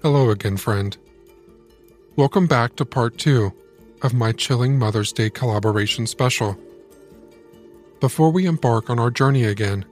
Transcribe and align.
Hello 0.00 0.30
again, 0.30 0.56
friend. 0.56 0.96
Welcome 2.14 2.46
back 2.46 2.76
to 2.76 2.84
part 2.84 3.18
two 3.18 3.52
of 4.02 4.14
my 4.14 4.30
chilling 4.30 4.78
Mother's 4.78 5.12
Day 5.12 5.28
collaboration 5.28 6.06
special. 6.06 6.56
Before 7.98 8.30
we 8.30 8.46
embark 8.46 8.90
on 8.90 9.00
our 9.00 9.10
journey 9.10 9.42
again, 9.42 9.84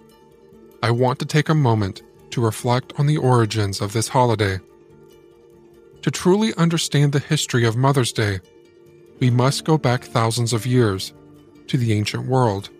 I 0.80 0.92
want 0.92 1.18
to 1.18 1.24
take 1.24 1.48
a 1.48 1.54
moment 1.54 2.02
to 2.30 2.40
reflect 2.40 2.92
on 3.00 3.06
the 3.06 3.16
origins 3.16 3.80
of 3.80 3.92
this 3.92 4.06
holiday. 4.06 4.60
To 6.02 6.10
truly 6.12 6.54
understand 6.54 7.12
the 7.12 7.18
history 7.18 7.64
of 7.64 7.76
Mother's 7.76 8.12
Day, 8.12 8.38
we 9.18 9.28
must 9.28 9.64
go 9.64 9.76
back 9.76 10.04
thousands 10.04 10.52
of 10.52 10.66
years 10.66 11.12
to 11.66 11.76
the 11.76 11.92
ancient 11.92 12.28
world. 12.28 12.70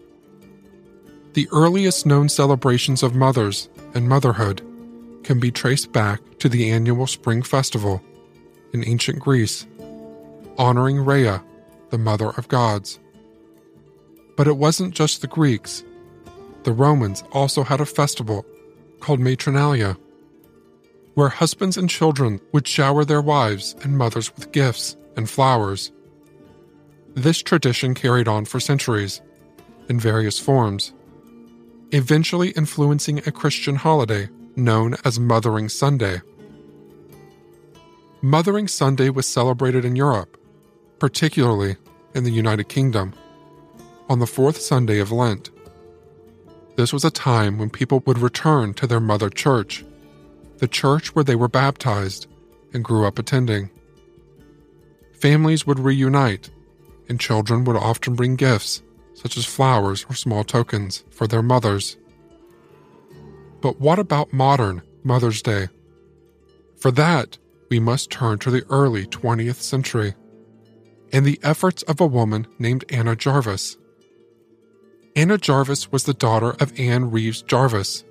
The 1.33 1.49
earliest 1.51 2.07
known 2.07 2.29
celebrations 2.29 3.03
of 3.03 3.17
mothers 3.17 3.69
and 3.95 4.09
motherhood 4.09 4.63
can 5.27 5.41
be 5.41 5.51
traced 5.51 5.91
back 5.91 6.21
to 6.39 6.49
the 6.49 6.71
annual 6.71 7.07
spring 7.09 7.43
festival 7.43 8.01
in 8.73 8.87
ancient 8.87 9.19
Greece, 9.19 9.67
honoring 10.57 11.05
Rhea, 11.05 11.43
the 11.91 11.99
mother 11.99 12.31
of 12.31 12.47
gods. 12.47 13.01
But 14.37 14.47
it 14.47 14.57
wasn't 14.57 14.95
just 14.95 15.21
the 15.21 15.27
Greeks. 15.27 15.83
The 16.63 16.73
Romans 16.73 17.25
also 17.33 17.65
had 17.65 17.81
a 17.81 17.87
festival 17.87 18.47
called 19.01 19.19
Matronalia, 19.19 19.99
where 21.15 21.29
husbands 21.29 21.77
and 21.77 21.91
children 21.91 22.41
would 22.53 22.69
shower 22.69 23.05
their 23.05 23.23
wives 23.23 23.75
and 23.83 23.99
mothers 23.99 24.33
with 24.37 24.53
gifts 24.53 24.97
and 25.17 25.29
flowers. 25.29 25.91
This 27.15 27.43
tradition 27.43 27.95
carried 27.95 28.29
on 28.29 28.45
for 28.45 28.61
centuries, 28.61 29.21
in 29.89 29.99
various 29.99 30.39
forms, 30.39 30.93
eventually 31.91 32.51
influencing 32.51 33.19
a 33.27 33.33
Christian 33.33 33.75
holiday 33.75 34.29
known 34.57 34.97
as 35.05 35.21
Mothering 35.21 35.69
Sunday. 35.69 36.21
Mothering 38.23 38.67
Sunday 38.67 39.11
was 39.11 39.27
celebrated 39.27 39.85
in 39.85 39.95
Europe, 39.95 40.37
particularly 40.99 41.77
in 42.15 42.25
the 42.25 42.31
United 42.31 42.69
Kingdom, 42.69 43.13
on 44.09 44.19
the 44.19 44.27
fourth 44.27 44.61
Sunday 44.61 44.99
of 44.99 45.13
Lent. 45.13 45.51
This 46.77 46.93
was 46.93 47.05
a 47.05 47.11
time 47.11 47.59
when 47.59 47.71
people 47.71 48.03
would 48.07 48.19
return 48.19 48.75
to 48.75 48.87
their 48.87 49.01
mother 49.01 49.31
church, 49.31 49.85
the 50.59 50.69
church 50.69 51.15
where 51.15 51.25
they 51.25 51.37
were 51.37 51.49
baptized 51.49 52.27
and 52.73 52.85
grew 52.85 53.07
up 53.07 53.19
attending. 53.19 53.71
Families 55.13 55.67
would 55.67 55.79
reunite, 55.79 56.51
and 57.09 57.21
children 57.21 57.65
would 57.65 57.77
often 57.77 58.15
bring 58.15 58.37
gifts, 58.37 58.83
such 59.15 59.37
as 59.37 59.45
flowers 59.45 60.07
or 60.09 60.15
small 60.15 60.45
tokens, 60.45 61.05
for 61.11 61.27
their 61.27 61.43
mothers. 61.43 61.97
But 63.61 63.81
what 63.81 63.99
about 63.99 64.33
modern 64.33 64.83
Mother's 65.03 65.43
Day? 65.43 65.69
For 66.77 66.91
that, 66.93 67.39
we 67.71 67.81
must 67.81 68.11
turn 68.11 68.39
to 68.41 68.51
the 68.51 68.65
early 68.71 69.07
20th 69.07 69.57
century 69.57 70.15
and 71.13 71.25
the 71.25 71.41
efforts 71.43 71.83
of 71.85 72.01
a 72.01 72.07
woman 72.07 72.47
named 72.59 72.85
Anna 72.91 73.17
Jarvis. 73.17 73.77
Anna 75.15 75.39
Jarvis 75.39 75.91
was 75.91 76.05
the 76.05 76.15
daughter 76.15 76.51
of 76.61 76.79
Anne 76.79 77.11
Reeves 77.11 77.43
Jarvis, 77.43 78.05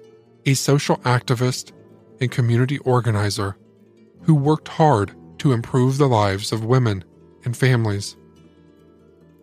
a 0.46 0.54
social 0.54 0.98
activist 0.98 1.72
and 2.20 2.32
community 2.32 2.80
organizer 2.80 3.56
who 4.24 4.34
worked 4.34 4.68
hard 4.70 5.14
to 5.40 5.52
improve 5.52 5.98
the 5.98 6.08
lives 6.08 6.52
of 6.52 6.66
women 6.66 7.04
and 7.44 7.56
families. 7.56 8.16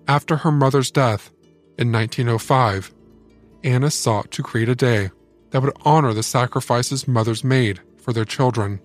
After 0.08 0.36
her 0.36 0.50
mother's 0.50 0.90
death 0.90 1.30
in 1.78 1.92
1905, 1.92 2.92
Anna 3.62 3.90
sought 3.90 4.30
to 4.32 4.42
create 4.42 4.68
a 4.68 4.74
day 4.74 5.10
that 5.52 5.62
would 5.62 5.76
honor 5.84 6.12
the 6.12 6.22
sacrifices 6.22 7.06
mothers 7.06 7.44
made 7.44 7.80
for 7.98 8.12
their 8.12 8.24
children. 8.24 8.80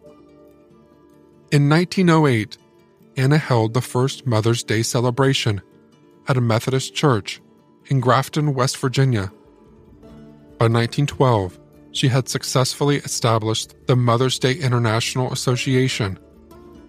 In 1.51 1.69
1908, 1.69 2.57
Anna 3.15 3.37
held 3.37 3.73
the 3.73 3.81
first 3.81 4.27
Mother's 4.27 4.63
Day 4.63 4.83
celebration 4.83 5.61
at 6.27 6.37
a 6.37 6.41
Methodist 6.41 6.93
church 6.93 7.41
in 7.87 7.99
Grafton, 7.99 8.53
West 8.53 8.77
Virginia. 8.77 9.31
By 10.59 10.67
1912, 10.67 11.57
she 11.93 12.09
had 12.09 12.27
successfully 12.27 12.97
established 12.97 13.75
the 13.87 13.95
Mother's 13.95 14.37
Day 14.37 14.53
International 14.53 15.31
Association 15.31 16.19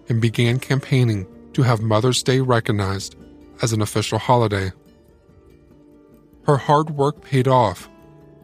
and 0.09 0.21
began 0.21 0.59
campaigning 0.59 1.25
to 1.53 1.63
have 1.63 1.81
Mother's 1.81 2.21
Day 2.21 2.41
recognized 2.41 3.15
as 3.61 3.73
an 3.73 3.81
official 3.81 4.19
holiday. 4.19 4.71
Her 6.45 6.57
hard 6.57 6.91
work 6.91 7.21
paid 7.21 7.47
off, 7.47 7.89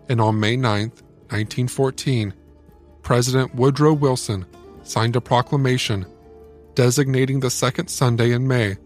and 0.07 0.21
on 0.21 0.39
May 0.39 0.55
9, 0.55 0.91
1914, 1.29 2.33
President 3.01 3.53
Woodrow 3.55 3.93
Wilson 3.93 4.45
signed 4.83 5.15
a 5.15 5.21
proclamation 5.21 6.05
designating 6.75 7.39
the 7.39 7.49
second 7.49 7.87
Sunday 7.87 8.31
in 8.31 8.47
May 8.47 8.77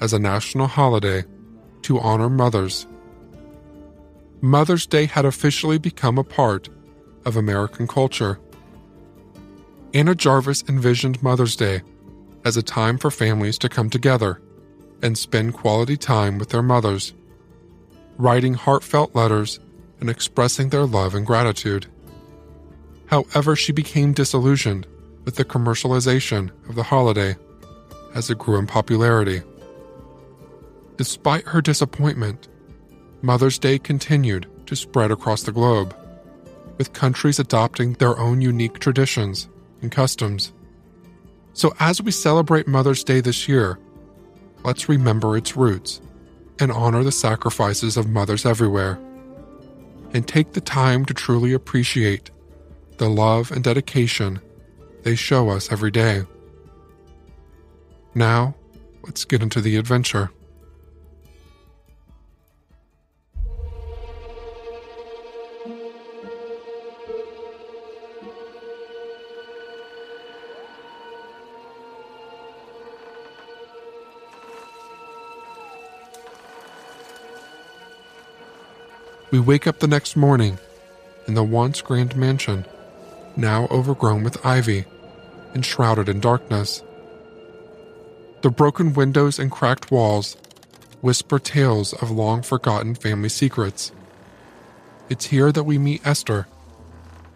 as 0.00 0.12
a 0.12 0.18
national 0.18 0.66
holiday 0.66 1.24
to 1.82 1.98
honor 1.98 2.28
mothers. 2.28 2.86
Mother's 4.40 4.86
Day 4.86 5.06
had 5.06 5.24
officially 5.24 5.78
become 5.78 6.18
a 6.18 6.24
part 6.24 6.68
of 7.24 7.36
American 7.36 7.86
culture. 7.86 8.38
Anna 9.92 10.14
Jarvis 10.14 10.64
envisioned 10.68 11.22
Mother's 11.22 11.56
Day 11.56 11.82
as 12.44 12.56
a 12.56 12.62
time 12.62 12.96
for 12.96 13.10
families 13.10 13.58
to 13.58 13.68
come 13.68 13.90
together 13.90 14.40
and 15.02 15.16
spend 15.16 15.54
quality 15.54 15.96
time 15.96 16.38
with 16.38 16.50
their 16.50 16.62
mothers, 16.62 17.12
writing 18.16 18.54
heartfelt 18.54 19.14
letters 19.14 19.60
and 20.00 20.10
expressing 20.10 20.70
their 20.70 20.86
love 20.86 21.14
and 21.14 21.26
gratitude. 21.26 21.86
However, 23.06 23.54
she 23.56 23.72
became 23.72 24.12
disillusioned 24.12 24.86
with 25.24 25.36
the 25.36 25.44
commercialization 25.44 26.50
of 26.68 26.74
the 26.74 26.82
holiday 26.82 27.36
as 28.14 28.30
it 28.30 28.38
grew 28.38 28.58
in 28.58 28.66
popularity. 28.66 29.42
Despite 30.96 31.44
her 31.44 31.60
disappointment, 31.60 32.48
Mother's 33.22 33.58
Day 33.58 33.78
continued 33.78 34.46
to 34.66 34.76
spread 34.76 35.10
across 35.10 35.42
the 35.42 35.52
globe, 35.52 35.94
with 36.78 36.92
countries 36.92 37.38
adopting 37.38 37.94
their 37.94 38.18
own 38.18 38.40
unique 38.40 38.78
traditions 38.78 39.48
and 39.82 39.92
customs. 39.92 40.52
So, 41.52 41.74
as 41.80 42.00
we 42.00 42.12
celebrate 42.12 42.68
Mother's 42.68 43.04
Day 43.04 43.20
this 43.20 43.48
year, 43.48 43.78
let's 44.64 44.88
remember 44.88 45.36
its 45.36 45.56
roots 45.56 46.00
and 46.58 46.70
honor 46.70 47.02
the 47.02 47.12
sacrifices 47.12 47.96
of 47.96 48.08
mothers 48.08 48.46
everywhere 48.46 48.98
and 50.12 50.26
take 50.26 50.52
the 50.52 50.60
time 50.60 51.04
to 51.04 51.14
truly 51.14 51.52
appreciate 51.52 52.30
the 52.98 53.08
love 53.08 53.50
and 53.50 53.64
dedication 53.64 54.40
they 55.02 55.14
show 55.14 55.48
us 55.48 55.72
every 55.72 55.90
day. 55.90 56.22
Now, 58.14 58.54
let's 59.02 59.24
get 59.24 59.42
into 59.42 59.60
the 59.60 59.76
adventure. 59.76 60.30
We 79.30 79.38
wake 79.38 79.66
up 79.66 79.78
the 79.78 79.86
next 79.86 80.16
morning 80.16 80.58
in 81.26 81.34
the 81.34 81.44
once 81.44 81.80
grand 81.82 82.16
mansion, 82.16 82.66
now 83.36 83.68
overgrown 83.70 84.24
with 84.24 84.44
ivy 84.44 84.86
and 85.54 85.64
shrouded 85.64 86.08
in 86.08 86.20
darkness. 86.20 86.82
The 88.42 88.50
broken 88.50 88.92
windows 88.92 89.38
and 89.38 89.50
cracked 89.50 89.90
walls 89.90 90.36
whisper 91.00 91.38
tales 91.38 91.92
of 91.94 92.10
long 92.10 92.42
forgotten 92.42 92.94
family 92.94 93.28
secrets. 93.28 93.92
It's 95.08 95.26
here 95.26 95.50
that 95.52 95.64
we 95.64 95.78
meet 95.78 96.06
Esther, 96.06 96.46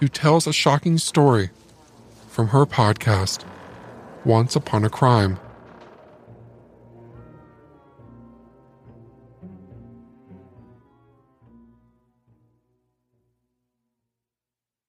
who 0.00 0.08
tells 0.08 0.46
a 0.46 0.52
shocking 0.52 0.98
story 0.98 1.50
from 2.28 2.48
her 2.48 2.66
podcast, 2.66 3.44
Once 4.24 4.54
Upon 4.54 4.84
a 4.84 4.90
Crime. 4.90 5.38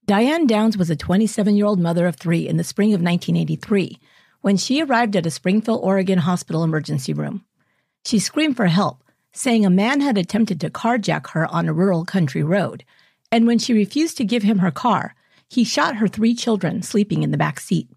Diane 0.08 0.46
Downs 0.46 0.78
was 0.78 0.92
a 0.92 0.96
27 0.96 1.56
year 1.56 1.66
old 1.66 1.80
mother 1.80 2.06
of 2.06 2.16
three 2.16 2.48
in 2.48 2.58
the 2.58 2.64
spring 2.64 2.90
of 2.90 3.02
1983 3.02 4.00
when 4.42 4.56
she 4.56 4.84
arrived 4.84 5.16
at 5.16 5.26
a 5.26 5.32
Springfield, 5.32 5.80
Oregon 5.82 6.20
hospital 6.20 6.64
emergency 6.64 7.12
room. 7.12 7.44
She 8.06 8.20
screamed 8.20 8.56
for 8.56 8.68
help, 8.68 9.04
saying 9.32 9.66
a 9.66 9.72
man 9.72 10.02
had 10.02 10.16
attempted 10.16 10.62
to 10.62 10.70
carjack 10.70 11.30
her 11.30 11.48
on 11.52 11.68
a 11.68 11.74
rural 11.74 12.06
country 12.06 12.44
road, 12.44 12.84
and 13.32 13.48
when 13.48 13.58
she 13.58 13.74
refused 13.74 14.16
to 14.18 14.24
give 14.24 14.44
him 14.44 14.60
her 14.60 14.70
car, 14.70 15.16
he 15.50 15.64
shot 15.64 15.96
her 15.96 16.08
three 16.08 16.36
children 16.36 16.84
sleeping 16.84 17.24
in 17.24 17.32
the 17.32 17.38
back 17.38 17.60
seat. 17.60 17.90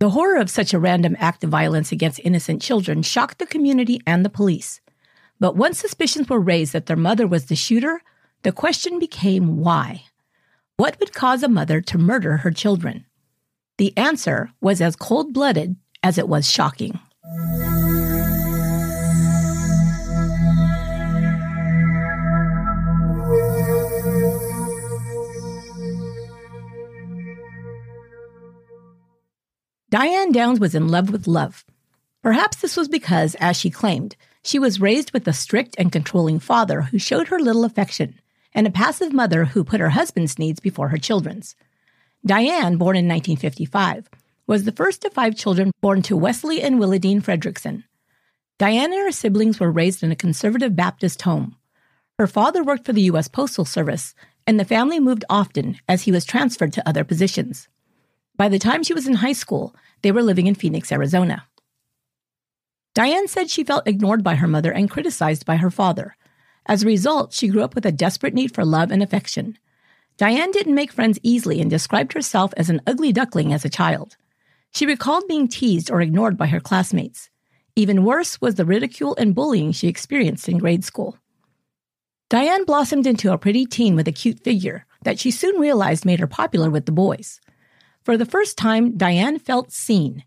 The 0.00 0.10
horror 0.10 0.40
of 0.40 0.50
such 0.50 0.74
a 0.74 0.80
random 0.80 1.16
act 1.20 1.44
of 1.44 1.50
violence 1.50 1.92
against 1.92 2.18
innocent 2.24 2.60
children 2.60 3.02
shocked 3.02 3.38
the 3.38 3.46
community 3.46 4.00
and 4.08 4.24
the 4.24 4.28
police. 4.28 4.80
But 5.38 5.54
once 5.54 5.78
suspicions 5.78 6.28
were 6.28 6.40
raised 6.40 6.72
that 6.72 6.86
their 6.86 6.96
mother 6.96 7.28
was 7.28 7.44
the 7.44 7.54
shooter, 7.54 8.02
the 8.42 8.50
question 8.50 8.98
became 8.98 9.58
why? 9.58 10.06
What 10.78 11.00
would 11.00 11.14
cause 11.14 11.42
a 11.42 11.48
mother 11.48 11.80
to 11.80 11.96
murder 11.96 12.36
her 12.38 12.50
children? 12.50 13.06
The 13.78 13.96
answer 13.96 14.50
was 14.60 14.82
as 14.82 14.94
cold 14.94 15.32
blooded 15.32 15.76
as 16.02 16.18
it 16.18 16.28
was 16.28 16.50
shocking. 16.50 17.00
Diane 29.88 30.30
Downs 30.30 30.60
was 30.60 30.74
in 30.74 30.88
love 30.88 31.08
with 31.08 31.26
love. 31.26 31.64
Perhaps 32.22 32.58
this 32.58 32.76
was 32.76 32.88
because, 32.88 33.34
as 33.36 33.56
she 33.56 33.70
claimed, 33.70 34.14
she 34.42 34.58
was 34.58 34.78
raised 34.78 35.14
with 35.14 35.26
a 35.26 35.32
strict 35.32 35.74
and 35.78 35.90
controlling 35.90 36.38
father 36.38 36.82
who 36.82 36.98
showed 36.98 37.28
her 37.28 37.38
little 37.38 37.64
affection 37.64 38.20
and 38.56 38.66
a 38.66 38.70
passive 38.70 39.12
mother 39.12 39.44
who 39.44 39.62
put 39.62 39.80
her 39.80 39.90
husband's 39.90 40.38
needs 40.38 40.58
before 40.58 40.88
her 40.88 40.96
children's. 40.96 41.54
Diane, 42.24 42.78
born 42.78 42.96
in 42.96 43.06
1955, 43.06 44.08
was 44.46 44.64
the 44.64 44.72
first 44.72 45.04
of 45.04 45.12
five 45.12 45.36
children 45.36 45.70
born 45.82 46.00
to 46.02 46.16
Wesley 46.16 46.62
and 46.62 46.80
Willadine 46.80 47.22
Fredrickson. 47.22 47.84
Diane 48.58 48.94
and 48.94 49.02
her 49.02 49.12
siblings 49.12 49.60
were 49.60 49.70
raised 49.70 50.02
in 50.02 50.10
a 50.10 50.16
conservative 50.16 50.74
Baptist 50.74 51.20
home. 51.22 51.54
Her 52.18 52.26
father 52.26 52.64
worked 52.64 52.86
for 52.86 52.94
the 52.94 53.02
U.S. 53.02 53.28
Postal 53.28 53.66
Service, 53.66 54.14
and 54.46 54.58
the 54.58 54.64
family 54.64 54.98
moved 54.98 55.26
often 55.28 55.78
as 55.86 56.02
he 56.02 56.12
was 56.12 56.24
transferred 56.24 56.72
to 56.72 56.88
other 56.88 57.04
positions. 57.04 57.68
By 58.36 58.48
the 58.48 58.58
time 58.58 58.82
she 58.82 58.94
was 58.94 59.06
in 59.06 59.14
high 59.14 59.34
school, 59.34 59.76
they 60.00 60.12
were 60.12 60.22
living 60.22 60.46
in 60.46 60.54
Phoenix, 60.54 60.90
Arizona. 60.90 61.46
Diane 62.94 63.28
said 63.28 63.50
she 63.50 63.64
felt 63.64 63.86
ignored 63.86 64.24
by 64.24 64.36
her 64.36 64.48
mother 64.48 64.72
and 64.72 64.90
criticized 64.90 65.44
by 65.44 65.56
her 65.56 65.70
father, 65.70 66.16
as 66.66 66.82
a 66.82 66.86
result, 66.86 67.32
she 67.32 67.48
grew 67.48 67.62
up 67.62 67.74
with 67.74 67.86
a 67.86 67.92
desperate 67.92 68.34
need 68.34 68.54
for 68.54 68.64
love 68.64 68.90
and 68.90 69.02
affection. 69.02 69.58
Diane 70.16 70.50
didn't 70.50 70.74
make 70.74 70.92
friends 70.92 71.18
easily 71.22 71.60
and 71.60 71.70
described 71.70 72.12
herself 72.12 72.52
as 72.56 72.70
an 72.70 72.80
ugly 72.86 73.12
duckling 73.12 73.52
as 73.52 73.64
a 73.64 73.70
child. 73.70 74.16
She 74.72 74.86
recalled 74.86 75.28
being 75.28 75.48
teased 75.48 75.90
or 75.90 76.00
ignored 76.00 76.36
by 76.36 76.46
her 76.46 76.60
classmates. 76.60 77.30
Even 77.76 78.04
worse 78.04 78.40
was 78.40 78.54
the 78.54 78.64
ridicule 78.64 79.14
and 79.16 79.34
bullying 79.34 79.72
she 79.72 79.88
experienced 79.88 80.48
in 80.48 80.58
grade 80.58 80.84
school. 80.84 81.18
Diane 82.28 82.64
blossomed 82.64 83.06
into 83.06 83.32
a 83.32 83.38
pretty 83.38 83.66
teen 83.66 83.94
with 83.94 84.08
a 84.08 84.12
cute 84.12 84.40
figure 84.42 84.86
that 85.02 85.18
she 85.18 85.30
soon 85.30 85.60
realized 85.60 86.04
made 86.04 86.18
her 86.18 86.26
popular 86.26 86.70
with 86.70 86.86
the 86.86 86.92
boys. 86.92 87.40
For 88.02 88.16
the 88.16 88.26
first 88.26 88.58
time, 88.58 88.96
Diane 88.96 89.38
felt 89.38 89.70
seen. 89.70 90.24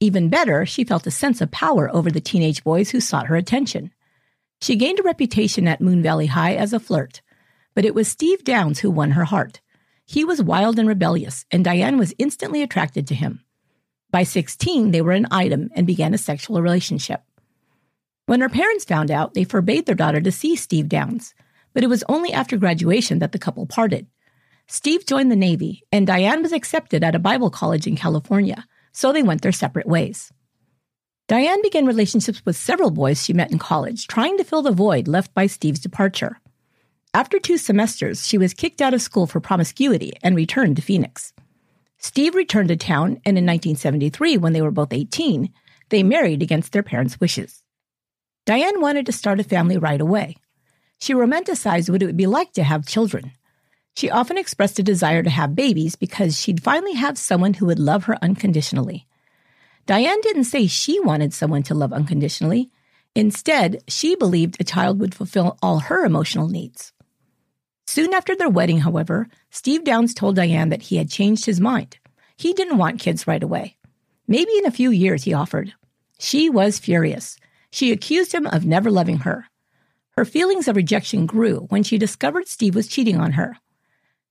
Even 0.00 0.28
better, 0.28 0.64
she 0.64 0.84
felt 0.84 1.06
a 1.06 1.10
sense 1.10 1.40
of 1.40 1.50
power 1.50 1.94
over 1.94 2.10
the 2.10 2.20
teenage 2.20 2.64
boys 2.64 2.90
who 2.90 3.00
sought 3.00 3.26
her 3.26 3.36
attention. 3.36 3.92
She 4.62 4.76
gained 4.76 5.00
a 5.00 5.02
reputation 5.02 5.66
at 5.66 5.80
Moon 5.80 6.04
Valley 6.04 6.26
High 6.26 6.54
as 6.54 6.72
a 6.72 6.78
flirt, 6.78 7.20
but 7.74 7.84
it 7.84 7.96
was 7.96 8.06
Steve 8.06 8.44
Downs 8.44 8.78
who 8.78 8.92
won 8.92 9.10
her 9.10 9.24
heart. 9.24 9.60
He 10.06 10.24
was 10.24 10.40
wild 10.40 10.78
and 10.78 10.86
rebellious, 10.86 11.44
and 11.50 11.64
Diane 11.64 11.98
was 11.98 12.14
instantly 12.16 12.62
attracted 12.62 13.08
to 13.08 13.16
him. 13.16 13.44
By 14.12 14.22
16, 14.22 14.92
they 14.92 15.02
were 15.02 15.10
an 15.10 15.26
item 15.32 15.70
and 15.74 15.84
began 15.84 16.14
a 16.14 16.18
sexual 16.18 16.62
relationship. 16.62 17.24
When 18.26 18.40
her 18.40 18.48
parents 18.48 18.84
found 18.84 19.10
out, 19.10 19.34
they 19.34 19.42
forbade 19.42 19.86
their 19.86 19.96
daughter 19.96 20.20
to 20.20 20.30
see 20.30 20.54
Steve 20.54 20.88
Downs, 20.88 21.34
but 21.74 21.82
it 21.82 21.88
was 21.88 22.04
only 22.08 22.32
after 22.32 22.56
graduation 22.56 23.18
that 23.18 23.32
the 23.32 23.40
couple 23.40 23.66
parted. 23.66 24.06
Steve 24.68 25.04
joined 25.06 25.32
the 25.32 25.34
Navy, 25.34 25.82
and 25.90 26.06
Diane 26.06 26.40
was 26.40 26.52
accepted 26.52 27.02
at 27.02 27.16
a 27.16 27.18
Bible 27.18 27.50
college 27.50 27.88
in 27.88 27.96
California, 27.96 28.64
so 28.92 29.12
they 29.12 29.24
went 29.24 29.42
their 29.42 29.50
separate 29.50 29.88
ways. 29.88 30.32
Diane 31.32 31.62
began 31.62 31.86
relationships 31.86 32.42
with 32.44 32.58
several 32.58 32.90
boys 32.90 33.24
she 33.24 33.32
met 33.32 33.50
in 33.50 33.58
college, 33.58 34.06
trying 34.06 34.36
to 34.36 34.44
fill 34.44 34.60
the 34.60 34.70
void 34.70 35.08
left 35.08 35.32
by 35.32 35.46
Steve's 35.46 35.80
departure. 35.80 36.38
After 37.14 37.38
two 37.38 37.56
semesters, 37.56 38.26
she 38.26 38.36
was 38.36 38.52
kicked 38.52 38.82
out 38.82 38.92
of 38.92 39.00
school 39.00 39.26
for 39.26 39.40
promiscuity 39.40 40.12
and 40.22 40.36
returned 40.36 40.76
to 40.76 40.82
Phoenix. 40.82 41.32
Steve 41.96 42.34
returned 42.34 42.68
to 42.68 42.76
town, 42.76 43.12
and 43.24 43.38
in 43.38 43.46
1973, 43.46 44.36
when 44.36 44.52
they 44.52 44.60
were 44.60 44.70
both 44.70 44.92
18, 44.92 45.50
they 45.88 46.02
married 46.02 46.42
against 46.42 46.72
their 46.72 46.82
parents' 46.82 47.18
wishes. 47.18 47.62
Diane 48.44 48.82
wanted 48.82 49.06
to 49.06 49.12
start 49.12 49.40
a 49.40 49.42
family 49.42 49.78
right 49.78 50.02
away. 50.02 50.36
She 50.98 51.14
romanticized 51.14 51.88
what 51.88 52.02
it 52.02 52.06
would 52.06 52.14
be 52.14 52.26
like 52.26 52.52
to 52.52 52.62
have 52.62 52.86
children. 52.86 53.32
She 53.96 54.10
often 54.10 54.36
expressed 54.36 54.78
a 54.78 54.82
desire 54.82 55.22
to 55.22 55.30
have 55.30 55.54
babies 55.54 55.96
because 55.96 56.38
she'd 56.38 56.62
finally 56.62 56.92
have 56.92 57.16
someone 57.16 57.54
who 57.54 57.64
would 57.64 57.78
love 57.78 58.04
her 58.04 58.18
unconditionally. 58.20 59.06
Diane 59.86 60.20
didn't 60.20 60.44
say 60.44 60.66
she 60.66 61.00
wanted 61.00 61.34
someone 61.34 61.62
to 61.64 61.74
love 61.74 61.92
unconditionally. 61.92 62.70
Instead, 63.14 63.82
she 63.88 64.14
believed 64.14 64.60
a 64.60 64.64
child 64.64 65.00
would 65.00 65.14
fulfill 65.14 65.58
all 65.62 65.80
her 65.80 66.04
emotional 66.04 66.48
needs. 66.48 66.92
Soon 67.86 68.14
after 68.14 68.34
their 68.34 68.48
wedding, 68.48 68.78
however, 68.78 69.28
Steve 69.50 69.84
Downs 69.84 70.14
told 70.14 70.36
Diane 70.36 70.70
that 70.70 70.82
he 70.82 70.96
had 70.96 71.10
changed 71.10 71.44
his 71.44 71.60
mind. 71.60 71.98
He 72.36 72.52
didn't 72.52 72.78
want 72.78 73.00
kids 73.00 73.26
right 73.26 73.42
away. 73.42 73.76
Maybe 74.26 74.56
in 74.56 74.66
a 74.66 74.70
few 74.70 74.90
years, 74.90 75.24
he 75.24 75.34
offered. 75.34 75.74
She 76.18 76.48
was 76.48 76.78
furious. 76.78 77.36
She 77.70 77.92
accused 77.92 78.32
him 78.32 78.46
of 78.46 78.64
never 78.64 78.90
loving 78.90 79.18
her. 79.18 79.46
Her 80.16 80.24
feelings 80.24 80.68
of 80.68 80.76
rejection 80.76 81.26
grew 81.26 81.66
when 81.68 81.82
she 81.82 81.98
discovered 81.98 82.48
Steve 82.48 82.74
was 82.74 82.86
cheating 82.86 83.18
on 83.18 83.32
her. 83.32 83.56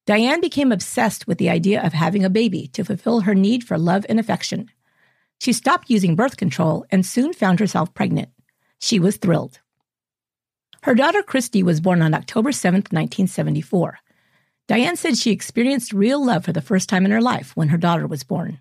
Diane 0.05 0.41
became 0.41 0.71
obsessed 0.71 1.27
with 1.27 1.37
the 1.37 1.49
idea 1.49 1.83
of 1.83 1.93
having 1.93 2.23
a 2.23 2.29
baby 2.29 2.67
to 2.73 2.83
fulfill 2.83 3.21
her 3.21 3.35
need 3.35 3.63
for 3.63 3.77
love 3.77 4.05
and 4.09 4.19
affection. 4.19 4.69
She 5.41 5.53
stopped 5.53 5.89
using 5.89 6.15
birth 6.15 6.37
control 6.37 6.85
and 6.91 7.03
soon 7.03 7.33
found 7.33 7.59
herself 7.59 7.95
pregnant. 7.95 8.29
She 8.77 8.99
was 8.99 9.17
thrilled. 9.17 9.59
Her 10.83 10.93
daughter 10.93 11.23
Christy 11.23 11.63
was 11.63 11.81
born 11.81 12.03
on 12.03 12.13
October 12.13 12.51
7, 12.51 12.81
1974. 12.81 13.97
Diane 14.67 14.95
said 14.95 15.17
she 15.17 15.31
experienced 15.31 15.93
real 15.93 16.23
love 16.23 16.45
for 16.45 16.53
the 16.53 16.61
first 16.61 16.89
time 16.89 17.05
in 17.05 17.11
her 17.11 17.23
life 17.23 17.55
when 17.55 17.69
her 17.69 17.79
daughter 17.79 18.05
was 18.05 18.23
born. 18.23 18.59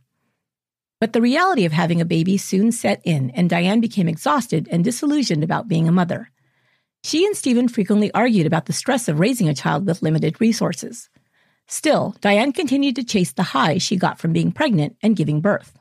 But 1.00 1.12
the 1.12 1.20
reality 1.20 1.66
of 1.66 1.72
having 1.72 2.00
a 2.00 2.06
baby 2.06 2.38
soon 2.38 2.72
set 2.72 3.02
in, 3.04 3.28
and 3.32 3.50
Diane 3.50 3.82
became 3.82 4.08
exhausted 4.08 4.66
and 4.72 4.82
disillusioned 4.82 5.44
about 5.44 5.68
being 5.68 5.86
a 5.86 5.92
mother. 5.92 6.30
She 7.04 7.26
and 7.26 7.36
Stephen 7.36 7.68
frequently 7.68 8.10
argued 8.14 8.46
about 8.46 8.64
the 8.64 8.72
stress 8.72 9.06
of 9.06 9.20
raising 9.20 9.50
a 9.50 9.54
child 9.54 9.86
with 9.86 10.00
limited 10.00 10.40
resources. 10.40 11.10
Still, 11.68 12.16
Diane 12.22 12.54
continued 12.54 12.96
to 12.96 13.04
chase 13.04 13.32
the 13.32 13.42
high 13.42 13.76
she 13.76 13.96
got 13.96 14.18
from 14.18 14.32
being 14.32 14.50
pregnant 14.50 14.96
and 15.02 15.14
giving 15.14 15.42
birth. 15.42 15.76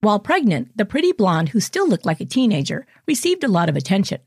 While 0.00 0.18
pregnant, 0.20 0.76
the 0.76 0.84
pretty 0.84 1.12
blonde, 1.12 1.50
who 1.50 1.60
still 1.60 1.88
looked 1.88 2.06
like 2.06 2.20
a 2.20 2.26
teenager, 2.26 2.86
received 3.06 3.44
a 3.44 3.48
lot 3.48 3.68
of 3.68 3.76
attention. 3.76 4.20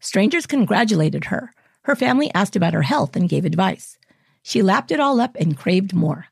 Strangers 0.00 0.46
congratulated 0.46 1.26
her. 1.26 1.52
Her 1.82 1.94
family 1.94 2.30
asked 2.34 2.56
about 2.56 2.74
her 2.74 2.82
health 2.82 3.14
and 3.14 3.28
gave 3.28 3.44
advice. 3.44 3.98
She 4.42 4.62
lapped 4.62 4.90
it 4.90 5.00
all 5.00 5.20
up 5.20 5.36
and 5.36 5.56
craved 5.56 5.94
more. 5.94 6.26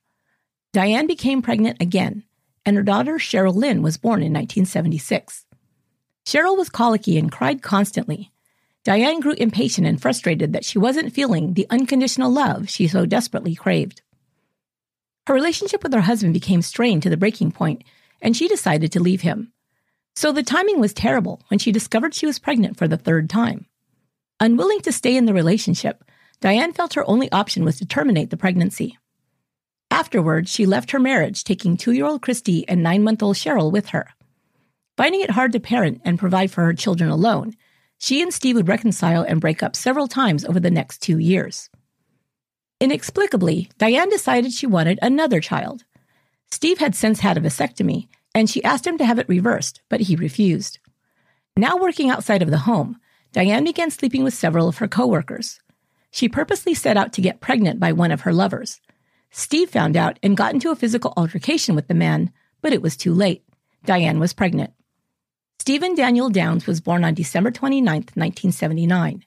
Diane 0.72 1.06
became 1.06 1.42
pregnant 1.42 1.80
again, 1.80 2.25
and 2.64 2.76
her 2.76 2.82
daughter 2.82 3.16
Cheryl 3.16 3.54
Lynn 3.54 3.82
was 3.82 3.96
born 3.96 4.22
in 4.22 4.32
1976. 4.32 5.46
Cheryl 6.25 6.56
was 6.56 6.68
colicky 6.68 7.18
and 7.18 7.30
cried 7.30 7.62
constantly. 7.62 8.32
Diane 8.84 9.20
grew 9.20 9.34
impatient 9.34 9.87
and 9.87 10.00
frustrated 10.00 10.52
that 10.52 10.64
she 10.64 10.78
wasn't 10.78 11.12
feeling 11.12 11.54
the 11.54 11.66
unconditional 11.70 12.30
love 12.30 12.68
she 12.68 12.88
so 12.88 13.04
desperately 13.04 13.54
craved. 13.54 14.02
Her 15.26 15.34
relationship 15.34 15.82
with 15.82 15.92
her 15.92 16.00
husband 16.00 16.32
became 16.32 16.62
strained 16.62 17.02
to 17.02 17.10
the 17.10 17.16
breaking 17.16 17.52
point 17.52 17.84
and 18.23 18.37
she 18.37 18.49
decided 18.49 18.93
to 18.93 19.00
leave 19.00 19.21
him. 19.21 19.53
So 20.17 20.33
the 20.33 20.43
timing 20.43 20.81
was 20.81 20.93
terrible 20.93 21.43
when 21.49 21.59
she 21.59 21.73
discovered 21.73 22.15
she 22.15 22.27
was 22.27 22.39
pregnant 22.39 22.77
for 22.77 22.89
the 22.89 22.97
third 22.97 23.31
time. 23.31 23.67
Unwilling 24.39 24.81
to 24.81 24.93
stay 24.93 25.17
in 25.17 25.27
the 25.27 25.35
relationship, 25.35 26.05
Diane 26.41 26.73
felt 26.73 26.95
her 26.95 27.09
only 27.09 27.31
option 27.31 27.65
was 27.65 27.79
to 27.79 27.87
terminate 27.87 28.31
the 28.31 28.37
pregnancy. 28.37 28.99
Afterward, 29.91 30.49
she 30.49 30.67
left 30.67 30.93
her 30.93 31.00
marriage, 31.00 31.45
taking 31.45 31.77
two 31.77 31.93
year 31.93 32.07
old 32.07 32.23
Christy 32.23 32.67
and 32.69 32.83
nine 32.83 33.03
month 33.03 33.23
old 33.23 33.37
Cheryl 33.37 33.73
with 33.73 33.89
her. 33.89 34.09
Finding 34.97 35.21
it 35.21 35.31
hard 35.31 35.53
to 35.53 35.61
parent 35.61 36.00
and 36.05 36.19
provide 36.19 36.50
for 36.50 36.65
her 36.65 36.75
children 36.75 37.11
alone, 37.11 37.55
she 37.99 38.23
and 38.23 38.33
Steve 38.33 38.57
would 38.57 38.69
reconcile 38.69 39.23
and 39.23 39.41
break 39.41 39.62
up 39.62 39.77
several 39.77 40.09
times 40.09 40.45
over 40.45 40.61
the 40.61 40.71
next 40.71 41.03
two 41.03 41.19
years. 41.19 41.69
Inexplicably, 42.81 43.71
Diane 43.77 44.09
decided 44.09 44.53
she 44.53 44.67
wanted 44.67 44.99
another 45.03 45.41
child. 45.41 45.85
Steve 46.50 46.78
had 46.78 46.95
since 46.95 47.21
had 47.21 47.37
a 47.37 47.40
vasectomy, 47.40 48.09
and 48.35 48.49
she 48.49 48.62
asked 48.64 48.87
him 48.87 48.99
to 48.99 49.04
have 49.04 49.19
it 49.19 49.28
reversed, 49.28 49.80
but 49.88 50.00
he 50.00 50.16
refused. 50.16 50.78
Now 51.57 51.76
working 51.76 52.11
outside 52.11 52.42
of 52.42 52.50
the 52.50 52.59
home, 52.59 52.99
Diane 53.33 53.64
began 53.64 53.90
sleeping 53.90 54.25
with 54.25 54.35
several 54.35 54.69
of 54.69 54.78
her 54.78 54.88
coworkers. 54.88 55.61
She 56.11 56.28
purposely 56.28 56.75
set 56.75 56.97
out 56.97 57.12
to 57.14 57.21
get 57.21 57.40
pregnant 57.40 57.78
by 57.78 57.92
one 57.92 58.11
of 58.11 58.23
her 58.23 58.33
lovers. 58.33 58.80
Steve 59.30 59.71
found 59.71 59.97
out 59.97 60.19
and 60.23 60.37
got 60.37 60.54
into 60.54 60.71
a 60.71 60.76
physical 60.76 61.12
altercation 61.16 61.76
with 61.76 61.87
the 61.87 61.95
man, 61.95 62.33
but 62.61 62.73
it 62.73 62.83
was 62.83 62.97
too 62.97 63.14
late. 63.14 63.45
Diane 63.85 64.19
was 64.19 64.33
pregnant. 64.33 64.73
Stephen 65.61 65.95
Daniel 65.95 66.30
Downs 66.30 66.66
was 66.66 66.80
born 66.80 67.04
on 67.04 67.14
December 67.14 67.50
29, 67.50 67.85
1979. 67.85 69.25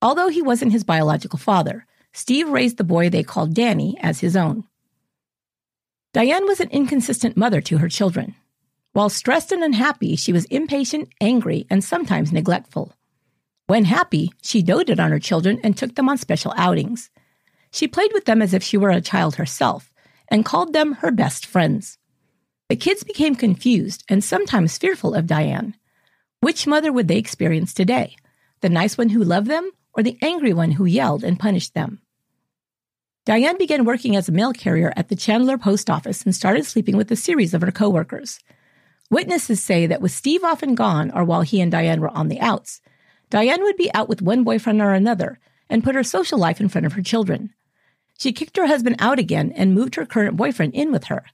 Although 0.00 0.28
he 0.28 0.40
wasn't 0.40 0.72
his 0.72 0.84
biological 0.84 1.38
father, 1.38 1.86
Steve 2.12 2.48
raised 2.48 2.76
the 2.76 2.84
boy 2.84 3.10
they 3.10 3.22
called 3.22 3.52
Danny 3.54 3.96
as 4.00 4.20
his 4.20 4.36
own. 4.36 4.64
Diane 6.16 6.46
was 6.46 6.60
an 6.60 6.70
inconsistent 6.70 7.36
mother 7.36 7.60
to 7.60 7.76
her 7.76 7.90
children. 7.90 8.34
While 8.94 9.10
stressed 9.10 9.52
and 9.52 9.62
unhappy, 9.62 10.16
she 10.16 10.32
was 10.32 10.46
impatient, 10.46 11.10
angry, 11.20 11.66
and 11.68 11.84
sometimes 11.84 12.32
neglectful. 12.32 12.94
When 13.66 13.84
happy, 13.84 14.32
she 14.40 14.62
doted 14.62 14.98
on 14.98 15.10
her 15.10 15.18
children 15.18 15.60
and 15.62 15.76
took 15.76 15.94
them 15.94 16.08
on 16.08 16.16
special 16.16 16.54
outings. 16.56 17.10
She 17.70 17.86
played 17.86 18.14
with 18.14 18.24
them 18.24 18.40
as 18.40 18.54
if 18.54 18.62
she 18.62 18.78
were 18.78 18.88
a 18.88 19.02
child 19.02 19.34
herself 19.34 19.92
and 20.28 20.42
called 20.42 20.72
them 20.72 20.92
her 20.92 21.10
best 21.10 21.44
friends. 21.44 21.98
The 22.70 22.76
kids 22.76 23.04
became 23.04 23.34
confused 23.34 24.02
and 24.08 24.24
sometimes 24.24 24.78
fearful 24.78 25.14
of 25.14 25.26
Diane. 25.26 25.74
Which 26.40 26.66
mother 26.66 26.94
would 26.94 27.08
they 27.08 27.18
experience 27.18 27.74
today? 27.74 28.16
The 28.62 28.70
nice 28.70 28.96
one 28.96 29.10
who 29.10 29.22
loved 29.22 29.48
them 29.48 29.70
or 29.92 30.02
the 30.02 30.16
angry 30.22 30.54
one 30.54 30.70
who 30.70 30.86
yelled 30.86 31.24
and 31.24 31.38
punished 31.38 31.74
them? 31.74 32.00
Diane 33.26 33.58
began 33.58 33.84
working 33.84 34.14
as 34.14 34.28
a 34.28 34.32
mail 34.32 34.52
carrier 34.52 34.92
at 34.94 35.08
the 35.08 35.16
Chandler 35.16 35.58
post 35.58 35.90
office 35.90 36.22
and 36.22 36.32
started 36.32 36.64
sleeping 36.64 36.96
with 36.96 37.10
a 37.10 37.16
series 37.16 37.54
of 37.54 37.60
her 37.60 37.72
coworkers. 37.72 38.38
Witnesses 39.10 39.60
say 39.60 39.84
that 39.84 40.00
with 40.00 40.12
Steve 40.12 40.44
often 40.44 40.76
gone 40.76 41.10
or 41.10 41.24
while 41.24 41.42
he 41.42 41.60
and 41.60 41.72
Diane 41.72 42.00
were 42.00 42.16
on 42.16 42.28
the 42.28 42.38
outs, 42.38 42.80
Diane 43.28 43.64
would 43.64 43.76
be 43.76 43.92
out 43.94 44.08
with 44.08 44.22
one 44.22 44.44
boyfriend 44.44 44.80
or 44.80 44.92
another 44.92 45.40
and 45.68 45.82
put 45.82 45.96
her 45.96 46.04
social 46.04 46.38
life 46.38 46.60
in 46.60 46.68
front 46.68 46.86
of 46.86 46.92
her 46.92 47.02
children. 47.02 47.52
She 48.16 48.32
kicked 48.32 48.56
her 48.56 48.68
husband 48.68 48.94
out 49.00 49.18
again 49.18 49.50
and 49.56 49.74
moved 49.74 49.96
her 49.96 50.06
current 50.06 50.36
boyfriend 50.36 50.76
in 50.76 50.92
with 50.92 51.04
her. 51.04 51.24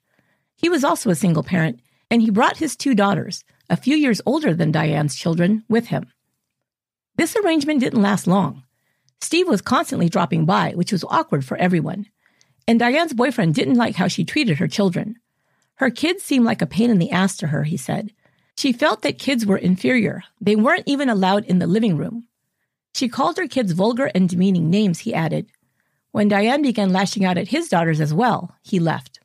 He 0.56 0.70
was 0.70 0.84
also 0.84 1.10
a 1.10 1.14
single 1.14 1.42
parent, 1.42 1.80
and 2.10 2.22
he 2.22 2.30
brought 2.30 2.56
his 2.56 2.74
two 2.74 2.94
daughters, 2.94 3.44
a 3.68 3.76
few 3.76 3.96
years 3.96 4.22
older 4.24 4.54
than 4.54 4.72
Diane's 4.72 5.14
children, 5.14 5.62
with 5.68 5.88
him. 5.88 6.06
This 7.16 7.36
arrangement 7.36 7.80
didn't 7.80 8.00
last 8.00 8.26
long. 8.26 8.62
Steve 9.22 9.46
was 9.46 9.62
constantly 9.62 10.08
dropping 10.08 10.44
by, 10.44 10.72
which 10.72 10.90
was 10.90 11.04
awkward 11.04 11.44
for 11.44 11.56
everyone. 11.56 12.06
And 12.66 12.78
Diane's 12.78 13.12
boyfriend 13.12 13.54
didn't 13.54 13.76
like 13.76 13.94
how 13.94 14.08
she 14.08 14.24
treated 14.24 14.58
her 14.58 14.66
children. 14.66 15.16
Her 15.76 15.90
kids 15.90 16.24
seemed 16.24 16.44
like 16.44 16.60
a 16.60 16.66
pain 16.66 16.90
in 16.90 16.98
the 16.98 17.12
ass 17.12 17.36
to 17.38 17.46
her, 17.46 17.62
he 17.62 17.76
said. 17.76 18.12
She 18.56 18.72
felt 18.72 19.02
that 19.02 19.20
kids 19.20 19.46
were 19.46 19.56
inferior. 19.56 20.24
They 20.40 20.56
weren't 20.56 20.82
even 20.86 21.08
allowed 21.08 21.44
in 21.44 21.60
the 21.60 21.68
living 21.68 21.96
room. 21.96 22.26
She 22.94 23.08
called 23.08 23.36
her 23.38 23.46
kids 23.46 23.72
vulgar 23.72 24.10
and 24.12 24.28
demeaning 24.28 24.68
names, 24.68 24.98
he 25.00 25.14
added. 25.14 25.46
When 26.10 26.28
Diane 26.28 26.60
began 26.60 26.92
lashing 26.92 27.24
out 27.24 27.38
at 27.38 27.48
his 27.48 27.68
daughters 27.68 28.00
as 28.00 28.12
well, 28.12 28.56
he 28.62 28.80
left. 28.80 29.20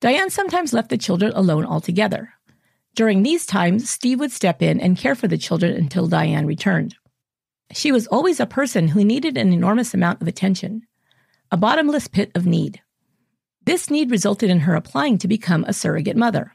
Diane 0.00 0.30
sometimes 0.30 0.72
left 0.72 0.90
the 0.90 0.98
children 0.98 1.32
alone 1.34 1.64
altogether. 1.64 2.34
During 2.94 3.22
these 3.22 3.46
times, 3.46 3.88
Steve 3.88 4.18
would 4.18 4.32
step 4.32 4.62
in 4.62 4.80
and 4.80 4.98
care 4.98 5.14
for 5.14 5.28
the 5.28 5.38
children 5.38 5.74
until 5.74 6.08
Diane 6.08 6.44
returned. 6.44 6.96
She 7.72 7.92
was 7.92 8.06
always 8.06 8.40
a 8.40 8.46
person 8.46 8.88
who 8.88 9.04
needed 9.04 9.36
an 9.36 9.52
enormous 9.52 9.92
amount 9.92 10.22
of 10.22 10.28
attention, 10.28 10.82
a 11.50 11.56
bottomless 11.56 12.08
pit 12.08 12.30
of 12.34 12.46
need. 12.46 12.80
This 13.64 13.90
need 13.90 14.10
resulted 14.10 14.48
in 14.48 14.60
her 14.60 14.74
applying 14.74 15.18
to 15.18 15.28
become 15.28 15.64
a 15.64 15.74
surrogate 15.74 16.16
mother. 16.16 16.52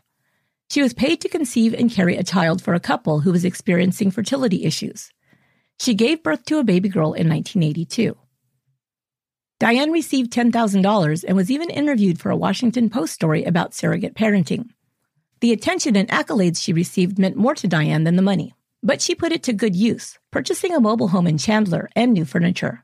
She 0.71 0.81
was 0.81 0.93
paid 0.93 1.21
to 1.21 1.29
conceive 1.29 1.75
and 1.75 1.91
carry 1.91 2.17
a 2.17 2.23
child 2.23 2.61
for 2.61 2.73
a 2.73 2.79
couple 2.79 3.19
who 3.19 3.31
was 3.31 3.45
experiencing 3.45 4.09
fertility 4.09 4.63
issues. 4.65 5.11
She 5.79 5.93
gave 5.93 6.23
birth 6.23 6.45
to 6.45 6.57
a 6.57 6.63
baby 6.63 6.89
girl 6.89 7.13
in 7.13 7.29
1982. 7.29 8.17
Diane 9.59 9.91
received 9.91 10.33
$10,000 10.33 11.25
and 11.27 11.37
was 11.37 11.51
even 11.51 11.69
interviewed 11.69 12.19
for 12.19 12.31
a 12.31 12.35
Washington 12.35 12.89
Post 12.89 13.13
story 13.13 13.43
about 13.43 13.75
surrogate 13.75 14.15
parenting. 14.15 14.69
The 15.41 15.51
attention 15.51 15.95
and 15.95 16.09
accolades 16.09 16.61
she 16.61 16.73
received 16.73 17.19
meant 17.19 17.37
more 17.37 17.53
to 17.55 17.67
Diane 17.67 18.03
than 18.03 18.15
the 18.15 18.21
money, 18.21 18.55
but 18.83 19.01
she 19.01 19.15
put 19.15 19.31
it 19.31 19.41
to 19.43 19.53
good 19.53 19.75
use, 19.75 20.19
purchasing 20.29 20.75
a 20.75 20.81
mobile 20.81 21.07
home 21.07 21.25
in 21.25 21.37
Chandler 21.37 21.89
and 21.95 22.11
new 22.11 22.25
furniture. 22.25 22.83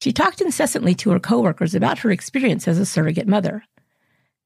She 0.00 0.12
talked 0.12 0.40
incessantly 0.40 0.94
to 0.96 1.10
her 1.10 1.20
coworkers 1.20 1.74
about 1.74 1.98
her 1.98 2.10
experience 2.10 2.66
as 2.66 2.78
a 2.78 2.86
surrogate 2.86 3.28
mother. 3.28 3.64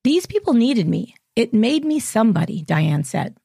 These 0.05 0.27
people 0.27 0.55
needed 0.55 0.89
me. 0.89 1.15
It 1.37 1.55
made 1.55 1.85
me 1.85 2.01
somebody, 2.01 2.63
Diane 2.63 3.05
said. 3.05 3.37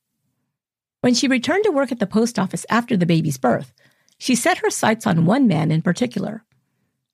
When 1.01 1.13
she 1.13 1.27
returned 1.27 1.63
to 1.65 1.71
work 1.71 1.91
at 1.91 1.99
the 1.99 2.07
post 2.07 2.39
office 2.39 2.65
after 2.69 2.97
the 2.97 3.05
baby's 3.05 3.37
birth, 3.37 3.73
she 4.17 4.35
set 4.35 4.59
her 4.59 4.69
sights 4.69 5.05
on 5.05 5.25
one 5.25 5.47
man 5.47 5.71
in 5.71 5.81
particular. 5.81 6.43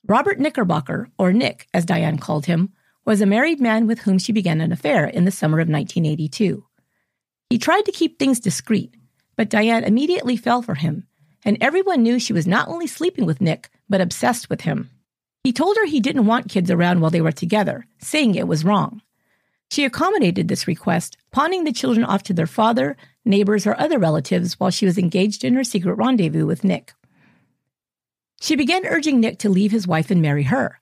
Robert 0.07 0.39
Knickerbocker, 0.39 1.09
or 1.17 1.33
Nick, 1.33 1.67
as 1.73 1.85
Diane 1.85 2.17
called 2.17 2.45
him, 2.45 2.71
was 3.05 3.21
a 3.21 3.25
married 3.25 3.59
man 3.59 3.87
with 3.87 3.99
whom 3.99 4.19
she 4.19 4.31
began 4.31 4.61
an 4.61 4.71
affair 4.71 5.07
in 5.07 5.25
the 5.25 5.31
summer 5.31 5.59
of 5.59 5.67
1982. 5.67 6.65
He 7.49 7.57
tried 7.57 7.85
to 7.85 7.91
keep 7.91 8.19
things 8.19 8.39
discreet, 8.39 8.95
but 9.39 9.47
Diane 9.47 9.85
immediately 9.85 10.35
fell 10.35 10.61
for 10.61 10.75
him, 10.75 11.07
and 11.45 11.57
everyone 11.61 12.03
knew 12.03 12.19
she 12.19 12.33
was 12.33 12.45
not 12.45 12.67
only 12.67 12.87
sleeping 12.87 13.25
with 13.25 13.39
Nick, 13.39 13.69
but 13.87 14.01
obsessed 14.01 14.49
with 14.49 14.59
him. 14.59 14.89
He 15.45 15.53
told 15.53 15.77
her 15.77 15.85
he 15.85 16.01
didn't 16.01 16.25
want 16.25 16.49
kids 16.49 16.69
around 16.69 16.99
while 16.99 17.09
they 17.09 17.21
were 17.21 17.31
together, 17.31 17.85
saying 17.99 18.35
it 18.35 18.49
was 18.49 18.65
wrong. 18.65 19.01
She 19.71 19.85
accommodated 19.85 20.49
this 20.49 20.67
request, 20.67 21.15
pawning 21.31 21.63
the 21.63 21.71
children 21.71 22.03
off 22.03 22.21
to 22.23 22.33
their 22.33 22.47
father, 22.47 22.97
neighbors, 23.23 23.65
or 23.65 23.79
other 23.79 23.97
relatives 23.97 24.59
while 24.59 24.71
she 24.71 24.85
was 24.85 24.97
engaged 24.97 25.45
in 25.45 25.53
her 25.53 25.63
secret 25.63 25.93
rendezvous 25.93 26.45
with 26.45 26.65
Nick. 26.65 26.91
She 28.41 28.57
began 28.57 28.85
urging 28.85 29.21
Nick 29.21 29.39
to 29.39 29.49
leave 29.49 29.71
his 29.71 29.87
wife 29.87 30.11
and 30.11 30.21
marry 30.21 30.43
her, 30.43 30.81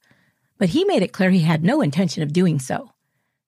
but 0.58 0.70
he 0.70 0.84
made 0.84 1.04
it 1.04 1.14
clear 1.14 1.30
he 1.30 1.42
had 1.42 1.64
no 1.64 1.82
intention 1.82 2.24
of 2.24 2.34
doing 2.34 2.58
so. 2.58 2.90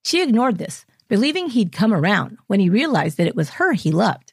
She 0.04 0.22
ignored 0.22 0.58
this, 0.58 0.86
believing 1.08 1.48
he'd 1.48 1.72
come 1.72 1.92
around 1.92 2.38
when 2.46 2.60
he 2.60 2.70
realized 2.70 3.16
that 3.16 3.26
it 3.26 3.34
was 3.34 3.50
her 3.50 3.72
he 3.72 3.90
loved. 3.90 4.29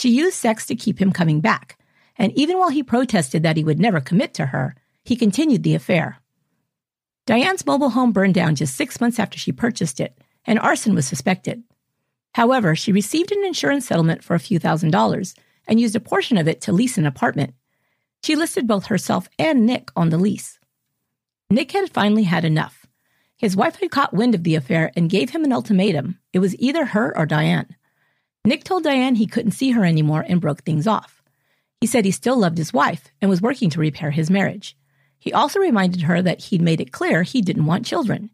She 0.00 0.08
used 0.08 0.36
sex 0.36 0.64
to 0.64 0.74
keep 0.74 0.98
him 0.98 1.12
coming 1.12 1.42
back, 1.42 1.76
and 2.16 2.32
even 2.32 2.56
while 2.56 2.70
he 2.70 2.82
protested 2.82 3.42
that 3.42 3.58
he 3.58 3.64
would 3.64 3.78
never 3.78 4.00
commit 4.00 4.32
to 4.32 4.46
her, 4.46 4.74
he 5.04 5.14
continued 5.14 5.62
the 5.62 5.74
affair. 5.74 6.22
Diane's 7.26 7.66
mobile 7.66 7.90
home 7.90 8.10
burned 8.10 8.32
down 8.32 8.54
just 8.54 8.74
six 8.74 8.98
months 8.98 9.18
after 9.18 9.38
she 9.38 9.52
purchased 9.52 10.00
it, 10.00 10.16
and 10.46 10.58
arson 10.58 10.94
was 10.94 11.06
suspected. 11.06 11.62
However, 12.34 12.74
she 12.74 12.92
received 12.92 13.30
an 13.30 13.44
insurance 13.44 13.88
settlement 13.88 14.24
for 14.24 14.34
a 14.34 14.40
few 14.40 14.58
thousand 14.58 14.90
dollars 14.90 15.34
and 15.68 15.78
used 15.78 15.94
a 15.94 16.00
portion 16.00 16.38
of 16.38 16.48
it 16.48 16.62
to 16.62 16.72
lease 16.72 16.96
an 16.96 17.04
apartment. 17.04 17.52
She 18.24 18.36
listed 18.36 18.66
both 18.66 18.86
herself 18.86 19.28
and 19.38 19.66
Nick 19.66 19.90
on 19.94 20.08
the 20.08 20.16
lease. 20.16 20.58
Nick 21.50 21.72
had 21.72 21.92
finally 21.92 22.22
had 22.22 22.46
enough. 22.46 22.86
His 23.36 23.54
wife 23.54 23.76
had 23.76 23.90
caught 23.90 24.14
wind 24.14 24.34
of 24.34 24.44
the 24.44 24.54
affair 24.54 24.92
and 24.96 25.10
gave 25.10 25.28
him 25.28 25.44
an 25.44 25.52
ultimatum. 25.52 26.18
It 26.32 26.38
was 26.38 26.56
either 26.58 26.86
her 26.86 27.14
or 27.14 27.26
Diane. 27.26 27.76
Nick 28.44 28.64
told 28.64 28.84
Diane 28.84 29.16
he 29.16 29.26
couldn't 29.26 29.52
see 29.52 29.70
her 29.70 29.84
anymore 29.84 30.24
and 30.26 30.40
broke 30.40 30.62
things 30.62 30.86
off. 30.86 31.22
He 31.80 31.86
said 31.86 32.04
he 32.04 32.10
still 32.10 32.38
loved 32.38 32.58
his 32.58 32.72
wife 32.72 33.08
and 33.20 33.28
was 33.28 33.42
working 33.42 33.70
to 33.70 33.80
repair 33.80 34.10
his 34.10 34.30
marriage. 34.30 34.76
He 35.18 35.32
also 35.32 35.58
reminded 35.58 36.02
her 36.02 36.22
that 36.22 36.44
he'd 36.44 36.62
made 36.62 36.80
it 36.80 36.92
clear 36.92 37.22
he 37.22 37.42
didn't 37.42 37.66
want 37.66 37.86
children. 37.86 38.30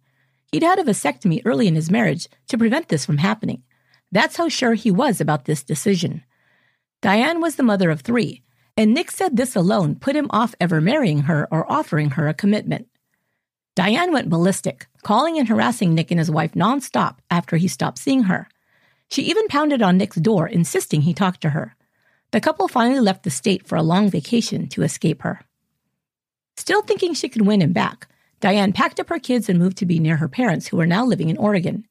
He'd 0.53 0.63
had 0.63 0.79
a 0.79 0.85
vasectomy 0.85 1.43
early 1.45 1.67
in 1.67 1.75
his 1.75 1.91
marriage 1.91 2.29
to 2.49 2.59
prevent 2.59 2.89
this 2.89 3.05
from 3.05 3.19
happening. 3.19 3.63
That's 4.13 4.37
how 4.37 4.49
sure 4.49 4.75
he 4.75 4.91
was 4.91 5.21
about 5.21 5.45
this 5.45 5.65
decision. 5.65 6.23
Diane 7.03 7.41
was 7.41 7.57
the 7.57 7.65
mother 7.65 7.91
of 7.91 8.01
three, 8.01 8.43
and 8.77 8.95
Nick 8.95 9.11
said 9.11 9.37
this 9.37 9.57
alone 9.57 9.97
put 9.97 10.17
him 10.17 10.29
off 10.31 10.55
ever 10.61 10.81
marrying 10.81 11.23
her 11.23 11.49
or 11.51 11.71
offering 11.71 12.11
her 12.11 12.29
a 12.29 12.35
commitment. 12.35 12.89
Diane 13.75 14.13
went 14.13 14.31
ballistic, 14.31 14.87
calling 15.03 15.39
and 15.39 15.49
harassing 15.49 15.95
Nick 15.95 16.11
and 16.11 16.19
his 16.19 16.31
wife 16.31 16.53
nonstop 16.53 17.19
after 17.31 17.57
he 17.57 17.69
stopped 17.69 17.99
seeing 17.99 18.25
her. 18.25 18.49
She 19.11 19.23
even 19.23 19.49
pounded 19.49 19.83
on 19.83 19.97
Nick's 19.97 20.17
door, 20.17 20.47
insisting 20.47 21.03
he 21.03 21.15
talk 21.15 21.39
to 21.41 21.51
her. 21.51 21.77
The 22.33 22.41
couple 22.41 22.69
finally 22.69 23.01
left 23.01 23.23
the 23.23 23.31
state 23.31 23.67
for 23.67 23.77
a 23.77 23.83
long 23.83 24.11
vacation 24.11 24.69
to 24.69 24.83
escape 24.83 25.23
her. 25.23 25.41
Still 26.57 26.83
thinking 26.83 27.15
she 27.15 27.29
could 27.29 27.47
win 27.47 27.63
him 27.63 27.73
back, 27.73 28.09
Diane 28.41 28.73
packed 28.73 29.01
up 29.01 29.09
her 29.09 29.19
kids 29.19 29.49
and 29.49 29.59
moved 29.59 29.77
to 29.79 29.87
be 29.87 29.99
near 29.99 30.17
her 30.17 30.29
parents, 30.29 30.69
who 30.69 30.77
were 30.77 30.87
now 30.87 31.05
living 31.05 31.31
in 31.31 31.37
Oregon. 31.37 31.87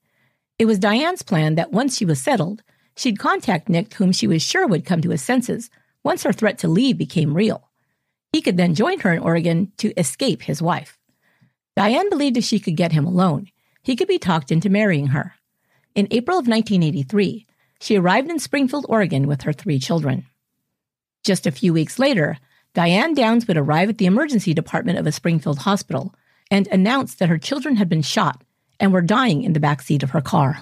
It 0.60 0.66
was 0.66 0.80
Diane's 0.80 1.22
plan 1.22 1.56
that 1.56 1.72
once 1.72 1.98
she 1.98 2.06
was 2.06 2.22
settled, 2.22 2.64
she'd 2.96 3.20
contact 3.20 3.70
Nick, 3.70 3.94
whom 3.96 4.12
she 4.12 4.28
was 4.28 4.42
sure 4.42 4.68
would 4.68 4.86
come 4.86 5.02
to 5.02 5.10
his 5.10 5.22
senses 5.22 5.70
once 6.04 6.24
her 6.24 6.34
threat 6.34 6.58
to 6.60 6.68
leave 6.68 6.98
became 6.98 7.34
real. 7.34 7.70
He 8.32 8.42
could 8.42 8.58
then 8.58 8.76
join 8.76 9.00
her 9.00 9.14
in 9.14 9.20
Oregon 9.20 9.72
to 9.78 9.98
escape 10.00 10.44
his 10.44 10.62
wife. 10.62 11.00
Diane 11.76 12.10
believed 12.10 12.38
if 12.38 12.44
she 12.44 12.60
could 12.60 12.78
get 12.78 12.92
him 12.92 13.06
alone, 13.06 13.48
he 13.82 13.96
could 13.96 14.08
be 14.08 14.20
talked 14.20 14.52
into 14.52 14.70
marrying 14.70 15.08
her. 15.08 15.34
In 15.96 16.10
April 16.12 16.38
of 16.38 16.46
1983, 16.46 17.48
she 17.80 17.96
arrived 17.96 18.30
in 18.30 18.38
Springfield, 18.38 18.86
Oregon 18.90 19.28
with 19.28 19.44
her 19.44 19.54
three 19.54 19.80
children. 19.80 20.26
Just 21.24 21.48
a 21.48 21.52
few 21.52 21.72
weeks 21.72 21.98
later, 21.98 22.38
Diane 22.74 23.14
Downs 23.14 23.48
would 23.48 23.56
arrive 23.56 23.88
at 23.88 23.98
the 23.98 24.06
emergency 24.06 24.54
department 24.54 25.00
of 25.00 25.08
a 25.08 25.14
Springfield 25.14 25.60
hospital 25.60 26.14
and 26.52 26.68
announce 26.68 27.16
that 27.16 27.30
her 27.30 27.38
children 27.38 27.78
had 27.78 27.88
been 27.88 28.02
shot 28.02 28.44
and 28.78 28.92
were 28.92 29.02
dying 29.02 29.44
in 29.44 29.54
the 29.54 29.60
back 29.62 29.82
seat 29.82 30.04
of 30.04 30.10
her 30.10 30.20
car. 30.20 30.58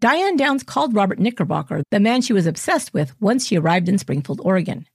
Diane 0.00 0.36
Downs 0.36 0.62
called 0.62 0.94
Robert 0.94 1.18
Knickerbocker, 1.18 1.82
the 1.90 1.98
man 1.98 2.20
she 2.20 2.34
was 2.34 2.46
obsessed 2.46 2.92
with, 2.92 3.18
once 3.22 3.46
she 3.46 3.56
arrived 3.56 3.88
in 3.88 3.96
Springfield, 3.96 4.42
Oregon. 4.44 4.86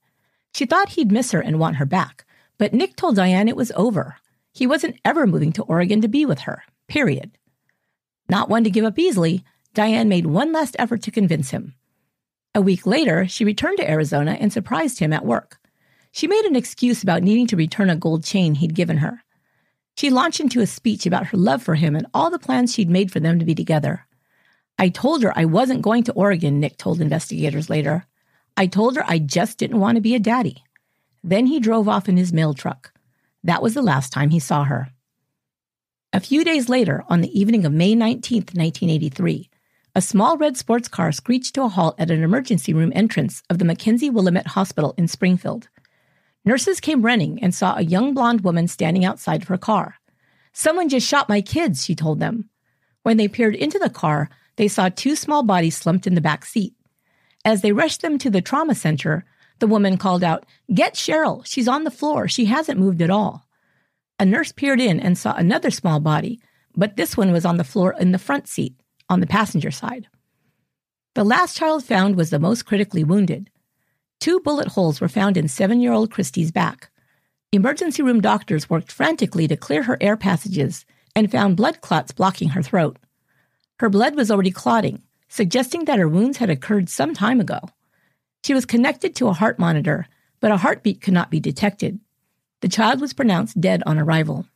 She 0.54 0.68
thought 0.68 0.90
he'd 0.90 1.12
miss 1.12 1.32
her 1.32 1.42
and 1.42 1.60
want 1.60 1.78
her 1.78 1.86
back, 1.86 2.26
but 2.60 2.74
Nick 2.74 2.96
told 2.96 3.16
Diane 3.16 3.50
it 3.50 3.56
was 3.56 3.72
over. 3.76 4.18
He 4.54 4.68
wasn't 4.68 5.00
ever 5.04 5.26
moving 5.26 5.52
to 5.54 5.64
Oregon 5.64 6.00
to 6.02 6.08
be 6.08 6.26
with 6.26 6.42
her, 6.42 6.64
period. 6.88 7.38
Not 8.30 8.50
one 8.50 8.64
to 8.64 8.70
give 8.70 8.86
up 8.86 9.00
easily, 9.00 9.44
Diane 9.74 10.08
made 10.08 10.28
one 10.28 10.54
last 10.54 10.76
effort 10.78 11.02
to 11.04 11.12
convince 11.12 11.50
him. 11.50 11.74
A 12.54 12.62
week 12.62 12.86
later, 12.86 13.28
she 13.28 13.44
returned 13.44 13.78
to 13.78 13.90
Arizona 13.90 14.38
and 14.40 14.54
surprised 14.54 15.00
him 15.00 15.12
at 15.12 15.26
work. 15.26 15.58
She 16.12 16.28
made 16.28 16.46
an 16.46 16.56
excuse 16.56 17.02
about 17.02 17.24
needing 17.24 17.48
to 17.48 17.56
return 17.56 17.90
a 17.90 17.96
gold 17.96 18.24
chain 18.24 18.54
he'd 18.56 18.76
given 18.76 18.98
her. 18.98 19.24
She 19.98 20.12
launched 20.12 20.40
into 20.40 20.62
a 20.62 20.68
speech 20.68 21.08
about 21.08 21.28
her 21.28 21.38
love 21.38 21.64
for 21.64 21.74
him 21.74 21.96
and 21.96 22.06
all 22.14 22.30
the 22.30 22.38
plans 22.38 22.72
she'd 22.72 22.90
made 22.90 23.12
for 23.12 23.20
them 23.20 23.40
to 23.40 23.46
be 23.46 23.56
together. 23.56 24.06
I 24.78 24.90
told 24.90 25.24
her 25.24 25.36
I 25.36 25.46
wasn't 25.46 25.82
going 25.82 26.04
to 26.04 26.14
Oregon, 26.14 26.60
Nick 26.60 26.78
told 26.78 27.02
investigators 27.02 27.72
later. 27.72 28.06
I 28.56 28.68
told 28.68 28.96
her 28.96 29.04
I 29.08 29.18
just 29.18 29.58
didn't 29.58 29.80
want 29.80 29.96
to 29.96 30.02
be 30.02 30.14
a 30.14 30.20
daddy. 30.20 30.64
Then 31.24 31.48
he 31.48 31.60
drove 31.60 31.90
off 31.90 32.08
in 32.08 32.18
his 32.18 32.32
mail 32.32 32.54
truck. 32.54 32.93
That 33.44 33.62
was 33.62 33.74
the 33.74 33.82
last 33.82 34.14
time 34.14 34.30
he 34.30 34.40
saw 34.40 34.64
her. 34.64 34.90
A 36.12 36.20
few 36.20 36.44
days 36.44 36.70
later, 36.70 37.04
on 37.10 37.22
the 37.22 37.40
evening 37.40 37.66
of 37.66 37.74
May 37.74 37.96
19, 37.96 38.38
1983, 38.54 39.50
a 39.96 40.02
small 40.02 40.38
red 40.38 40.58
sports 40.58 40.88
car 40.88 41.12
screeched 41.12 41.56
to 41.56 41.64
a 41.64 41.68
halt 41.68 41.96
at 42.00 42.12
an 42.12 42.24
emergency 42.24 42.74
room 42.74 42.92
entrance 42.96 43.44
of 43.50 43.58
the 43.60 43.66
McKenzie 43.66 44.12
Willamette 44.12 44.48
Hospital 44.48 44.94
in 44.98 45.08
Springfield. 45.08 45.70
Nurses 46.46 46.80
came 46.80 47.04
running 47.04 47.42
and 47.42 47.54
saw 47.54 47.76
a 47.76 47.84
young 47.84 48.14
blonde 48.14 48.42
woman 48.42 48.68
standing 48.68 49.06
outside 49.06 49.42
of 49.44 49.48
her 49.48 49.58
car. 49.58 49.96
Someone 50.52 50.90
just 50.90 51.08
shot 51.08 51.30
my 51.30 51.42
kids, 51.42 51.84
she 51.86 51.96
told 51.96 52.20
them. 52.20 52.50
When 53.04 53.18
they 53.18 53.28
peered 53.28 53.56
into 53.56 53.80
the 53.80 53.90
car, 53.90 54.30
they 54.56 54.68
saw 54.68 54.90
two 54.90 55.16
small 55.16 55.44
bodies 55.44 55.78
slumped 55.78 56.08
in 56.08 56.16
the 56.16 56.22
back 56.22 56.46
seat. 56.46 56.74
As 57.46 57.62
they 57.62 57.72
rushed 57.72 58.02
them 58.02 58.18
to 58.20 58.30
the 58.30 58.42
trauma 58.42 58.76
center, 58.76 59.26
the 59.64 59.68
woman 59.68 59.96
called 59.96 60.26
out, 60.26 60.46
Get 60.74 60.94
Cheryl! 60.94 61.46
She's 61.46 61.70
on 61.70 61.86
the 61.86 61.90
floor. 61.90 62.28
She 62.28 62.44
hasn't 62.44 62.82
moved 62.82 63.02
at 63.02 63.10
all. 63.10 63.48
A 64.20 64.26
nurse 64.26 64.52
peered 64.52 64.82
in 64.82 65.00
and 65.00 65.18
saw 65.18 65.34
another 65.36 65.72
small 65.72 66.02
body, 66.02 66.42
but 66.76 66.98
this 66.98 67.16
one 67.16 67.32
was 67.32 67.46
on 67.46 67.56
the 67.56 67.64
floor 67.64 67.96
in 67.98 68.12
the 68.12 68.20
front 68.20 68.50
seat, 68.50 68.76
on 69.08 69.22
the 69.22 69.26
passenger 69.26 69.72
side. 69.72 70.10
The 71.16 71.24
last 71.24 71.56
child 71.56 71.86
found 71.86 72.18
was 72.18 72.30
the 72.30 72.40
most 72.40 72.66
critically 72.66 73.06
wounded. 73.06 73.50
Two 74.20 74.42
bullet 74.42 74.68
holes 74.68 75.00
were 75.00 75.08
found 75.08 75.38
in 75.38 75.48
seven 75.48 75.80
year 75.80 75.94
old 75.94 76.12
Christy's 76.12 76.52
back. 76.52 76.90
Emergency 77.54 78.04
room 78.04 78.20
doctors 78.20 78.70
worked 78.70 78.92
frantically 78.92 79.48
to 79.48 79.56
clear 79.56 79.84
her 79.84 79.98
air 80.02 80.18
passages 80.18 80.86
and 81.16 81.32
found 81.32 81.56
blood 81.56 81.80
clots 81.80 82.12
blocking 82.12 82.50
her 82.50 82.62
throat. 82.62 83.00
Her 83.80 83.90
blood 83.90 84.18
was 84.18 84.30
already 84.30 84.52
clotting, 84.52 85.04
suggesting 85.30 85.86
that 85.86 86.00
her 86.00 86.10
wounds 86.10 86.40
had 86.40 86.50
occurred 86.50 86.90
some 86.90 87.14
time 87.14 87.40
ago. 87.40 87.62
She 88.44 88.54
was 88.54 88.66
connected 88.66 89.16
to 89.16 89.30
a 89.30 89.34
heart 89.34 89.58
monitor, 89.58 90.08
but 90.42 90.52
a 90.52 90.58
heartbeat 90.58 91.00
could 91.02 91.14
not 91.14 91.32
be 91.32 91.40
detected. 91.40 92.00
The 92.60 92.68
child 92.68 93.00
was 93.00 93.14
pronounced 93.14 93.60
dead 93.60 93.82
on 93.86 93.98
arrival. 93.98 94.48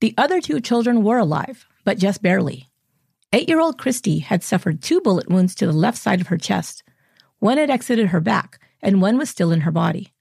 The 0.00 0.14
other 0.16 0.40
two 0.40 0.60
children 0.60 1.02
were 1.02 1.18
alive, 1.18 1.66
but 1.84 1.98
just 1.98 2.22
barely. 2.22 2.70
Eight 3.32 3.48
year 3.48 3.60
old 3.60 3.78
Christy 3.78 4.20
had 4.20 4.42
suffered 4.42 4.80
two 4.80 5.02
bullet 5.02 5.28
wounds 5.28 5.54
to 5.56 5.66
the 5.66 5.72
left 5.72 5.98
side 5.98 6.22
of 6.22 6.28
her 6.28 6.38
chest. 6.38 6.82
One 7.40 7.58
had 7.58 7.68
exited 7.68 8.08
her 8.08 8.20
back, 8.20 8.58
and 8.80 9.02
one 9.02 9.18
was 9.18 9.28
still 9.28 9.52
in 9.52 9.62
her 9.62 9.70
body. 9.70 10.14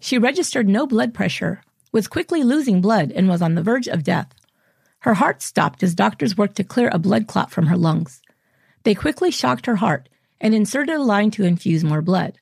She 0.00 0.18
registered 0.18 0.68
no 0.68 0.86
blood 0.86 1.14
pressure, 1.14 1.62
was 1.92 2.08
quickly 2.08 2.42
losing 2.42 2.80
blood, 2.80 3.12
and 3.12 3.28
was 3.28 3.42
on 3.42 3.54
the 3.54 3.62
verge 3.62 3.86
of 3.86 4.02
death. 4.02 4.34
Her 5.00 5.14
heart 5.14 5.40
stopped 5.40 5.84
as 5.84 5.94
doctors 5.94 6.36
worked 6.36 6.56
to 6.56 6.64
clear 6.64 6.90
a 6.92 6.98
blood 6.98 7.28
clot 7.28 7.52
from 7.52 7.66
her 7.66 7.76
lungs. 7.76 8.22
They 8.82 8.94
quickly 8.94 9.30
shocked 9.30 9.66
her 9.66 9.76
heart 9.76 10.08
and 10.40 10.54
inserted 10.54 10.96
a 10.96 11.02
line 11.02 11.30
to 11.32 11.44
infuse 11.44 11.84
more 11.84 12.02
blood. 12.02 12.38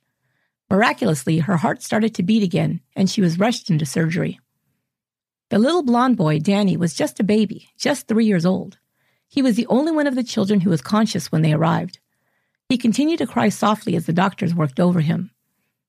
Miraculously, 0.70 1.38
her 1.38 1.56
heart 1.56 1.82
started 1.82 2.14
to 2.14 2.22
beat 2.22 2.42
again, 2.42 2.80
and 2.94 3.08
she 3.08 3.20
was 3.20 3.38
rushed 3.38 3.70
into 3.70 3.86
surgery. 3.86 4.40
The 5.48 5.58
little 5.58 5.82
blond 5.82 6.16
boy, 6.16 6.40
Danny, 6.40 6.76
was 6.76 6.94
just 6.94 7.20
a 7.20 7.24
baby, 7.24 7.68
just 7.78 8.08
three 8.08 8.26
years 8.26 8.44
old. 8.44 8.78
He 9.28 9.42
was 9.42 9.54
the 9.54 9.66
only 9.68 9.92
one 9.92 10.06
of 10.06 10.16
the 10.16 10.24
children 10.24 10.60
who 10.60 10.70
was 10.70 10.82
conscious 10.82 11.30
when 11.30 11.42
they 11.42 11.52
arrived. 11.52 12.00
He 12.68 12.76
continued 12.76 13.18
to 13.18 13.26
cry 13.26 13.48
softly 13.48 13.94
as 13.94 14.06
the 14.06 14.12
doctors 14.12 14.54
worked 14.54 14.80
over 14.80 15.00
him. 15.00 15.30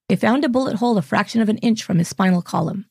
They 0.09 0.15
found 0.15 0.45
a 0.45 0.49
bullet 0.49 0.75
hole 0.75 0.97
a 0.97 1.01
fraction 1.01 1.41
of 1.41 1.49
an 1.49 1.57
inch 1.57 1.83
from 1.83 1.97
his 1.97 2.07
spinal 2.07 2.41
column. 2.41 2.85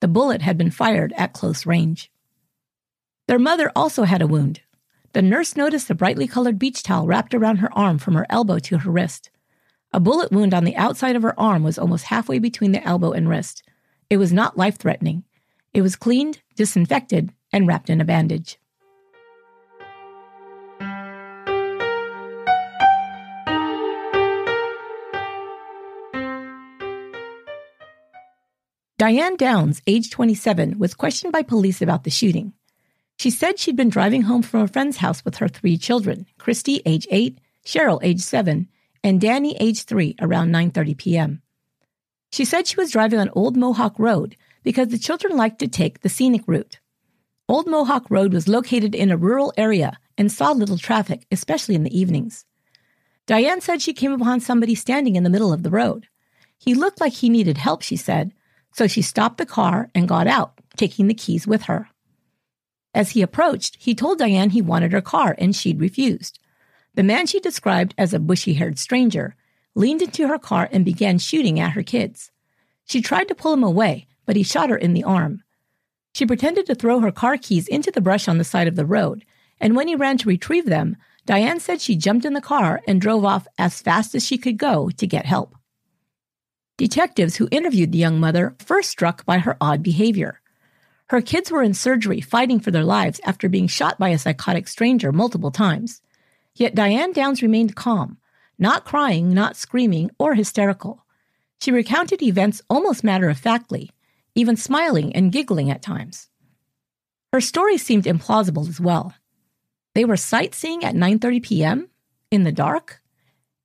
The 0.00 0.08
bullet 0.08 0.42
had 0.42 0.58
been 0.58 0.70
fired 0.70 1.12
at 1.16 1.32
close 1.32 1.64
range. 1.64 2.10
Their 3.28 3.38
mother 3.38 3.70
also 3.76 4.02
had 4.02 4.20
a 4.20 4.26
wound. 4.26 4.60
The 5.12 5.22
nurse 5.22 5.56
noticed 5.56 5.90
a 5.90 5.94
brightly 5.94 6.28
colored 6.28 6.58
beach 6.58 6.84
towel 6.84 7.06
wrapped 7.06 7.34
around 7.34 7.56
her 7.56 7.76
arm 7.76 7.98
from 7.98 8.14
her 8.14 8.26
elbow 8.30 8.60
to 8.60 8.78
her 8.78 8.90
wrist. 8.90 9.30
A 9.92 9.98
bullet 9.98 10.30
wound 10.30 10.54
on 10.54 10.62
the 10.62 10.76
outside 10.76 11.16
of 11.16 11.22
her 11.22 11.38
arm 11.38 11.64
was 11.64 11.78
almost 11.78 12.04
halfway 12.04 12.38
between 12.38 12.70
the 12.70 12.86
elbow 12.86 13.10
and 13.10 13.28
wrist. 13.28 13.64
It 14.08 14.18
was 14.18 14.32
not 14.32 14.56
life 14.56 14.76
threatening. 14.76 15.24
It 15.74 15.82
was 15.82 15.96
cleaned, 15.96 16.42
disinfected, 16.54 17.32
and 17.52 17.66
wrapped 17.66 17.90
in 17.90 18.00
a 18.00 18.04
bandage. 18.04 18.58
Diane 28.96 29.36
Downs, 29.36 29.80
age 29.86 30.10
27, 30.10 30.78
was 30.78 30.94
questioned 30.94 31.32
by 31.32 31.42
police 31.42 31.82
about 31.82 32.04
the 32.04 32.10
shooting. 32.10 32.52
She 33.20 33.28
said 33.28 33.58
she'd 33.58 33.76
been 33.76 33.90
driving 33.90 34.22
home 34.22 34.40
from 34.40 34.62
a 34.62 34.66
friend's 34.66 34.96
house 34.96 35.26
with 35.26 35.36
her 35.36 35.46
three 35.46 35.76
children, 35.76 36.24
Christy, 36.38 36.80
age 36.86 37.06
8, 37.10 37.38
Cheryl, 37.66 38.00
age 38.02 38.22
7, 38.22 38.66
and 39.04 39.20
Danny, 39.20 39.54
age 39.60 39.82
3, 39.82 40.14
around 40.22 40.50
9:30 40.50 40.96
p.m. 40.96 41.42
She 42.32 42.46
said 42.46 42.66
she 42.66 42.80
was 42.80 42.92
driving 42.92 43.18
on 43.18 43.28
Old 43.34 43.58
Mohawk 43.58 43.98
Road 43.98 44.36
because 44.62 44.88
the 44.88 44.96
children 44.96 45.36
liked 45.36 45.58
to 45.58 45.68
take 45.68 46.00
the 46.00 46.08
scenic 46.08 46.40
route. 46.46 46.80
Old 47.46 47.66
Mohawk 47.66 48.06
Road 48.08 48.32
was 48.32 48.48
located 48.48 48.94
in 48.94 49.10
a 49.10 49.18
rural 49.18 49.52
area 49.58 49.98
and 50.16 50.32
saw 50.32 50.52
little 50.52 50.78
traffic, 50.78 51.26
especially 51.30 51.74
in 51.74 51.84
the 51.84 51.94
evenings. 51.94 52.46
Diane 53.26 53.60
said 53.60 53.82
she 53.82 53.92
came 53.92 54.12
upon 54.12 54.40
somebody 54.40 54.74
standing 54.74 55.16
in 55.16 55.24
the 55.24 55.34
middle 55.34 55.52
of 55.52 55.62
the 55.62 55.68
road. 55.68 56.08
He 56.56 56.72
looked 56.72 57.02
like 57.02 57.12
he 57.12 57.28
needed 57.28 57.58
help, 57.58 57.82
she 57.82 57.96
said, 57.96 58.32
so 58.72 58.86
she 58.86 59.02
stopped 59.02 59.36
the 59.36 59.44
car 59.44 59.90
and 59.94 60.08
got 60.08 60.26
out, 60.26 60.58
taking 60.78 61.06
the 61.06 61.12
keys 61.12 61.46
with 61.46 61.64
her. 61.64 61.89
As 62.94 63.10
he 63.10 63.22
approached, 63.22 63.76
he 63.78 63.94
told 63.94 64.18
Diane 64.18 64.50
he 64.50 64.62
wanted 64.62 64.92
her 64.92 65.00
car 65.00 65.34
and 65.38 65.54
she'd 65.54 65.80
refused. 65.80 66.38
The 66.94 67.02
man 67.02 67.26
she 67.26 67.40
described 67.40 67.94
as 67.96 68.12
a 68.12 68.18
bushy 68.18 68.54
haired 68.54 68.78
stranger 68.78 69.36
leaned 69.74 70.02
into 70.02 70.26
her 70.26 70.38
car 70.38 70.68
and 70.72 70.84
began 70.84 71.18
shooting 71.18 71.60
at 71.60 71.72
her 71.72 71.82
kids. 71.82 72.30
She 72.84 73.00
tried 73.00 73.28
to 73.28 73.34
pull 73.34 73.52
him 73.52 73.62
away, 73.62 74.08
but 74.26 74.36
he 74.36 74.42
shot 74.42 74.70
her 74.70 74.76
in 74.76 74.94
the 74.94 75.04
arm. 75.04 75.42
She 76.12 76.26
pretended 76.26 76.66
to 76.66 76.74
throw 76.74 77.00
her 77.00 77.12
car 77.12 77.36
keys 77.36 77.68
into 77.68 77.90
the 77.90 78.00
brush 78.00 78.26
on 78.26 78.38
the 78.38 78.44
side 78.44 78.66
of 78.66 78.74
the 78.74 78.84
road, 78.84 79.24
and 79.60 79.76
when 79.76 79.86
he 79.86 79.94
ran 79.94 80.18
to 80.18 80.28
retrieve 80.28 80.66
them, 80.66 80.96
Diane 81.26 81.60
said 81.60 81.80
she 81.80 81.94
jumped 81.94 82.24
in 82.24 82.32
the 82.32 82.40
car 82.40 82.82
and 82.88 83.00
drove 83.00 83.24
off 83.24 83.46
as 83.58 83.80
fast 83.80 84.14
as 84.14 84.26
she 84.26 84.38
could 84.38 84.58
go 84.58 84.90
to 84.90 85.06
get 85.06 85.26
help. 85.26 85.54
Detectives 86.76 87.36
who 87.36 87.48
interviewed 87.50 87.92
the 87.92 87.98
young 87.98 88.18
mother 88.18 88.56
first 88.58 88.90
struck 88.90 89.24
by 89.24 89.38
her 89.38 89.56
odd 89.60 89.82
behavior. 89.82 90.39
Her 91.10 91.20
kids 91.20 91.50
were 91.50 91.64
in 91.64 91.74
surgery 91.74 92.20
fighting 92.20 92.60
for 92.60 92.70
their 92.70 92.84
lives 92.84 93.20
after 93.24 93.48
being 93.48 93.66
shot 93.66 93.98
by 93.98 94.10
a 94.10 94.18
psychotic 94.18 94.68
stranger 94.68 95.10
multiple 95.10 95.50
times. 95.50 96.02
Yet 96.54 96.76
Diane 96.76 97.12
Downs 97.12 97.42
remained 97.42 97.74
calm, 97.74 98.18
not 98.60 98.84
crying, 98.84 99.34
not 99.34 99.56
screaming, 99.56 100.12
or 100.20 100.36
hysterical. 100.36 101.04
She 101.60 101.72
recounted 101.72 102.22
events 102.22 102.62
almost 102.70 103.02
matter 103.02 103.28
of 103.28 103.38
factly, 103.38 103.90
even 104.36 104.54
smiling 104.54 105.12
and 105.16 105.32
giggling 105.32 105.68
at 105.68 105.82
times. 105.82 106.28
Her 107.32 107.40
story 107.40 107.76
seemed 107.76 108.04
implausible 108.04 108.68
as 108.68 108.80
well. 108.80 109.12
They 109.96 110.04
were 110.04 110.16
sightseeing 110.16 110.84
at 110.84 110.94
9:30 110.94 111.42
p.m. 111.42 111.88
in 112.30 112.44
the 112.44 112.52
dark? 112.52 113.02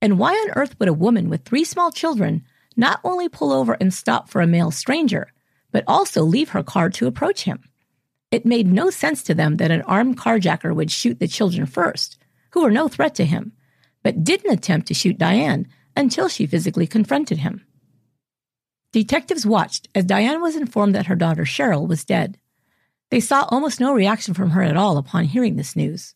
And 0.02 0.18
why 0.18 0.32
on 0.32 0.54
earth 0.56 0.80
would 0.80 0.90
a 0.90 0.94
woman 0.94 1.30
with 1.30 1.46
three 1.46 1.64
small 1.64 1.92
children 1.92 2.44
not 2.76 3.00
only 3.04 3.30
pull 3.30 3.52
over 3.54 3.74
and 3.74 3.94
stop 3.94 4.30
for 4.30 4.42
a 4.42 4.48
male 4.48 4.72
stranger, 4.72 5.32
but 5.76 5.84
also 5.88 6.24
leave 6.24 6.52
her 6.52 6.64
car 6.64 6.90
to 6.90 7.06
approach 7.06 7.44
him. 7.44 7.62
It 8.32 8.46
made 8.46 8.66
no 8.66 8.90
sense 8.90 9.22
to 9.24 9.34
them 9.34 9.58
that 9.58 9.72
an 9.72 9.82
armed 9.82 10.18
carjacker 10.18 10.74
would 10.74 10.90
shoot 10.90 11.20
the 11.20 11.28
children 11.28 11.66
first, 11.66 12.18
who 12.52 12.62
were 12.62 12.72
no 12.72 12.88
threat 12.88 13.14
to 13.16 13.26
him. 13.26 13.52
but 14.02 14.24
didn't 14.24 14.54
attempt 14.54 14.88
to 14.88 14.94
shoot 14.94 15.18
Diane 15.18 15.68
until 15.98 16.30
she 16.30 16.48
physically 16.48 16.88
confronted 16.88 17.40
him. 17.40 17.66
Detectives 18.94 19.46
watched 19.46 19.90
as 19.94 20.06
Diane 20.06 20.42
was 20.42 20.56
informed 20.56 20.96
that 20.96 21.08
her 21.08 21.16
daughter 21.18 21.44
Cheryl 21.44 21.90
was 21.90 22.06
dead. 22.06 22.38
They 23.10 23.20
saw 23.20 23.46
almost 23.50 23.82
no 23.82 23.94
reaction 23.94 24.34
from 24.34 24.52
her 24.52 24.64
at 24.64 24.78
all 24.78 24.96
upon 24.96 25.26
hearing 25.26 25.58
this 25.58 25.76
news. 25.76 26.16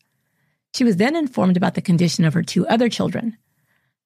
She 0.73 0.85
was 0.85 0.95
then 0.95 1.17
informed 1.17 1.57
about 1.57 1.73
the 1.73 1.81
condition 1.81 2.23
of 2.23 2.33
her 2.33 2.43
two 2.43 2.65
other 2.67 2.87
children. 2.87 3.37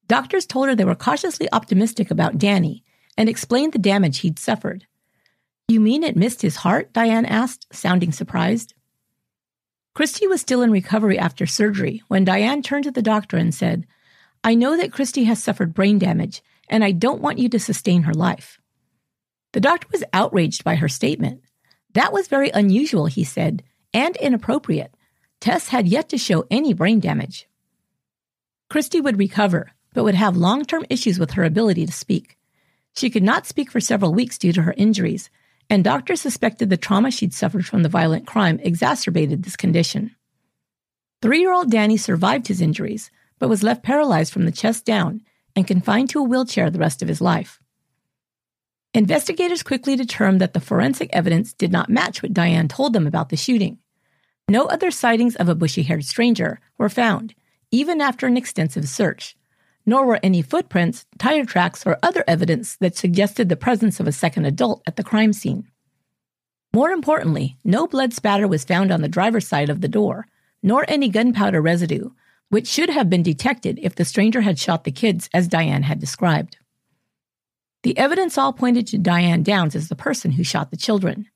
Doctors 0.08 0.48
told 0.48 0.68
her 0.68 0.76
they 0.76 0.84
were 0.84 0.96
cautiously 0.96 1.48
optimistic 1.52 2.10
about 2.10 2.40
Danny 2.40 2.84
and 3.16 3.30
explained 3.30 3.74
the 3.74 3.78
damage 3.78 4.22
he'd 4.22 4.40
suffered. 4.40 4.88
You 5.74 5.80
mean 5.80 6.04
it 6.04 6.16
missed 6.16 6.44
his 6.44 6.58
heart? 6.58 6.94
Diane 6.94 7.26
asked, 7.26 7.66
sounding 7.74 8.12
surprised. 8.12 8.76
Christy 9.96 10.28
was 10.28 10.40
still 10.40 10.62
in 10.62 10.70
recovery 10.70 11.18
after 11.18 11.48
surgery 11.48 12.04
when 12.10 12.24
Diane 12.24 12.62
turned 12.62 12.84
to 12.84 12.92
the 12.92 13.02
doctor 13.02 13.38
and 13.38 13.52
said, 13.52 13.88
I 14.44 14.54
know 14.54 14.78
that 14.78 14.92
Christy 14.92 15.24
has 15.24 15.42
suffered 15.42 15.74
brain 15.74 15.98
damage, 15.98 16.44
and 16.70 16.84
I 16.84 16.92
don't 16.92 17.24
want 17.24 17.40
you 17.40 17.50
to 17.50 17.60
sustain 17.60 18.04
her 18.04 18.14
life. 18.14 18.60
The 19.54 19.62
doctor 19.62 19.88
was 19.92 20.04
outraged 20.14 20.64
by 20.64 20.76
her 20.76 20.88
statement. 20.88 21.42
That 21.96 22.14
was 22.14 22.28
very 22.28 22.52
unusual, 22.52 23.08
he 23.08 23.24
said, 23.24 23.64
and 23.96 24.16
inappropriate. 24.18 24.94
Tess 25.40 25.70
had 25.70 25.88
yet 25.88 26.08
to 26.10 26.20
show 26.20 26.46
any 26.52 26.76
brain 26.76 27.00
damage. 27.00 27.48
Christy 28.70 29.02
would 29.02 29.18
recover, 29.18 29.72
but 29.96 30.04
would 30.04 30.14
have 30.14 30.38
long 30.38 30.66
term 30.66 30.86
issues 30.92 31.18
with 31.18 31.32
her 31.32 31.44
ability 31.44 31.88
to 31.88 31.92
speak. 31.92 32.38
She 32.96 33.10
could 33.10 33.24
not 33.24 33.48
speak 33.48 33.72
for 33.72 33.80
several 33.80 34.14
weeks 34.14 34.38
due 34.38 34.54
to 34.54 34.62
her 34.62 34.76
injuries, 34.78 35.32
and 35.70 35.84
doctors 35.84 36.22
suspected 36.22 36.70
the 36.70 36.78
trauma 36.78 37.12
she'd 37.12 37.34
suffered 37.34 37.66
from 37.66 37.84
the 37.84 37.90
violent 37.90 38.28
crime 38.28 38.60
exacerbated 38.62 39.44
this 39.44 39.56
condition. 39.56 40.16
Three 41.22 41.40
year 41.40 41.54
old 41.54 41.72
Danny 41.72 41.98
survived 41.98 42.48
his 42.48 42.62
injuries, 42.62 43.10
but 43.40 43.50
was 43.50 43.64
left 43.64 43.84
paralyzed 43.84 44.34
from 44.34 44.46
the 44.46 44.52
chest 44.52 44.86
down 44.86 45.22
and 45.56 45.68
confined 45.68 46.10
to 46.10 46.20
a 46.20 46.24
wheelchair 46.24 46.70
the 46.70 46.80
rest 46.80 47.02
of 47.02 47.08
his 47.08 47.22
life. 47.22 47.60
Investigators 48.94 49.64
quickly 49.64 49.96
determined 49.96 50.42
that 50.42 50.54
the 50.54 50.60
forensic 50.60 51.10
evidence 51.14 51.54
did 51.54 51.72
not 51.72 51.90
match 51.90 52.22
what 52.22 52.34
Diane 52.34 52.68
told 52.68 52.94
them 52.94 53.08
about 53.08 53.30
the 53.30 53.38
shooting. 53.38 53.80
No 54.48 54.66
other 54.66 54.92
sightings 54.92 55.36
of 55.36 55.50
a 55.50 55.56
bushy 55.56 55.84
haired 55.84 56.06
stranger 56.06 56.60
were 56.78 56.90
found, 56.90 57.34
even 57.72 58.02
after 58.02 58.28
an 58.28 58.38
extensive 58.38 58.88
search, 58.88 59.36
nor 59.86 60.06
were 60.06 60.20
any 60.24 60.42
footprints, 60.42 61.06
tire 61.18 61.46
tracks, 61.46 61.86
or 61.86 62.00
other 62.02 62.24
evidence 62.28 62.76
that 62.78 62.96
suggested 62.96 63.50
the 63.50 63.56
presence 63.56 64.00
of 64.00 64.08
a 64.08 64.12
second 64.12 64.46
adult 64.46 64.82
at 64.88 64.96
the 64.96 65.04
crime 65.04 65.34
scene. 65.34 65.68
More 66.74 66.92
importantly, 66.92 67.58
no 67.64 67.86
blood 67.88 68.14
spatter 68.14 68.48
was 68.48 68.64
found 68.64 68.92
on 68.92 69.02
the 69.02 69.08
driver's 69.08 69.48
side 69.48 69.70
of 69.70 69.82
the 69.82 69.88
door, 69.88 70.28
nor 70.64 70.86
any 70.88 71.10
gunpowder 71.10 71.62
residue, 71.62 72.10
which 72.50 72.68
should 72.68 72.90
have 72.90 73.10
been 73.10 73.24
detected 73.24 73.80
if 73.82 73.96
the 73.96 74.06
stranger 74.06 74.42
had 74.42 74.58
shot 74.58 74.84
the 74.84 74.92
kids 74.92 75.30
as 75.34 75.48
Diane 75.48 75.84
had 75.84 76.00
described. 76.00 76.58
The 77.84 77.98
evidence 77.98 78.38
all 78.38 78.54
pointed 78.54 78.88
to 78.88 78.98
Diane 78.98 79.44
Downs 79.44 79.76
as 79.76 79.90
the 79.90 79.96
person 79.96 80.32
who 80.32 80.44
shot 80.44 80.72
the 80.72 80.78
children. 80.78 81.28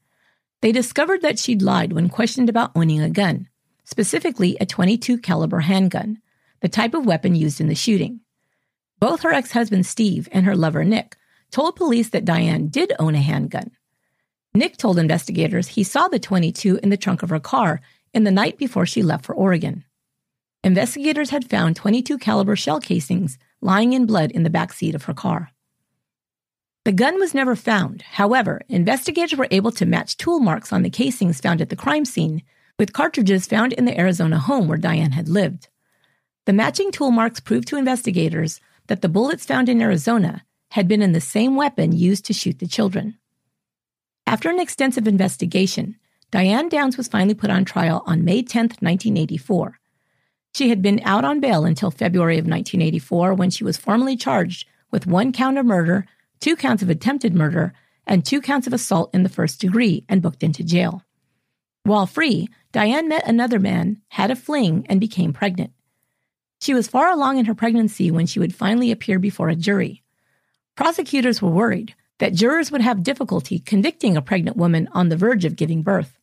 They 0.61 0.71
discovered 0.71 1.21
that 1.21 1.37
she'd 1.37 1.61
lied 1.61 1.93
when 1.93 2.09
questioned 2.09 2.49
about 2.49 2.71
owning 2.75 3.01
a 3.01 3.09
gun, 3.09 3.49
specifically 3.83 4.57
a 4.59 4.65
22 4.65 5.17
caliber 5.19 5.59
handgun, 5.59 6.19
the 6.61 6.69
type 6.69 6.93
of 6.93 7.05
weapon 7.05 7.35
used 7.35 7.61
in 7.61 7.67
the 7.67 7.75
shooting. 7.75 8.21
Both 8.99 9.21
her 9.21 9.31
ex-husband 9.31 9.85
Steve 9.85 10.27
and 10.31 10.45
her 10.45 10.55
lover 10.55 10.83
Nick 10.83 11.15
told 11.51 11.75
police 11.75 12.09
that 12.09 12.25
Diane 12.25 12.67
did 12.67 12.93
own 12.99 13.15
a 13.15 13.21
handgun. 13.21 13.71
Nick 14.53 14.77
told 14.77 14.97
investigators 14.97 15.67
he 15.67 15.83
saw 15.83 16.07
the 16.07 16.19
22 16.19 16.79
in 16.81 16.89
the 16.89 16.97
trunk 16.97 17.21
of 17.21 17.29
her 17.29 17.39
car 17.39 17.79
in 18.13 18.23
the 18.23 18.31
night 18.31 18.57
before 18.57 18.85
she 18.85 19.03
left 19.03 19.25
for 19.25 19.35
Oregon. 19.35 19.83
Investigators 20.63 21.29
had 21.29 21.49
found 21.49 21.75
22 21.75 22.17
caliber 22.17 22.55
shell 22.55 22.79
casings 22.79 23.37
lying 23.61 23.93
in 23.93 24.05
blood 24.05 24.31
in 24.31 24.43
the 24.43 24.49
back 24.49 24.73
seat 24.73 24.95
of 24.95 25.03
her 25.03 25.13
car. 25.13 25.51
The 26.83 26.91
gun 26.91 27.19
was 27.19 27.33
never 27.33 27.55
found. 27.55 28.01
However, 28.01 28.61
investigators 28.69 29.37
were 29.37 29.47
able 29.51 29.71
to 29.71 29.85
match 29.85 30.17
tool 30.17 30.39
marks 30.39 30.73
on 30.73 30.83
the 30.83 30.89
casings 30.89 31.39
found 31.39 31.61
at 31.61 31.69
the 31.69 31.75
crime 31.75 32.05
scene 32.05 32.41
with 32.79 32.93
cartridges 32.93 33.45
found 33.45 33.73
in 33.73 33.85
the 33.85 33.99
Arizona 33.99 34.39
home 34.39 34.67
where 34.67 34.77
Diane 34.77 35.11
had 35.11 35.27
lived. 35.27 35.67
The 36.45 36.53
matching 36.53 36.91
tool 36.91 37.11
marks 37.11 37.39
proved 37.39 37.67
to 37.67 37.77
investigators 37.77 38.61
that 38.87 39.01
the 39.01 39.09
bullets 39.09 39.45
found 39.45 39.69
in 39.69 39.81
Arizona 39.81 40.43
had 40.71 40.87
been 40.87 41.01
in 41.01 41.13
the 41.13 41.21
same 41.21 41.55
weapon 41.55 41.91
used 41.91 42.25
to 42.25 42.33
shoot 42.33 42.59
the 42.59 42.67
children. 42.67 43.17
After 44.25 44.49
an 44.49 44.59
extensive 44.59 45.07
investigation, 45.07 45.95
Diane 46.31 46.67
Downs 46.67 46.97
was 46.97 47.07
finally 47.07 47.33
put 47.33 47.49
on 47.49 47.63
trial 47.63 48.03
on 48.05 48.25
May 48.25 48.43
10, 48.43 48.63
1984. 48.63 49.79
She 50.55 50.69
had 50.69 50.81
been 50.81 51.01
out 51.05 51.23
on 51.23 51.39
bail 51.39 51.63
until 51.63 51.91
February 51.91 52.37
of 52.37 52.45
1984 52.45 53.33
when 53.33 53.49
she 53.49 53.63
was 53.63 53.77
formally 53.77 54.17
charged 54.17 54.67
with 54.91 55.07
one 55.07 55.31
count 55.31 55.57
of 55.57 55.65
murder 55.65 56.05
two 56.39 56.55
counts 56.55 56.83
of 56.83 56.89
attempted 56.89 57.33
murder, 57.33 57.73
and 58.05 58.25
two 58.25 58.41
counts 58.41 58.67
of 58.67 58.73
assault 58.73 59.13
in 59.13 59.23
the 59.23 59.29
first 59.29 59.59
degree 59.59 60.05
and 60.07 60.21
booked 60.21 60.43
into 60.43 60.63
jail. 60.63 61.03
While 61.83 62.05
free, 62.05 62.47
Diane 62.71 63.07
met 63.07 63.27
another 63.27 63.59
man, 63.59 64.01
had 64.09 64.31
a 64.31 64.35
fling, 64.35 64.85
and 64.89 64.99
became 64.99 65.33
pregnant. 65.33 65.71
She 66.59 66.73
was 66.73 66.87
far 66.87 67.09
along 67.09 67.37
in 67.37 67.45
her 67.45 67.55
pregnancy 67.55 68.11
when 68.11 68.25
she 68.25 68.39
would 68.39 68.55
finally 68.55 68.91
appear 68.91 69.19
before 69.19 69.49
a 69.49 69.55
jury. 69.55 70.03
Prosecutors 70.75 71.41
were 71.41 71.49
worried 71.49 71.95
that 72.19 72.33
jurors 72.33 72.71
would 72.71 72.81
have 72.81 73.03
difficulty 73.03 73.59
convicting 73.59 74.17
a 74.17 74.21
pregnant 74.21 74.57
woman 74.57 74.89
on 74.91 75.09
the 75.09 75.17
verge 75.17 75.45
of 75.45 75.55
giving 75.55 75.83
birth. 75.83 76.17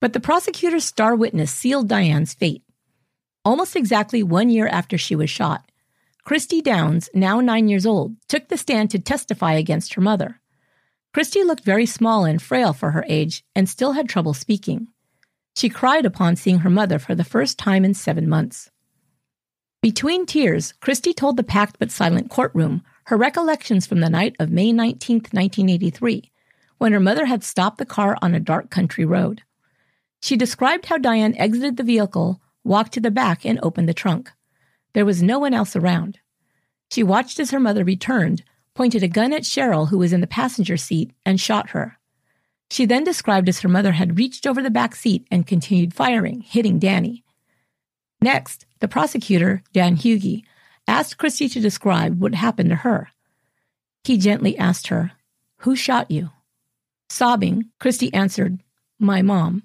But 0.00 0.14
the 0.14 0.20
prosecutor's 0.20 0.84
star 0.84 1.14
witness 1.14 1.52
sealed 1.52 1.88
Diane's 1.88 2.32
fate. 2.32 2.62
Almost 3.44 3.76
exactly 3.76 4.22
one 4.22 4.48
year 4.48 4.66
after 4.66 4.96
she 4.96 5.14
was 5.14 5.30
shot, 5.30 5.70
Christy 6.24 6.60
Downs, 6.60 7.08
now 7.14 7.40
nine 7.40 7.68
years 7.68 7.86
old, 7.86 8.16
took 8.28 8.48
the 8.48 8.56
stand 8.56 8.90
to 8.90 8.98
testify 8.98 9.54
against 9.54 9.94
her 9.94 10.00
mother. 10.00 10.40
Christy 11.12 11.42
looked 11.42 11.64
very 11.64 11.86
small 11.86 12.24
and 12.24 12.40
frail 12.40 12.72
for 12.72 12.92
her 12.92 13.04
age 13.08 13.44
and 13.54 13.68
still 13.68 13.92
had 13.92 14.08
trouble 14.08 14.34
speaking. 14.34 14.88
She 15.56 15.68
cried 15.68 16.06
upon 16.06 16.36
seeing 16.36 16.60
her 16.60 16.70
mother 16.70 16.98
for 16.98 17.14
the 17.14 17.24
first 17.24 17.58
time 17.58 17.84
in 17.84 17.94
seven 17.94 18.28
months. 18.28 18.70
Between 19.82 20.26
tears, 20.26 20.74
Christy 20.80 21.14
told 21.14 21.38
the 21.38 21.42
packed 21.42 21.78
but 21.78 21.90
silent 21.90 22.28
courtroom 22.30 22.82
her 23.04 23.16
recollections 23.16 23.86
from 23.86 24.00
the 24.00 24.10
night 24.10 24.36
of 24.38 24.50
May 24.50 24.72
19, 24.72 25.16
1983, 25.32 26.30
when 26.78 26.92
her 26.92 27.00
mother 27.00 27.24
had 27.24 27.42
stopped 27.42 27.78
the 27.78 27.86
car 27.86 28.16
on 28.20 28.34
a 28.34 28.40
dark 28.40 28.70
country 28.70 29.06
road. 29.06 29.42
She 30.20 30.36
described 30.36 30.86
how 30.86 30.98
Diane 30.98 31.34
exited 31.36 31.76
the 31.76 31.82
vehicle, 31.82 32.40
walked 32.62 32.92
to 32.92 33.00
the 33.00 33.10
back, 33.10 33.44
and 33.44 33.58
opened 33.62 33.88
the 33.88 33.94
trunk. 33.94 34.30
There 34.92 35.06
was 35.06 35.22
no 35.22 35.38
one 35.38 35.54
else 35.54 35.74
around. 35.74 36.18
She 36.92 37.02
watched 37.02 37.40
as 37.40 37.50
her 37.50 37.58
mother 37.58 37.82
returned, 37.82 38.44
pointed 38.74 39.02
a 39.02 39.08
gun 39.08 39.32
at 39.32 39.42
Cheryl, 39.42 39.88
who 39.88 39.98
was 39.98 40.12
in 40.12 40.20
the 40.20 40.26
passenger 40.26 40.76
seat, 40.76 41.12
and 41.24 41.40
shot 41.40 41.70
her. 41.70 41.98
She 42.70 42.84
then 42.84 43.02
described 43.02 43.48
as 43.48 43.60
her 43.60 43.68
mother 43.68 43.92
had 43.92 44.18
reached 44.18 44.46
over 44.46 44.62
the 44.62 44.70
back 44.70 44.94
seat 44.94 45.26
and 45.30 45.46
continued 45.46 45.94
firing, 45.94 46.42
hitting 46.42 46.78
Danny. 46.78 47.24
Next, 48.20 48.66
the 48.80 48.88
prosecutor, 48.88 49.62
Dan 49.72 49.96
Hugi, 49.96 50.44
asked 50.88 51.18
Christy 51.18 51.48
to 51.48 51.60
describe 51.60 52.20
what 52.20 52.34
happened 52.34 52.70
to 52.70 52.76
her. 52.76 53.10
He 54.04 54.16
gently 54.16 54.58
asked 54.58 54.88
her, 54.88 55.12
Who 55.58 55.76
shot 55.76 56.10
you? 56.10 56.30
Sobbing, 57.08 57.66
Christy 57.78 58.12
answered, 58.12 58.62
My 58.98 59.22
mom. 59.22 59.64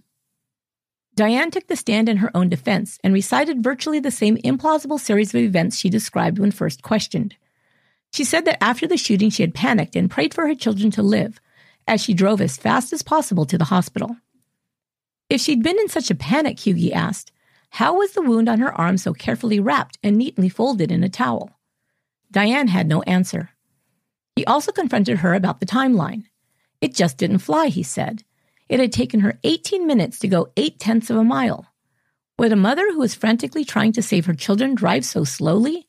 Diane 1.15 1.49
took 1.49 1.67
the 1.67 1.77
stand 1.77 2.09
in 2.09 2.17
her 2.17 2.35
own 2.35 2.49
defense 2.49 2.99
and 3.03 3.13
recited 3.13 3.63
virtually 3.63 3.99
the 3.99 4.11
same 4.11 4.37
implausible 4.37 4.99
series 4.99 5.33
of 5.33 5.39
events 5.39 5.77
she 5.77 5.89
described 5.89 6.37
when 6.37 6.51
first 6.51 6.83
questioned. 6.83 7.35
She 8.11 8.25
said 8.25 8.45
that 8.45 8.61
after 8.61 8.85
the 8.85 8.97
shooting, 8.97 9.29
she 9.29 9.43
had 9.43 9.53
panicked 9.53 9.95
and 9.95 10.11
prayed 10.11 10.33
for 10.33 10.45
her 10.47 10.55
children 10.55 10.91
to 10.91 11.01
live 11.01 11.39
as 11.87 12.01
she 12.01 12.13
drove 12.13 12.41
as 12.41 12.57
fast 12.57 12.91
as 12.91 13.01
possible 13.01 13.45
to 13.45 13.57
the 13.57 13.65
hospital. 13.65 14.17
If 15.29 15.41
she'd 15.41 15.63
been 15.63 15.79
in 15.79 15.87
such 15.87 16.11
a 16.11 16.15
panic, 16.15 16.57
Hugi 16.57 16.91
asked, 16.91 17.31
how 17.69 17.97
was 17.97 18.13
the 18.13 18.21
wound 18.21 18.47
on 18.47 18.59
her 18.59 18.73
arm 18.73 18.97
so 18.97 19.13
carefully 19.13 19.59
wrapped 19.59 19.97
and 20.03 20.17
neatly 20.17 20.49
folded 20.49 20.91
in 20.91 21.03
a 21.03 21.09
towel? 21.09 21.59
Diane 22.31 22.67
had 22.67 22.87
no 22.87 23.01
answer. 23.03 23.51
He 24.35 24.45
also 24.45 24.71
confronted 24.71 25.19
her 25.19 25.33
about 25.33 25.59
the 25.59 25.65
timeline. 25.65 26.25
It 26.81 26.93
just 26.93 27.17
didn't 27.17 27.39
fly, 27.39 27.67
he 27.67 27.83
said. 27.83 28.23
It 28.67 28.79
had 28.79 28.91
taken 28.91 29.21
her 29.21 29.39
18 29.43 29.85
minutes 29.85 30.19
to 30.19 30.27
go 30.27 30.51
eight 30.57 30.79
tenths 30.79 31.09
of 31.09 31.17
a 31.17 31.23
mile. 31.23 31.67
Would 32.37 32.51
a 32.51 32.57
mother 32.57 32.91
who 32.91 32.99
was 32.99 33.15
frantically 33.15 33.63
trying 33.63 33.93
to 33.93 34.01
save 34.01 34.25
her 34.25 34.33
children 34.33 34.75
drive 34.75 35.05
so 35.05 35.23
slowly? 35.23 35.87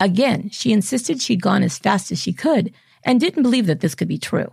Again, 0.00 0.50
she 0.50 0.72
insisted 0.72 1.20
she'd 1.20 1.42
gone 1.42 1.62
as 1.62 1.78
fast 1.78 2.10
as 2.12 2.20
she 2.20 2.32
could 2.32 2.72
and 3.04 3.20
didn't 3.20 3.42
believe 3.42 3.66
that 3.66 3.80
this 3.80 3.94
could 3.94 4.08
be 4.08 4.18
true. 4.18 4.50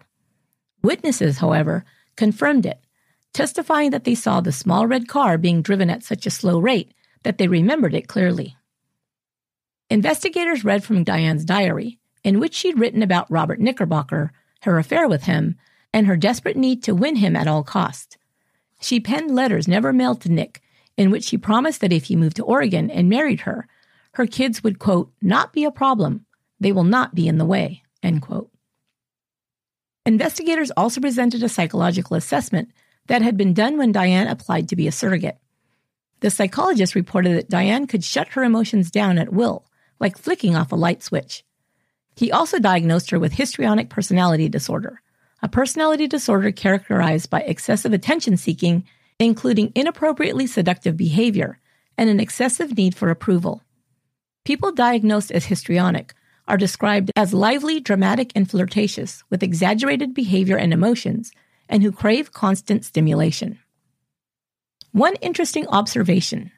Witnesses, 0.81 1.37
however, 1.37 1.85
confirmed 2.15 2.65
it, 2.65 2.79
testifying 3.33 3.91
that 3.91 4.03
they 4.03 4.15
saw 4.15 4.41
the 4.41 4.51
small 4.51 4.87
red 4.87 5.07
car 5.07 5.37
being 5.37 5.61
driven 5.61 5.89
at 5.89 6.03
such 6.03 6.25
a 6.25 6.31
slow 6.31 6.59
rate 6.59 6.93
that 7.23 7.37
they 7.37 7.47
remembered 7.47 7.93
it 7.93 8.07
clearly. 8.07 8.55
Investigators 9.89 10.63
read 10.63 10.83
from 10.83 11.03
Diane's 11.03 11.45
diary, 11.45 11.99
in 12.23 12.39
which 12.39 12.55
she'd 12.55 12.79
written 12.79 13.03
about 13.03 13.29
Robert 13.29 13.59
Knickerbocker, 13.59 14.31
her 14.61 14.77
affair 14.77 15.07
with 15.07 15.23
him, 15.23 15.57
and 15.93 16.07
her 16.07 16.17
desperate 16.17 16.57
need 16.57 16.81
to 16.83 16.95
win 16.95 17.17
him 17.17 17.35
at 17.35 17.47
all 17.47 17.63
costs. 17.63 18.17
She 18.81 18.99
penned 18.99 19.33
letters 19.33 19.67
never 19.67 19.93
mailed 19.93 20.21
to 20.21 20.31
Nick, 20.31 20.61
in 20.97 21.11
which 21.11 21.23
she 21.25 21.37
promised 21.37 21.81
that 21.81 21.93
if 21.93 22.05
he 22.05 22.15
moved 22.15 22.37
to 22.37 22.43
Oregon 22.43 22.89
and 22.89 23.09
married 23.09 23.41
her, 23.41 23.67
her 24.13 24.27
kids 24.27 24.63
would, 24.63 24.79
quote, 24.79 25.11
not 25.21 25.53
be 25.53 25.63
a 25.63 25.71
problem. 25.71 26.25
They 26.59 26.71
will 26.71 26.83
not 26.83 27.15
be 27.15 27.27
in 27.27 27.37
the 27.37 27.45
way, 27.45 27.83
end 28.01 28.21
quote. 28.21 28.49
Investigators 30.05 30.71
also 30.71 31.01
presented 31.01 31.43
a 31.43 31.49
psychological 31.49 32.15
assessment 32.15 32.69
that 33.07 33.21
had 33.21 33.37
been 33.37 33.53
done 33.53 33.77
when 33.77 33.91
Diane 33.91 34.27
applied 34.27 34.69
to 34.69 34.75
be 34.75 34.87
a 34.87 34.91
surrogate. 34.91 35.37
The 36.21 36.29
psychologist 36.29 36.95
reported 36.95 37.37
that 37.37 37.49
Diane 37.49 37.85
could 37.87 38.03
shut 38.03 38.29
her 38.29 38.43
emotions 38.43 38.89
down 38.89 39.17
at 39.17 39.33
will, 39.33 39.65
like 39.99 40.17
flicking 40.17 40.55
off 40.55 40.71
a 40.71 40.75
light 40.75 41.03
switch. 41.03 41.43
He 42.15 42.31
also 42.31 42.59
diagnosed 42.59 43.11
her 43.11 43.19
with 43.19 43.33
histrionic 43.33 43.89
personality 43.89 44.47
disorder, 44.47 45.01
a 45.41 45.49
personality 45.49 46.07
disorder 46.07 46.51
characterized 46.51 47.29
by 47.29 47.41
excessive 47.41 47.91
attention 47.91 48.37
seeking, 48.37 48.85
including 49.19 49.71
inappropriately 49.75 50.47
seductive 50.47 50.95
behavior 50.95 51.59
and 51.97 52.09
an 52.09 52.19
excessive 52.19 52.77
need 52.77 52.95
for 52.95 53.09
approval. 53.09 53.61
People 54.45 54.71
diagnosed 54.71 55.31
as 55.31 55.45
histrionic 55.45 56.13
are 56.47 56.57
described 56.57 57.11
as 57.15 57.33
lively, 57.33 57.79
dramatic, 57.79 58.31
and 58.35 58.49
flirtatious, 58.49 59.23
with 59.29 59.43
exaggerated 59.43 60.13
behavior 60.13 60.57
and 60.57 60.73
emotions, 60.73 61.31
and 61.69 61.83
who 61.83 61.91
crave 61.91 62.31
constant 62.31 62.85
stimulation. 62.85 63.59
One 64.91 65.15
interesting 65.15 65.67
observation 65.67 66.51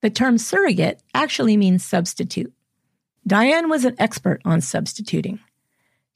the 0.00 0.10
term 0.10 0.38
surrogate 0.38 1.02
actually 1.12 1.56
means 1.56 1.84
substitute. 1.84 2.52
Diane 3.26 3.68
was 3.68 3.84
an 3.84 3.96
expert 3.98 4.40
on 4.44 4.60
substituting. 4.60 5.40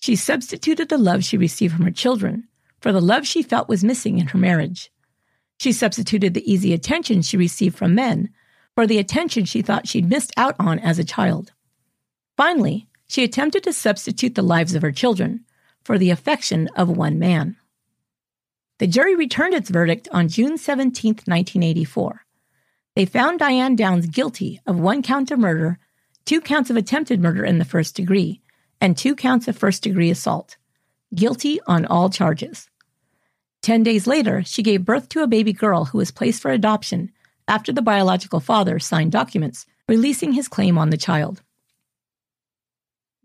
She 0.00 0.14
substituted 0.14 0.88
the 0.88 0.98
love 0.98 1.24
she 1.24 1.36
received 1.36 1.74
from 1.74 1.84
her 1.84 1.90
children 1.90 2.48
for 2.80 2.92
the 2.92 3.00
love 3.00 3.26
she 3.26 3.42
felt 3.42 3.68
was 3.68 3.84
missing 3.84 4.18
in 4.18 4.28
her 4.28 4.38
marriage. 4.38 4.90
She 5.58 5.72
substituted 5.72 6.34
the 6.34 6.52
easy 6.52 6.72
attention 6.72 7.22
she 7.22 7.36
received 7.36 7.76
from 7.76 7.94
men 7.94 8.30
for 8.74 8.86
the 8.86 8.98
attention 8.98 9.44
she 9.44 9.62
thought 9.62 9.86
she'd 9.86 10.08
missed 10.08 10.32
out 10.36 10.56
on 10.58 10.78
as 10.78 10.98
a 10.98 11.04
child. 11.04 11.52
Finally, 12.36 12.88
she 13.06 13.22
attempted 13.22 13.62
to 13.64 13.72
substitute 13.72 14.34
the 14.34 14.42
lives 14.42 14.74
of 14.74 14.82
her 14.82 14.90
children 14.90 15.44
for 15.84 15.98
the 15.98 16.10
affection 16.10 16.68
of 16.74 16.88
one 16.88 17.18
man. 17.18 17.56
The 18.82 18.88
jury 18.88 19.14
returned 19.14 19.54
its 19.54 19.70
verdict 19.70 20.08
on 20.10 20.26
June 20.26 20.58
17, 20.58 21.10
1984. 21.24 22.24
They 22.96 23.04
found 23.04 23.38
Diane 23.38 23.76
Downs 23.76 24.06
guilty 24.06 24.60
of 24.66 24.76
one 24.76 25.04
count 25.04 25.30
of 25.30 25.38
murder, 25.38 25.78
two 26.24 26.40
counts 26.40 26.68
of 26.68 26.76
attempted 26.76 27.20
murder 27.20 27.44
in 27.44 27.58
the 27.58 27.64
first 27.64 27.94
degree, 27.94 28.40
and 28.80 28.98
two 28.98 29.14
counts 29.14 29.46
of 29.46 29.56
first 29.56 29.84
degree 29.84 30.10
assault. 30.10 30.56
Guilty 31.14 31.60
on 31.68 31.86
all 31.86 32.10
charges. 32.10 32.68
Ten 33.60 33.84
days 33.84 34.08
later, 34.08 34.42
she 34.42 34.64
gave 34.64 34.84
birth 34.84 35.08
to 35.10 35.22
a 35.22 35.28
baby 35.28 35.52
girl 35.52 35.84
who 35.84 35.98
was 35.98 36.10
placed 36.10 36.42
for 36.42 36.50
adoption 36.50 37.12
after 37.46 37.72
the 37.72 37.82
biological 37.82 38.40
father 38.40 38.80
signed 38.80 39.12
documents 39.12 39.64
releasing 39.86 40.32
his 40.32 40.48
claim 40.48 40.76
on 40.76 40.90
the 40.90 40.96
child. 40.96 41.40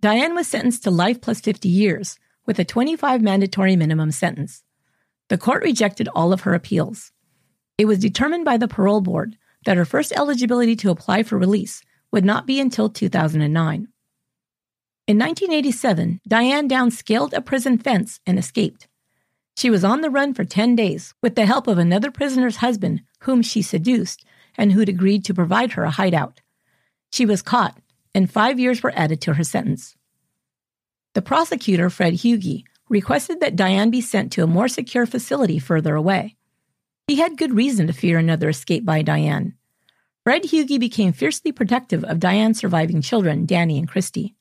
Diane 0.02 0.36
was 0.36 0.48
sentenced 0.48 0.84
to 0.84 0.92
life 0.92 1.20
plus 1.20 1.42
50 1.42 1.68
years, 1.68 2.20
with 2.46 2.60
a 2.60 2.64
25 2.64 3.24
mandatory 3.24 3.76
minimum 3.76 4.12
sentence. 4.12 4.64
The 5.30 5.38
court 5.38 5.64
rejected 5.64 6.08
all 6.16 6.32
of 6.32 6.42
her 6.42 6.54
appeals. 6.54 7.12
It 7.78 7.86
was 7.86 8.00
determined 8.00 8.46
by 8.46 8.58
the 8.58 8.68
parole 8.68 9.02
board 9.02 9.38
that 9.66 9.78
her 9.78 9.86
first 9.86 10.14
eligibility 10.14 10.76
to 10.78 10.90
apply 10.90 11.24
for 11.24 11.38
release 11.38 11.82
would 12.12 12.24
not 12.24 12.48
be 12.48 12.60
until 12.60 12.90
2009. 12.90 13.88
In 15.08 15.18
1987, 15.18 16.22
Diane 16.28 16.68
Downs 16.68 16.98
scaled 16.98 17.34
a 17.34 17.42
prison 17.42 17.78
fence 17.78 18.20
and 18.26 18.40
escaped. 18.40 18.88
She 19.58 19.70
was 19.70 19.84
on 19.84 20.02
the 20.02 20.10
run 20.10 20.34
for 20.34 20.44
10 20.44 20.76
days 20.76 21.14
with 21.22 21.36
the 21.36 21.46
help 21.46 21.68
of 21.68 21.78
another 21.78 22.12
prisoner's 22.12 22.58
husband, 22.58 23.02
whom 23.22 23.42
she 23.42 23.62
seduced 23.62 24.26
and 24.58 24.72
who'd 24.72 24.90
agreed 24.90 25.26
to 25.26 25.34
provide 25.34 25.74
her 25.74 25.84
a 25.84 25.92
hideout. 25.92 26.42
She 27.12 27.26
was 27.26 27.42
caught, 27.42 27.78
and 28.14 28.32
five 28.32 28.60
years 28.60 28.84
were 28.84 28.94
added 28.96 29.22
to 29.22 29.34
her 29.34 29.44
sentence. 29.44 29.96
The 31.14 31.22
prosecutor, 31.22 31.90
Fred 31.90 32.14
Hugi, 32.14 32.64
requested 32.90 33.40
that 33.40 33.56
Diane 33.56 33.90
be 33.90 34.02
sent 34.02 34.32
to 34.34 34.44
a 34.44 34.48
more 34.48 34.68
secure 34.68 35.06
facility 35.06 35.60
further 35.60 35.96
away. 35.96 36.36
He 37.08 37.18
had 37.18 37.38
good 37.38 37.56
reason 37.56 37.88
to 37.88 37.94
fear 37.94 38.18
another 38.18 38.50
escape 38.50 38.86
by 38.86 39.02
Diane. 39.02 39.56
Fred 40.24 40.44
Hugi 40.44 40.78
became 40.78 41.14
fiercely 41.14 41.52
protective 41.52 42.04
of 42.04 42.20
Diane's 42.20 42.60
surviving 42.60 43.02
children, 43.02 43.46
Danny 43.46 43.78
and 43.78 43.88
Christy. 43.88 44.36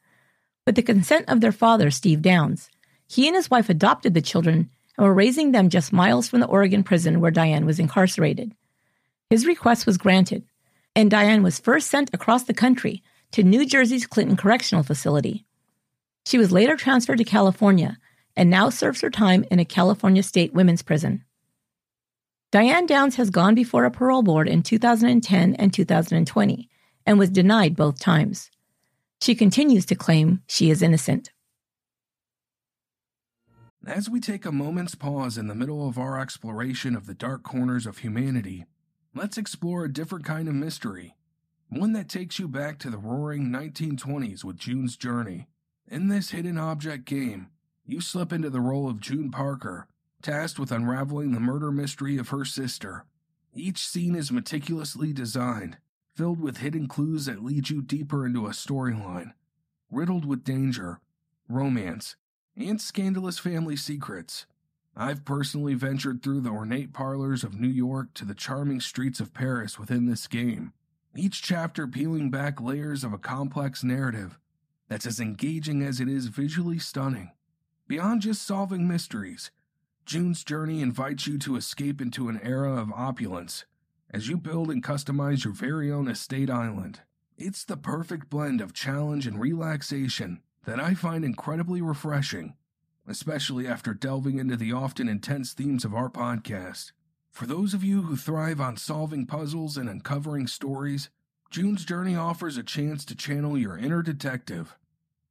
With 0.66 0.74
the 0.74 0.82
consent 0.82 1.26
of 1.28 1.40
their 1.40 1.52
father, 1.52 1.92
Steve 1.92 2.22
Downs, 2.22 2.68
he 3.06 3.28
and 3.28 3.36
his 3.36 3.50
wife 3.50 3.68
adopted 3.68 4.14
the 4.14 4.20
children 4.20 4.68
and 4.98 5.06
were 5.06 5.14
raising 5.14 5.52
them 5.52 5.70
just 5.70 5.92
miles 5.92 6.28
from 6.28 6.40
the 6.40 6.46
Oregon 6.46 6.82
prison 6.82 7.20
where 7.20 7.30
Diane 7.30 7.66
was 7.66 7.78
incarcerated. 7.78 8.52
His 9.30 9.46
request 9.46 9.86
was 9.86 9.96
granted, 9.96 10.44
and 10.96 11.10
Diane 11.10 11.42
was 11.44 11.60
first 11.60 11.88
sent 11.88 12.10
across 12.12 12.44
the 12.44 12.54
country 12.54 13.02
to 13.30 13.42
New 13.44 13.64
Jersey's 13.64 14.06
Clinton 14.06 14.36
Correctional 14.36 14.82
Facility. 14.82 15.44
She 16.24 16.38
was 16.38 16.50
later 16.50 16.76
transferred 16.76 17.18
to 17.18 17.24
California 17.24 17.98
and 18.36 18.50
now 18.50 18.68
serves 18.70 19.00
her 19.00 19.10
time 19.10 19.44
in 19.50 19.58
a 19.58 19.64
California 19.64 20.22
state 20.22 20.52
women's 20.52 20.82
prison. 20.82 21.24
Diane 22.52 22.86
Downs 22.86 23.16
has 23.16 23.30
gone 23.30 23.54
before 23.54 23.84
a 23.84 23.90
parole 23.90 24.22
board 24.22 24.48
in 24.48 24.62
2010 24.62 25.54
and 25.54 25.72
2020 25.72 26.68
and 27.04 27.18
was 27.18 27.30
denied 27.30 27.76
both 27.76 27.98
times. 27.98 28.50
She 29.20 29.34
continues 29.34 29.86
to 29.86 29.94
claim 29.94 30.42
she 30.46 30.70
is 30.70 30.82
innocent. 30.82 31.30
As 33.86 34.10
we 34.10 34.20
take 34.20 34.44
a 34.44 34.52
moment's 34.52 34.94
pause 34.94 35.38
in 35.38 35.46
the 35.46 35.54
middle 35.54 35.88
of 35.88 35.96
our 35.96 36.20
exploration 36.20 36.96
of 36.96 37.06
the 37.06 37.14
dark 37.14 37.42
corners 37.42 37.86
of 37.86 37.98
humanity, 37.98 38.64
let's 39.14 39.38
explore 39.38 39.84
a 39.84 39.92
different 39.92 40.24
kind 40.24 40.48
of 40.48 40.54
mystery. 40.54 41.14
One 41.68 41.92
that 41.92 42.08
takes 42.08 42.38
you 42.38 42.48
back 42.48 42.78
to 42.80 42.90
the 42.90 42.98
roaring 42.98 43.46
1920s 43.50 44.44
with 44.44 44.56
June's 44.56 44.96
Journey. 44.96 45.48
In 45.88 46.08
this 46.08 46.30
hidden 46.30 46.58
object 46.58 47.04
game, 47.04 47.48
you 47.86 48.00
slip 48.00 48.32
into 48.32 48.50
the 48.50 48.60
role 48.60 48.88
of 48.88 49.00
June 49.00 49.30
Parker, 49.30 49.86
tasked 50.20 50.58
with 50.58 50.72
unraveling 50.72 51.32
the 51.32 51.40
murder 51.40 51.70
mystery 51.70 52.18
of 52.18 52.30
her 52.30 52.44
sister. 52.44 53.04
Each 53.54 53.78
scene 53.78 54.14
is 54.14 54.32
meticulously 54.32 55.12
designed, 55.12 55.78
filled 56.14 56.40
with 56.40 56.58
hidden 56.58 56.88
clues 56.88 57.26
that 57.26 57.44
lead 57.44 57.70
you 57.70 57.80
deeper 57.82 58.26
into 58.26 58.46
a 58.46 58.50
storyline, 58.50 59.32
riddled 59.90 60.24
with 60.24 60.44
danger, 60.44 61.00
romance, 61.48 62.16
and 62.56 62.80
scandalous 62.80 63.38
family 63.38 63.76
secrets. 63.76 64.46
I've 64.96 65.24
personally 65.24 65.74
ventured 65.74 66.22
through 66.22 66.40
the 66.40 66.50
ornate 66.50 66.92
parlors 66.92 67.44
of 67.44 67.60
New 67.60 67.68
York 67.68 68.14
to 68.14 68.24
the 68.24 68.34
charming 68.34 68.80
streets 68.80 69.20
of 69.20 69.34
Paris 69.34 69.78
within 69.78 70.06
this 70.06 70.26
game, 70.26 70.72
each 71.14 71.42
chapter 71.42 71.86
peeling 71.86 72.30
back 72.30 72.60
layers 72.60 73.04
of 73.04 73.12
a 73.12 73.18
complex 73.18 73.84
narrative 73.84 74.38
that's 74.88 75.06
as 75.06 75.20
engaging 75.20 75.82
as 75.82 76.00
it 76.00 76.08
is 76.08 76.26
visually 76.26 76.78
stunning. 76.78 77.30
Beyond 77.88 78.22
just 78.22 78.42
solving 78.42 78.88
mysteries, 78.88 79.52
June's 80.04 80.42
journey 80.42 80.82
invites 80.82 81.28
you 81.28 81.38
to 81.38 81.54
escape 81.54 82.00
into 82.00 82.28
an 82.28 82.40
era 82.42 82.74
of 82.74 82.92
opulence 82.92 83.64
as 84.10 84.28
you 84.28 84.36
build 84.36 84.70
and 84.72 84.82
customize 84.82 85.44
your 85.44 85.52
very 85.52 85.92
own 85.92 86.08
estate 86.08 86.50
island. 86.50 87.00
It's 87.36 87.64
the 87.64 87.76
perfect 87.76 88.28
blend 88.28 88.60
of 88.60 88.72
challenge 88.72 89.24
and 89.24 89.38
relaxation 89.38 90.40
that 90.64 90.80
I 90.80 90.94
find 90.94 91.24
incredibly 91.24 91.80
refreshing, 91.80 92.54
especially 93.06 93.68
after 93.68 93.94
delving 93.94 94.40
into 94.40 94.56
the 94.56 94.72
often 94.72 95.08
intense 95.08 95.52
themes 95.52 95.84
of 95.84 95.94
our 95.94 96.10
podcast. 96.10 96.90
For 97.30 97.46
those 97.46 97.72
of 97.72 97.84
you 97.84 98.02
who 98.02 98.16
thrive 98.16 98.60
on 98.60 98.76
solving 98.76 99.26
puzzles 99.26 99.76
and 99.76 99.88
uncovering 99.88 100.48
stories, 100.48 101.08
June's 101.50 101.84
Journey 101.84 102.16
offers 102.16 102.56
a 102.56 102.64
chance 102.64 103.04
to 103.04 103.14
channel 103.14 103.56
your 103.56 103.78
inner 103.78 104.02
detective. 104.02 104.76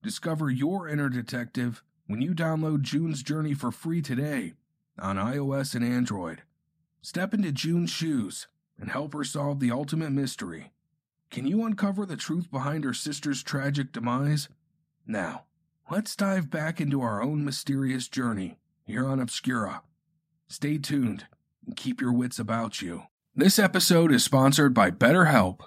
Discover 0.02 0.52
your 0.52 0.88
inner 0.88 1.10
detective 1.10 1.84
when 2.08 2.22
you 2.22 2.34
download 2.34 2.82
June's 2.82 3.24
Journey 3.24 3.54
for 3.54 3.72
free 3.72 4.02
today 4.02 4.54
on 5.00 5.18
iOS 5.18 5.76
and 5.76 5.84
Android. 5.84 6.44
Step 7.02 7.34
into 7.34 7.52
June's 7.52 7.90
shoes 7.90 8.48
and 8.80 8.92
help 8.92 9.14
her 9.14 9.24
solve 9.24 9.60
the 9.60 9.72
ultimate 9.72 10.12
mystery. 10.12 10.72
Can 11.32 11.48
you 11.48 11.66
uncover 11.66 12.06
the 12.06 12.16
truth 12.16 12.52
behind 12.52 12.84
her 12.84 12.94
sister's 12.94 13.44
tragic 13.44 13.92
demise? 13.92 14.50
Now, 15.08 15.44
let's 15.90 16.16
dive 16.16 16.50
back 16.50 16.80
into 16.80 17.02
our 17.02 17.22
own 17.22 17.44
mysterious 17.44 18.08
journey 18.08 18.60
here 18.84 19.08
on 19.08 19.20
Obscura. 19.20 19.82
Stay 20.48 20.78
tuned 20.78 21.26
and 21.66 21.76
keep 21.76 22.02
your 22.02 22.14
wits 22.14 22.38
about 22.38 22.82
you. 22.82 23.04
This 23.36 23.60
episode 23.60 24.12
is 24.12 24.24
sponsored 24.24 24.74
by 24.74 24.92
BetterHelp. 24.92 25.62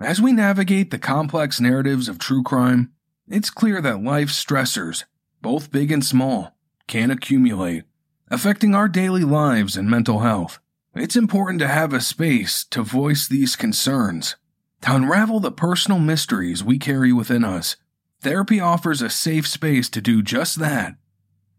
As 0.00 0.20
we 0.20 0.32
navigate 0.32 0.90
the 0.90 0.98
complex 0.98 1.60
narratives 1.60 2.08
of 2.08 2.18
true 2.18 2.42
crime, 2.42 2.92
it's 3.28 3.50
clear 3.50 3.80
that 3.80 4.02
life's 4.02 4.42
stressors 4.42 5.04
both 5.42 5.72
big 5.72 5.90
and 5.90 6.04
small, 6.04 6.56
can 6.86 7.10
accumulate, 7.10 7.84
affecting 8.30 8.74
our 8.74 8.88
daily 8.88 9.24
lives 9.24 9.76
and 9.76 9.90
mental 9.90 10.20
health. 10.20 10.58
It's 10.94 11.16
important 11.16 11.58
to 11.58 11.68
have 11.68 11.92
a 11.92 12.00
space 12.00 12.64
to 12.66 12.82
voice 12.82 13.26
these 13.26 13.56
concerns, 13.56 14.36
to 14.82 14.94
unravel 14.94 15.40
the 15.40 15.52
personal 15.52 15.98
mysteries 15.98 16.62
we 16.62 16.78
carry 16.78 17.12
within 17.12 17.44
us. 17.44 17.76
Therapy 18.20 18.60
offers 18.60 19.02
a 19.02 19.10
safe 19.10 19.48
space 19.48 19.88
to 19.90 20.00
do 20.00 20.22
just 20.22 20.58
that. 20.60 20.94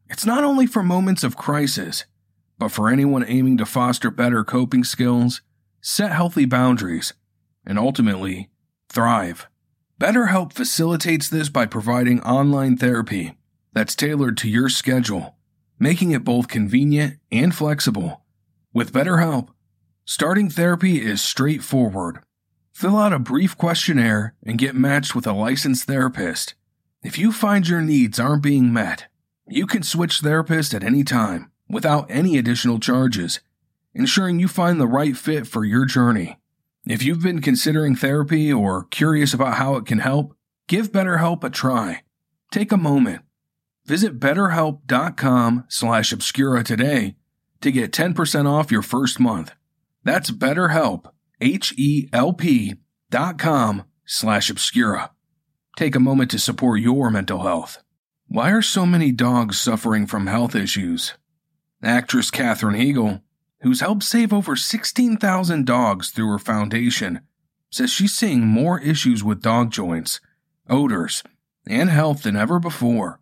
It's 0.09 0.25
not 0.25 0.43
only 0.43 0.65
for 0.65 0.83
moments 0.83 1.23
of 1.23 1.35
crisis, 1.35 2.05
but 2.57 2.71
for 2.71 2.89
anyone 2.89 3.25
aiming 3.27 3.57
to 3.57 3.65
foster 3.65 4.09
better 4.09 4.43
coping 4.43 4.83
skills, 4.83 5.41
set 5.81 6.11
healthy 6.11 6.45
boundaries, 6.45 7.13
and 7.65 7.77
ultimately 7.77 8.49
thrive. 8.87 9.47
BetterHelp 9.99 10.53
facilitates 10.53 11.27
this 11.29 11.49
by 11.49 11.65
providing 11.65 12.21
online 12.21 12.77
therapy 12.77 13.33
that's 13.73 13.95
tailored 13.95 14.37
to 14.37 14.49
your 14.49 14.69
schedule, 14.69 15.35
making 15.79 16.11
it 16.11 16.23
both 16.23 16.47
convenient 16.47 17.17
and 17.31 17.53
flexible. 17.53 18.21
With 18.73 18.93
BetterHelp, 18.93 19.49
starting 20.05 20.49
therapy 20.49 21.01
is 21.01 21.21
straightforward. 21.21 22.19
Fill 22.73 22.97
out 22.97 23.13
a 23.13 23.19
brief 23.19 23.57
questionnaire 23.57 24.33
and 24.43 24.57
get 24.57 24.75
matched 24.75 25.13
with 25.13 25.27
a 25.27 25.33
licensed 25.33 25.85
therapist. 25.85 26.55
If 27.03 27.17
you 27.17 27.31
find 27.31 27.67
your 27.67 27.81
needs 27.81 28.19
aren't 28.19 28.43
being 28.43 28.73
met, 28.73 29.05
you 29.47 29.67
can 29.67 29.83
switch 29.83 30.21
therapists 30.21 30.73
at 30.73 30.83
any 30.83 31.03
time 31.03 31.51
without 31.69 32.09
any 32.09 32.37
additional 32.37 32.79
charges, 32.79 33.41
ensuring 33.93 34.39
you 34.39 34.47
find 34.47 34.79
the 34.79 34.87
right 34.87 35.15
fit 35.15 35.45
for 35.45 35.65
your 35.65 35.85
journey. 35.85 36.39
If 36.87 37.03
you've 37.03 37.21
been 37.21 37.41
considering 37.41 37.95
therapy 37.95 38.51
or 38.51 38.85
curious 38.85 39.33
about 39.33 39.55
how 39.55 39.75
it 39.75 39.85
can 39.85 39.99
help, 39.99 40.35
give 40.67 40.91
BetterHelp 40.91 41.43
a 41.43 41.49
try. 41.49 42.01
Take 42.51 42.71
a 42.71 42.77
moment. 42.77 43.21
Visit 43.85 44.19
betterhelp.com 44.19 45.65
slash 45.67 46.11
obscura 46.13 46.63
today 46.63 47.15
to 47.61 47.71
get 47.71 47.91
10% 47.91 48.47
off 48.47 48.71
your 48.71 48.81
first 48.81 49.19
month. 49.19 49.53
That's 50.03 50.31
betterhelp, 50.31 51.11
H-E-L-P 51.41 52.75
dot 53.09 53.37
com 53.37 53.83
slash 54.05 54.49
obscura. 54.49 55.11
Take 55.77 55.95
a 55.95 55.99
moment 55.99 56.31
to 56.31 56.39
support 56.39 56.79
your 56.79 57.09
mental 57.09 57.43
health. 57.43 57.83
Why 58.27 58.51
are 58.51 58.61
so 58.61 58.85
many 58.85 59.11
dogs 59.11 59.59
suffering 59.59 60.07
from 60.07 60.27
health 60.27 60.55
issues? 60.55 61.13
Actress 61.81 62.31
Katherine 62.31 62.75
Heigl 62.75 63.21
who's 63.63 63.79
helped 63.79 64.03
save 64.03 64.33
over 64.33 64.55
16,000 64.57 65.65
dogs 65.65 66.09
through 66.11 66.29
her 66.29 66.39
foundation, 66.39 67.21
says 67.71 67.89
she's 67.89 68.13
seeing 68.13 68.45
more 68.45 68.79
issues 68.79 69.23
with 69.23 69.41
dog 69.41 69.71
joints, 69.71 70.19
odors, 70.69 71.23
and 71.65 71.89
health 71.89 72.23
than 72.23 72.35
ever 72.35 72.59
before. 72.59 73.21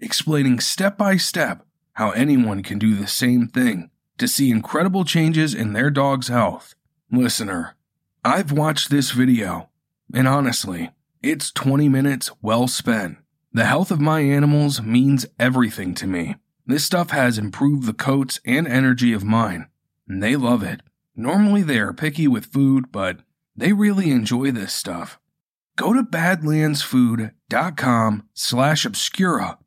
explaining 0.00 0.60
step 0.60 0.96
by 0.96 1.16
step 1.16 1.64
how 1.94 2.10
anyone 2.12 2.62
can 2.62 2.78
do 2.78 2.94
the 2.94 3.06
same 3.06 3.48
thing 3.48 3.90
to 4.18 4.28
see 4.28 4.50
incredible 4.50 5.04
changes 5.04 5.54
in 5.54 5.72
their 5.72 5.90
dog's 5.90 6.28
health. 6.28 6.74
Listener, 7.10 7.74
I've 8.24 8.52
watched 8.52 8.90
this 8.90 9.12
video, 9.12 9.70
and 10.12 10.28
honestly, 10.28 10.90
it's 11.22 11.50
20 11.50 11.88
minutes 11.88 12.30
well 12.42 12.68
spent. 12.68 13.16
The 13.52 13.64
health 13.64 13.90
of 13.90 14.00
my 14.00 14.20
animals 14.20 14.82
means 14.82 15.26
everything 15.38 15.94
to 15.94 16.06
me. 16.06 16.36
This 16.66 16.84
stuff 16.84 17.10
has 17.10 17.38
improved 17.38 17.86
the 17.86 17.94
coats 17.94 18.40
and 18.44 18.68
energy 18.68 19.12
of 19.12 19.24
mine, 19.24 19.68
and 20.06 20.22
they 20.22 20.36
love 20.36 20.62
it. 20.62 20.80
Normally 21.16 21.62
they 21.62 21.78
are 21.78 21.92
picky 21.92 22.28
with 22.28 22.46
food, 22.46 22.92
but 22.92 23.18
they 23.56 23.72
really 23.72 24.10
enjoy 24.10 24.52
this 24.52 24.72
stuff. 24.72 25.18
Go 25.76 25.92
to 25.92 26.02
badlandsfood.com 26.02 28.28
slash 28.34 28.84
obscura 28.84 29.58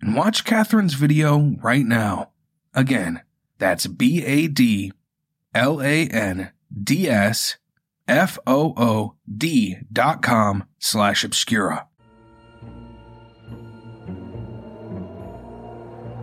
and 0.00 0.14
watch 0.14 0.44
Katherine's 0.44 0.94
video 0.94 1.56
right 1.62 1.84
now. 1.84 2.30
Again, 2.74 3.22
that's 3.58 3.86
B 3.86 4.24
A 4.24 4.48
D 4.48 4.92
L 5.54 5.82
A 5.82 6.06
N 6.06 6.52
D 6.82 7.08
S 7.08 7.56
F 8.08 8.38
O 8.46 8.74
O 8.76 9.14
D 9.32 9.78
dot 9.92 10.22
com 10.22 10.64
slash 10.78 11.24
obscura. 11.24 11.86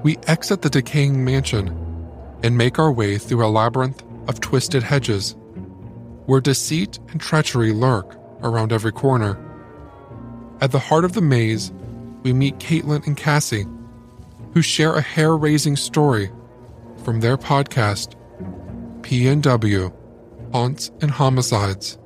we 0.07 0.17
exit 0.25 0.61
the 0.61 0.69
decaying 0.69 1.25
mansion 1.25 1.67
and 2.41 2.57
make 2.57 2.79
our 2.79 2.93
way 2.93 3.17
through 3.17 3.45
a 3.45 3.49
labyrinth 3.49 4.01
of 4.29 4.39
twisted 4.39 4.81
hedges, 4.81 5.35
where 6.27 6.39
deceit 6.39 6.97
and 7.09 7.19
treachery 7.19 7.73
lurk 7.73 8.15
around 8.41 8.71
every 8.71 8.93
corner. 8.93 9.37
At 10.61 10.71
the 10.71 10.79
heart 10.79 11.03
of 11.03 11.11
the 11.11 11.21
maze, 11.21 11.73
we 12.27 12.33
meet 12.33 12.57
Caitlin 12.57 13.07
and 13.07 13.15
Cassie, 13.15 13.65
who 14.53 14.61
share 14.61 14.95
a 14.95 15.01
hair-raising 15.01 15.77
story 15.77 16.29
from 17.05 17.21
their 17.21 17.37
podcast, 17.37 18.15
PNW, 18.99 19.93
Haunts 20.51 20.91
and 20.99 21.09
Homicides. 21.09 21.97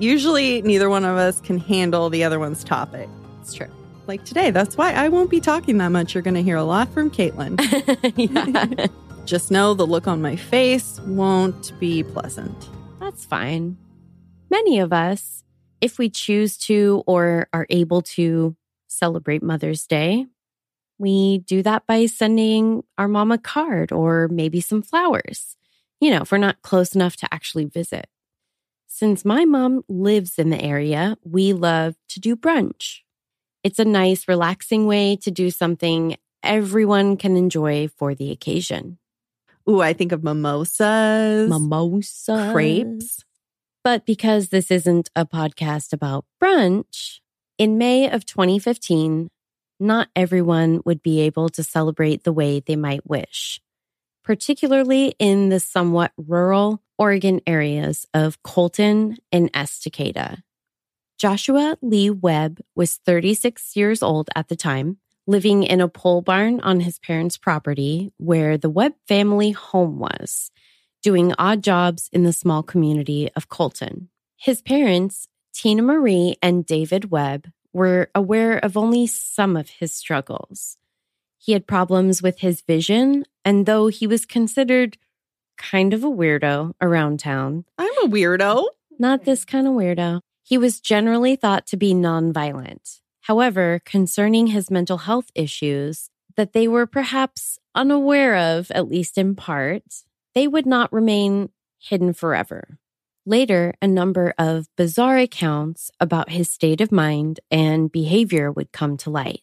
Usually, 0.00 0.60
neither 0.62 0.90
one 0.90 1.04
of 1.04 1.16
us 1.16 1.40
can 1.40 1.58
handle 1.58 2.10
the 2.10 2.24
other 2.24 2.40
one's 2.40 2.64
topic. 2.64 3.08
It's 3.42 3.54
true. 3.54 3.70
Like 4.08 4.24
today, 4.24 4.50
that's 4.50 4.76
why 4.76 4.92
I 4.92 5.08
won't 5.08 5.30
be 5.30 5.38
talking 5.38 5.78
that 5.78 5.90
much. 5.90 6.14
You're 6.14 6.22
going 6.22 6.34
to 6.34 6.42
hear 6.42 6.56
a 6.56 6.64
lot 6.64 6.92
from 6.92 7.12
Caitlin. 7.12 7.60
Just 9.24 9.50
know 9.50 9.72
the 9.72 9.86
look 9.86 10.06
on 10.06 10.20
my 10.20 10.36
face 10.36 11.00
won't 11.06 11.72
be 11.80 12.02
pleasant. 12.02 12.68
that's 13.00 13.24
fine. 13.24 13.78
Many 14.50 14.80
of 14.80 14.92
us, 14.92 15.44
if 15.80 15.98
we 15.98 16.10
choose 16.10 16.58
to 16.58 17.02
or 17.06 17.48
are 17.52 17.66
able 17.70 18.02
to 18.02 18.54
celebrate 18.86 19.42
Mother's 19.42 19.86
Day, 19.86 20.26
we 20.98 21.38
do 21.38 21.62
that 21.62 21.86
by 21.86 22.04
sending 22.06 22.84
our 22.98 23.08
mom 23.08 23.32
a 23.32 23.38
card 23.38 23.92
or 23.92 24.28
maybe 24.28 24.60
some 24.60 24.82
flowers, 24.82 25.56
you 26.00 26.10
know, 26.10 26.22
if 26.22 26.30
we're 26.30 26.38
not 26.38 26.62
close 26.62 26.94
enough 26.94 27.16
to 27.16 27.34
actually 27.34 27.64
visit. 27.64 28.06
Since 28.86 29.24
my 29.24 29.46
mom 29.46 29.84
lives 29.88 30.38
in 30.38 30.50
the 30.50 30.62
area, 30.62 31.16
we 31.24 31.52
love 31.52 31.96
to 32.10 32.20
do 32.20 32.36
brunch. 32.36 33.00
It's 33.64 33.78
a 33.78 33.84
nice, 33.84 34.28
relaxing 34.28 34.86
way 34.86 35.16
to 35.16 35.30
do 35.30 35.50
something 35.50 36.16
everyone 36.42 37.16
can 37.16 37.36
enjoy 37.36 37.88
for 37.88 38.14
the 38.14 38.30
occasion. 38.30 38.98
Ooh, 39.68 39.80
I 39.80 39.92
think 39.92 40.12
of 40.12 40.22
mimosas, 40.22 41.48
Mimosa. 41.48 42.50
crepes. 42.52 43.24
But 43.82 44.06
because 44.06 44.48
this 44.48 44.70
isn't 44.70 45.10
a 45.14 45.26
podcast 45.26 45.92
about 45.92 46.24
brunch, 46.42 47.20
in 47.58 47.78
May 47.78 48.10
of 48.10 48.24
2015, 48.24 49.30
not 49.78 50.08
everyone 50.16 50.80
would 50.84 51.02
be 51.02 51.20
able 51.20 51.48
to 51.50 51.62
celebrate 51.62 52.24
the 52.24 52.32
way 52.32 52.60
they 52.60 52.76
might 52.76 53.06
wish, 53.06 53.60
particularly 54.22 55.14
in 55.18 55.50
the 55.50 55.60
somewhat 55.60 56.12
rural 56.16 56.82
Oregon 56.98 57.40
areas 57.46 58.06
of 58.14 58.42
Colton 58.42 59.18
and 59.32 59.52
Estacada. 59.52 60.42
Joshua 61.18 61.76
Lee 61.82 62.10
Webb 62.10 62.60
was 62.74 62.96
36 62.96 63.76
years 63.76 64.02
old 64.02 64.28
at 64.34 64.48
the 64.48 64.56
time, 64.56 64.98
living 65.26 65.62
in 65.62 65.80
a 65.80 65.88
pole 65.88 66.20
barn 66.20 66.60
on 66.60 66.80
his 66.80 66.98
parents' 66.98 67.38
property 67.38 68.12
where 68.18 68.58
the 68.58 68.70
Webb 68.70 68.94
family 69.08 69.52
home 69.52 69.98
was, 69.98 70.50
doing 71.02 71.34
odd 71.38 71.62
jobs 71.62 72.08
in 72.12 72.24
the 72.24 72.32
small 72.32 72.62
community 72.62 73.30
of 73.36 73.48
Colton. 73.48 74.08
His 74.36 74.60
parents, 74.62 75.28
Tina 75.54 75.82
Marie 75.82 76.36
and 76.42 76.66
David 76.66 77.10
Webb, 77.10 77.50
were 77.72 78.10
aware 78.14 78.58
of 78.58 78.76
only 78.76 79.06
some 79.06 79.56
of 79.56 79.68
his 79.68 79.94
struggles. 79.94 80.76
He 81.38 81.52
had 81.52 81.66
problems 81.66 82.22
with 82.22 82.38
his 82.38 82.62
vision, 82.62 83.24
and 83.44 83.66
though 83.66 83.88
he 83.88 84.06
was 84.06 84.24
considered 84.24 84.96
kind 85.56 85.92
of 85.92 86.02
a 86.04 86.10
weirdo 86.10 86.72
around 86.80 87.20
town, 87.20 87.64
I'm 87.78 87.92
a 88.04 88.08
weirdo. 88.08 88.66
not 88.98 89.24
this 89.24 89.44
kind 89.44 89.66
of 89.66 89.74
weirdo. 89.74 90.20
He 90.42 90.58
was 90.58 90.80
generally 90.80 91.36
thought 91.36 91.66
to 91.68 91.76
be 91.76 91.94
nonviolent. 91.94 93.00
However, 93.24 93.80
concerning 93.86 94.48
his 94.48 94.70
mental 94.70 94.98
health 94.98 95.30
issues 95.34 96.10
that 96.36 96.52
they 96.52 96.68
were 96.68 96.86
perhaps 96.86 97.58
unaware 97.74 98.36
of, 98.36 98.70
at 98.72 98.88
least 98.88 99.16
in 99.16 99.34
part, 99.34 99.82
they 100.34 100.46
would 100.46 100.66
not 100.66 100.92
remain 100.92 101.48
hidden 101.78 102.12
forever. 102.12 102.78
Later, 103.24 103.72
a 103.80 103.88
number 103.88 104.34
of 104.36 104.68
bizarre 104.76 105.16
accounts 105.16 105.90
about 105.98 106.28
his 106.28 106.50
state 106.50 106.82
of 106.82 106.92
mind 106.92 107.40
and 107.50 107.90
behavior 107.90 108.52
would 108.52 108.72
come 108.72 108.98
to 108.98 109.10
light. 109.10 109.40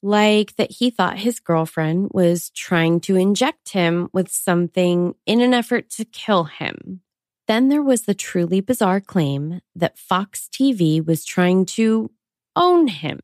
Like 0.00 0.54
that 0.54 0.70
he 0.70 0.90
thought 0.90 1.18
his 1.18 1.40
girlfriend 1.40 2.10
was 2.14 2.50
trying 2.50 3.00
to 3.00 3.16
inject 3.16 3.70
him 3.70 4.08
with 4.12 4.30
something 4.30 5.16
in 5.26 5.40
an 5.40 5.52
effort 5.52 5.90
to 5.90 6.04
kill 6.04 6.44
him. 6.44 7.00
Then 7.48 7.70
there 7.70 7.82
was 7.82 8.02
the 8.02 8.14
truly 8.14 8.60
bizarre 8.60 9.00
claim 9.00 9.60
that 9.74 9.98
Fox 9.98 10.48
TV 10.52 11.04
was 11.04 11.24
trying 11.24 11.66
to 11.66 12.12
own 12.56 12.88
him. 12.88 13.20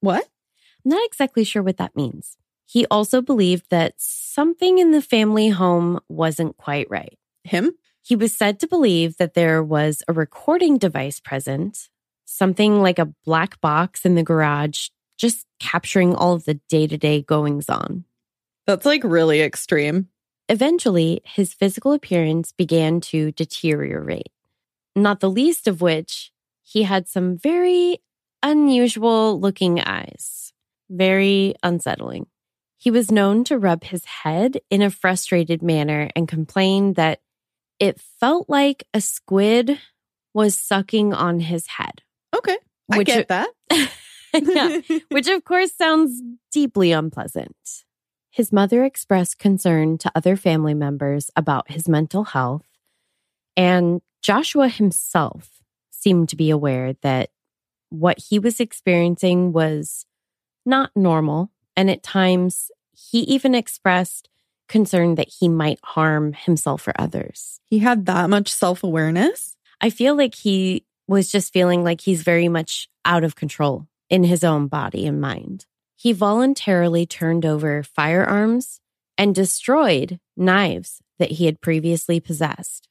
What? 0.00 0.28
I'm 0.84 0.90
not 0.90 1.04
exactly 1.04 1.44
sure 1.44 1.62
what 1.62 1.76
that 1.76 1.96
means. 1.96 2.36
He 2.66 2.86
also 2.86 3.20
believed 3.20 3.66
that 3.70 3.94
something 3.98 4.78
in 4.78 4.92
the 4.92 5.02
family 5.02 5.50
home 5.50 6.00
wasn't 6.08 6.56
quite 6.56 6.88
right. 6.90 7.18
Him? 7.44 7.72
He 8.02 8.16
was 8.16 8.34
said 8.34 8.58
to 8.60 8.66
believe 8.66 9.16
that 9.18 9.34
there 9.34 9.62
was 9.62 10.02
a 10.08 10.12
recording 10.12 10.78
device 10.78 11.20
present, 11.20 11.88
something 12.24 12.80
like 12.80 12.98
a 12.98 13.12
black 13.24 13.60
box 13.60 14.04
in 14.04 14.14
the 14.14 14.22
garage, 14.22 14.88
just 15.16 15.46
capturing 15.60 16.14
all 16.14 16.34
of 16.34 16.44
the 16.44 16.54
day 16.68 16.86
to 16.86 16.96
day 16.96 17.22
goings 17.22 17.68
on. 17.68 18.04
That's 18.66 18.86
like 18.86 19.02
really 19.04 19.40
extreme. 19.40 20.08
Eventually, 20.48 21.20
his 21.24 21.54
physical 21.54 21.92
appearance 21.92 22.52
began 22.52 23.00
to 23.02 23.32
deteriorate, 23.32 24.32
not 24.96 25.20
the 25.20 25.30
least 25.30 25.68
of 25.68 25.80
which 25.80 26.32
he 26.62 26.82
had 26.82 27.08
some 27.08 27.36
very 27.36 28.00
unusual 28.42 29.40
looking 29.40 29.80
eyes, 29.80 30.52
very 30.90 31.54
unsettling. 31.62 32.26
He 32.78 32.90
was 32.90 33.10
known 33.12 33.44
to 33.44 33.58
rub 33.58 33.84
his 33.84 34.04
head 34.04 34.60
in 34.70 34.82
a 34.82 34.90
frustrated 34.90 35.62
manner 35.62 36.10
and 36.16 36.26
complain 36.26 36.94
that 36.94 37.20
it 37.78 38.00
felt 38.20 38.48
like 38.48 38.84
a 38.92 39.00
squid 39.00 39.78
was 40.34 40.56
sucking 40.56 41.12
on 41.14 41.40
his 41.40 41.66
head. 41.66 42.02
Okay. 42.34 42.56
I 42.90 42.98
Which- 42.98 43.06
get 43.06 43.28
that. 43.28 43.48
yeah, 44.34 44.80
which 45.10 45.28
of 45.28 45.44
course 45.44 45.72
sounds 45.72 46.22
deeply 46.50 46.90
unpleasant. 46.92 47.84
His 48.30 48.50
mother 48.50 48.82
expressed 48.82 49.38
concern 49.38 49.98
to 49.98 50.10
other 50.14 50.36
family 50.36 50.72
members 50.72 51.30
about 51.36 51.70
his 51.70 51.86
mental 51.86 52.24
health, 52.24 52.64
and 53.58 54.00
Joshua 54.22 54.68
himself 54.68 55.50
seemed 55.90 56.30
to 56.30 56.36
be 56.36 56.48
aware 56.48 56.94
that 57.02 57.28
what 57.92 58.18
he 58.18 58.38
was 58.38 58.60
experiencing 58.60 59.52
was 59.52 60.06
not 60.64 60.90
normal. 60.96 61.50
And 61.76 61.90
at 61.90 62.02
times, 62.02 62.70
he 62.92 63.20
even 63.20 63.54
expressed 63.54 64.28
concern 64.68 65.16
that 65.16 65.28
he 65.40 65.48
might 65.48 65.78
harm 65.84 66.32
himself 66.32 66.88
or 66.88 66.94
others. 66.98 67.60
he 67.68 67.80
had 67.80 68.06
that 68.06 68.30
much 68.30 68.52
self 68.52 68.82
awareness. 68.82 69.56
I 69.80 69.90
feel 69.90 70.16
like 70.16 70.34
he 70.34 70.86
was 71.06 71.30
just 71.30 71.52
feeling 71.52 71.84
like 71.84 72.00
he's 72.00 72.22
very 72.22 72.48
much 72.48 72.88
out 73.04 73.24
of 73.24 73.36
control 73.36 73.86
in 74.08 74.24
his 74.24 74.44
own 74.44 74.68
body 74.68 75.06
and 75.06 75.20
mind. 75.20 75.66
He 75.96 76.12
voluntarily 76.12 77.04
turned 77.06 77.44
over 77.44 77.82
firearms 77.82 78.80
and 79.18 79.34
destroyed 79.34 80.18
knives 80.36 81.02
that 81.18 81.32
he 81.32 81.46
had 81.46 81.60
previously 81.60 82.18
possessed. 82.20 82.88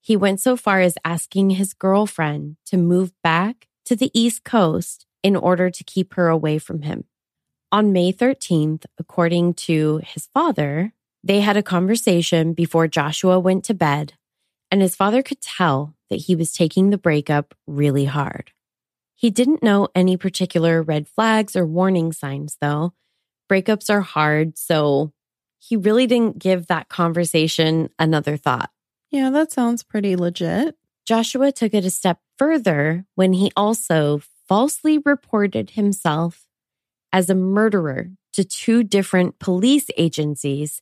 He 0.00 0.16
went 0.16 0.40
so 0.40 0.56
far 0.56 0.80
as 0.80 0.98
asking 1.04 1.50
his 1.50 1.72
girlfriend 1.72 2.56
to 2.66 2.76
move 2.76 3.12
back 3.22 3.68
to 3.84 3.96
the 3.96 4.10
East 4.18 4.44
Coast 4.44 5.06
in 5.22 5.36
order 5.36 5.70
to 5.70 5.84
keep 5.84 6.14
her 6.14 6.28
away 6.28 6.58
from 6.58 6.82
him. 6.82 7.04
On 7.72 7.92
May 7.92 8.12
13th, 8.12 8.84
according 8.98 9.54
to 9.54 10.00
his 10.04 10.26
father, 10.26 10.92
they 11.22 11.40
had 11.40 11.56
a 11.56 11.62
conversation 11.62 12.52
before 12.52 12.86
Joshua 12.86 13.38
went 13.38 13.64
to 13.64 13.74
bed 13.74 14.14
and 14.74 14.82
his 14.82 14.96
father 14.96 15.22
could 15.22 15.40
tell 15.40 15.94
that 16.10 16.22
he 16.22 16.34
was 16.34 16.52
taking 16.52 16.90
the 16.90 16.98
breakup 16.98 17.54
really 17.64 18.06
hard. 18.06 18.50
He 19.14 19.30
didn't 19.30 19.62
know 19.62 19.86
any 19.94 20.16
particular 20.16 20.82
red 20.82 21.06
flags 21.06 21.54
or 21.54 21.64
warning 21.64 22.12
signs, 22.12 22.58
though. 22.60 22.92
Breakups 23.48 23.88
are 23.88 24.00
hard, 24.00 24.58
so 24.58 25.12
he 25.60 25.76
really 25.76 26.08
didn't 26.08 26.40
give 26.40 26.66
that 26.66 26.88
conversation 26.88 27.88
another 28.00 28.36
thought. 28.36 28.70
Yeah, 29.12 29.30
that 29.30 29.52
sounds 29.52 29.84
pretty 29.84 30.16
legit. 30.16 30.76
Joshua 31.06 31.52
took 31.52 31.74
it 31.74 31.84
a 31.84 31.90
step 31.90 32.18
further 32.38 33.04
when 33.14 33.34
he 33.34 33.52
also 33.56 34.22
falsely 34.48 34.98
reported 34.98 35.70
himself 35.70 36.46
as 37.12 37.28
a 37.28 37.34
murderer 37.34 38.08
to 38.32 38.44
two 38.44 38.82
different 38.82 39.38
police 39.38 39.86
agencies 39.96 40.80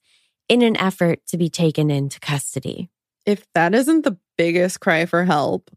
in 0.48 0.62
an 0.62 0.76
effort 0.76 1.20
to 1.26 1.36
be 1.36 1.48
taken 1.48 1.90
into 1.90 2.20
custody. 2.20 2.88
If 3.26 3.46
that 3.54 3.74
isn't 3.74 4.02
the 4.02 4.18
biggest 4.36 4.80
cry 4.80 5.06
for 5.06 5.24
help, 5.24 5.70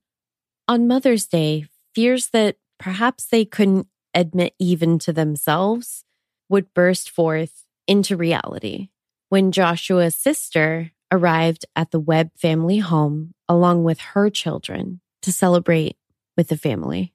On 0.68 0.88
Mother's 0.88 1.28
Day, 1.28 1.68
fears 1.94 2.30
that 2.30 2.58
perhaps 2.80 3.26
they 3.26 3.46
couldn't 3.46 3.88
admit 4.14 4.56
even 4.58 4.98
to 5.00 5.14
themselves 5.14 6.04
would 6.50 6.74
burst 6.74 7.10
forth 7.10 7.66
into 7.88 8.18
reality 8.18 8.90
when 9.30 9.52
Joshua's 9.52 10.16
sister 10.16 10.92
arrived 11.12 11.66
at 11.76 11.92
the 11.92 12.00
Webb 12.00 12.32
family 12.36 12.80
home 12.80 13.35
along 13.50 13.84
with 13.84 14.00
her 14.00 14.30
children 14.30 15.02
to 15.22 15.32
celebrate 15.32 15.98
with 16.38 16.48
the 16.50 16.58
family. 16.58 17.14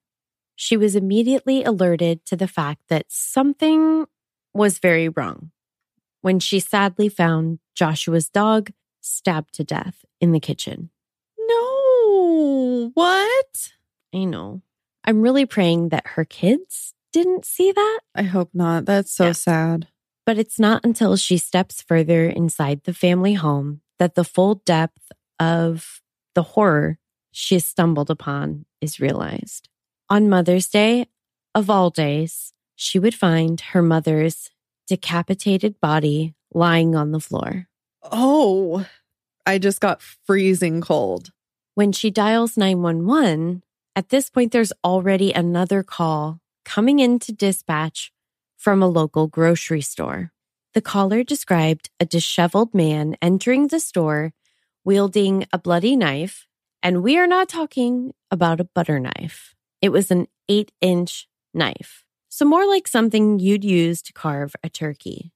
She 0.56 0.76
was 0.76 0.94
immediately 0.96 1.64
alerted 1.64 2.24
to 2.26 2.36
the 2.36 2.48
fact 2.48 2.82
that 2.88 3.06
something 3.08 4.06
was 4.52 4.78
very 4.78 5.08
wrong 5.08 5.50
when 6.22 6.38
she 6.38 6.60
sadly 6.60 7.08
found 7.08 7.58
Joshua's 7.74 8.28
dog 8.28 8.70
stabbed 9.00 9.54
to 9.54 9.64
death 9.64 10.04
in 10.20 10.32
the 10.32 10.40
kitchen. 10.40 10.90
no. 11.38 12.90
What? 12.94 13.72
I 14.14 14.24
know. 14.24 14.62
I'm 15.04 15.22
really 15.22 15.46
praying 15.46 15.90
that 15.90 16.06
her 16.08 16.24
kids 16.24 16.94
didn't 17.12 17.44
see 17.44 17.72
that, 17.72 18.00
I 18.14 18.22
hope 18.22 18.50
not. 18.54 18.84
That's 18.84 19.12
so 19.12 19.26
Yeah. 19.26 19.32
sad. 19.32 19.88
but 20.26 20.38
it's 20.38 20.60
not 20.60 20.84
until 20.84 21.16
she 21.16 21.38
steps 21.38 21.82
further 21.82 22.28
inside 22.28 22.84
the 22.84 22.92
family 22.94 23.32
home 23.34 23.80
that 23.98 24.14
the 24.14 24.22
full 24.22 24.56
depth 24.56 25.10
of 25.40 25.99
the 26.34 26.42
horror 26.42 26.98
she 27.32 27.54
has 27.56 27.64
stumbled 27.64 28.10
upon 28.10 28.66
is 28.80 29.00
realized. 29.00 29.68
On 30.08 30.28
Mother's 30.28 30.68
Day, 30.68 31.06
of 31.54 31.70
all 31.70 31.90
days, 31.90 32.52
she 32.74 32.98
would 32.98 33.14
find 33.14 33.60
her 33.60 33.82
mother's 33.82 34.50
decapitated 34.86 35.80
body 35.80 36.34
lying 36.52 36.96
on 36.96 37.12
the 37.12 37.20
floor. 37.20 37.68
Oh, 38.02 38.86
I 39.46 39.58
just 39.58 39.80
got 39.80 40.02
freezing 40.02 40.80
cold. 40.80 41.30
When 41.74 41.92
she 41.92 42.10
dials 42.10 42.56
911, 42.56 43.62
at 43.94 44.08
this 44.08 44.30
point, 44.30 44.52
there's 44.52 44.72
already 44.84 45.32
another 45.32 45.82
call 45.82 46.40
coming 46.64 46.98
into 46.98 47.32
dispatch 47.32 48.12
from 48.56 48.82
a 48.82 48.88
local 48.88 49.26
grocery 49.26 49.80
store. 49.80 50.32
The 50.74 50.80
caller 50.80 51.24
described 51.24 51.90
a 51.98 52.04
disheveled 52.04 52.74
man 52.74 53.16
entering 53.20 53.68
the 53.68 53.80
store 53.80 54.32
wielding 54.84 55.46
a 55.52 55.58
bloody 55.58 55.96
knife, 55.96 56.46
and 56.82 57.02
we 57.02 57.18
are 57.18 57.26
not 57.26 57.48
talking 57.48 58.12
about 58.30 58.60
a 58.60 58.64
butter 58.64 58.98
knife. 58.98 59.54
It 59.82 59.90
was 59.90 60.10
an 60.10 60.26
eight 60.48 60.72
inch 60.80 61.28
knife, 61.52 62.04
so 62.28 62.44
more 62.44 62.66
like 62.66 62.88
something 62.88 63.38
you'd 63.38 63.64
use 63.64 64.02
to 64.02 64.12
carve 64.12 64.54
a 64.62 64.68
turkey. 64.68 65.32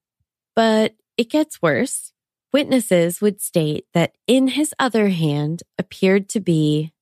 But 0.54 0.94
it 1.16 1.30
gets 1.30 1.60
worse. 1.62 2.12
Witnesses 2.52 3.20
would 3.20 3.40
state 3.40 3.86
that 3.94 4.14
in 4.26 4.48
his 4.48 4.72
other 4.78 5.08
hand 5.08 5.62
appeared 5.78 6.28
to 6.30 6.40
be 6.40 6.92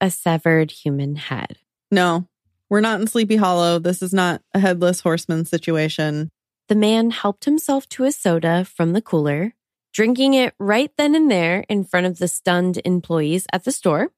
a 0.00 0.10
severed 0.10 0.70
human 0.70 1.16
head. 1.16 1.58
No, 1.90 2.28
we're 2.70 2.80
not 2.80 3.00
in 3.00 3.06
Sleepy 3.06 3.36
Hollow. 3.36 3.78
This 3.78 4.00
is 4.02 4.14
not 4.14 4.42
a 4.54 4.58
headless 4.58 5.00
horseman 5.00 5.44
situation. 5.44 6.30
The 6.68 6.74
man 6.74 7.10
helped 7.10 7.44
himself 7.44 7.88
to 7.90 8.04
a 8.04 8.12
soda 8.12 8.64
from 8.64 8.92
the 8.92 9.02
cooler, 9.02 9.54
drinking 9.92 10.34
it 10.34 10.54
right 10.58 10.90
then 10.96 11.14
and 11.14 11.30
there 11.30 11.64
in 11.68 11.84
front 11.84 12.06
of 12.06 12.18
the 12.18 12.28
stunned 12.28 12.80
employees 12.84 13.46
at 13.52 13.64
the 13.64 13.72
store. 13.72 14.10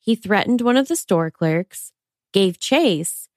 He 0.00 0.14
threatened 0.14 0.60
one 0.60 0.76
of 0.76 0.88
the 0.88 0.96
store 0.96 1.30
clerks, 1.30 1.92
gave 2.32 2.58
chase, 2.58 3.28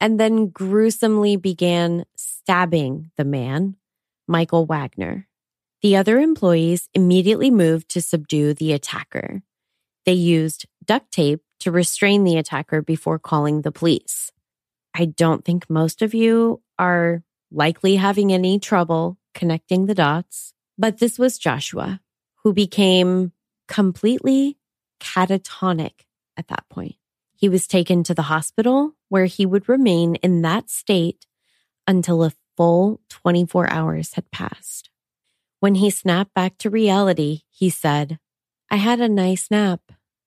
and 0.00 0.18
then 0.18 0.48
gruesomely 0.48 1.36
began 1.36 2.04
stabbing 2.16 3.10
the 3.16 3.24
man, 3.24 3.76
Michael 4.26 4.66
Wagner. 4.66 5.28
The 5.82 5.96
other 5.96 6.18
employees 6.18 6.88
immediately 6.94 7.50
moved 7.50 7.90
to 7.90 8.00
subdue 8.00 8.54
the 8.54 8.72
attacker. 8.72 9.42
They 10.06 10.14
used 10.14 10.66
duct 10.84 11.12
tape 11.12 11.42
to 11.60 11.70
restrain 11.70 12.24
the 12.24 12.36
attacker 12.36 12.80
before 12.80 13.18
calling 13.18 13.62
the 13.62 13.72
police. 13.72 14.32
I 14.94 15.06
don't 15.06 15.44
think 15.44 15.68
most 15.68 16.02
of 16.02 16.14
you 16.14 16.62
are 16.78 17.22
likely 17.50 17.96
having 17.96 18.32
any 18.32 18.58
trouble 18.58 19.18
connecting 19.34 19.86
the 19.86 19.94
dots, 19.94 20.53
but 20.78 20.98
this 20.98 21.18
was 21.18 21.38
Joshua, 21.38 22.00
who 22.42 22.52
became 22.52 23.32
completely 23.68 24.58
catatonic 25.00 26.06
at 26.36 26.48
that 26.48 26.64
point. 26.68 26.96
He 27.36 27.48
was 27.48 27.66
taken 27.66 28.02
to 28.04 28.14
the 28.14 28.22
hospital 28.22 28.94
where 29.08 29.26
he 29.26 29.46
would 29.46 29.68
remain 29.68 30.14
in 30.16 30.42
that 30.42 30.70
state 30.70 31.26
until 31.86 32.22
a 32.22 32.32
full 32.56 33.00
24 33.10 33.70
hours 33.70 34.14
had 34.14 34.30
passed. 34.30 34.90
When 35.60 35.76
he 35.76 35.90
snapped 35.90 36.34
back 36.34 36.58
to 36.58 36.70
reality, 36.70 37.42
he 37.50 37.70
said, 37.70 38.18
I 38.70 38.76
had 38.76 39.00
a 39.00 39.08
nice 39.08 39.50
nap 39.50 39.80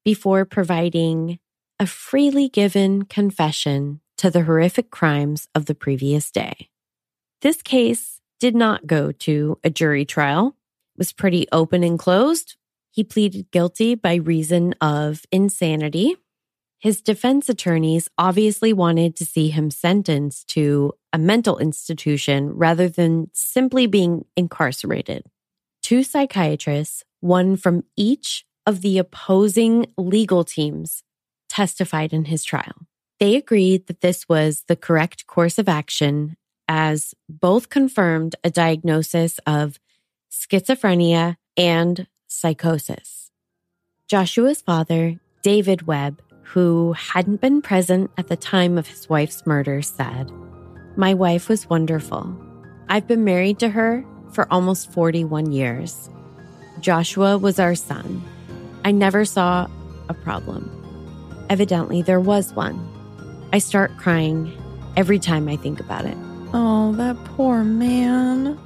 before 0.04 0.46
providing 0.46 1.40
a 1.80 1.86
freely 1.86 2.50
given 2.50 3.04
confession 3.04 4.02
to 4.18 4.32
the 4.32 4.44
horrific 4.44 4.90
crimes 4.90 5.48
of 5.54 5.66
the 5.66 5.76
previous 5.76 6.32
day. 6.32 6.70
This 7.42 7.62
case 7.62 8.17
did 8.40 8.56
not 8.56 8.88
go 8.88 9.12
to 9.12 9.60
a 9.64 9.70
jury 9.70 10.06
trial. 10.06 10.56
It 10.96 11.00
was 11.00 11.14
pretty 11.14 11.48
open 11.52 11.84
and 11.84 11.98
closed. 11.98 12.56
He 12.92 13.04
pleaded 13.04 13.52
guilty 13.52 13.96
by 13.96 14.16
reason 14.16 14.74
of 14.82 15.26
insanity. 15.32 16.16
His 16.80 17.02
defense 17.02 17.50
attorneys 17.50 18.08
obviously 18.18 18.72
wanted 18.74 19.16
to 19.16 19.26
see 19.26 19.50
him 19.50 19.72
sentenced 19.72 20.48
to 20.50 20.94
a 21.12 21.18
mental 21.18 21.58
institution 21.58 22.54
rather 22.54 22.88
than 22.88 23.30
simply 23.34 23.88
being 23.88 24.26
incarcerated. 24.36 25.24
Two 25.82 26.04
psychiatrists, 26.04 27.04
one 27.20 27.56
from 27.56 27.84
each 27.96 28.46
of 28.66 28.82
the 28.82 28.98
opposing 28.98 29.88
legal 29.98 30.44
teams, 30.44 31.04
testified 31.50 32.14
in 32.14 32.26
his 32.26 32.44
trial. 32.44 32.88
They 33.20 33.36
agreed 33.36 33.88
that 33.88 34.02
this 34.02 34.30
was 34.30 34.64
the 34.68 34.76
correct 34.76 35.26
course 35.26 35.58
of 35.58 35.68
action, 35.68 36.38
as 36.68 37.14
both 37.30 37.70
confirmed 37.70 38.36
a 38.44 38.50
diagnosis 38.50 39.40
of 39.46 39.80
schizophrenia 40.32 41.38
and 41.56 42.08
psychosis. 42.28 43.32
Joshua's 44.08 44.62
father, 44.62 45.20
David 45.42 45.88
Webb, 45.88 46.22
who 46.44 46.94
hadn't 46.94 47.42
been 47.42 47.62
present 47.62 48.10
at 48.18 48.28
the 48.28 48.38
time 48.38 48.78
of 48.78 48.88
his 48.88 49.10
wife's 49.10 49.46
murder, 49.46 49.82
said, 49.82 50.32
My 50.96 51.14
wife 51.14 51.50
was 51.50 51.70
wonderful. 51.70 52.36
I've 52.90 53.08
been 53.08 53.26
married 53.26 53.60
to 53.60 53.70
her 53.70 54.06
for 54.32 54.52
almost 54.52 54.92
41 54.94 55.52
years. 55.52 56.10
Joshua 56.80 57.38
was 57.38 57.60
our 57.60 57.76
son. 57.76 58.24
I 58.86 58.92
never 58.92 59.26
saw 59.26 59.68
a 60.08 60.14
problem. 60.14 60.72
Evidently, 61.50 62.02
there 62.02 62.20
was 62.20 62.54
one. 62.54 62.80
I 63.52 63.60
start 63.60 63.98
crying 63.98 64.52
every 64.96 65.20
time 65.20 65.48
I 65.48 65.56
think 65.56 65.80
about 65.80 66.06
it. 66.06 66.18
Oh, 66.54 66.94
that 66.94 67.18
poor 67.26 67.64
man. 67.64 68.58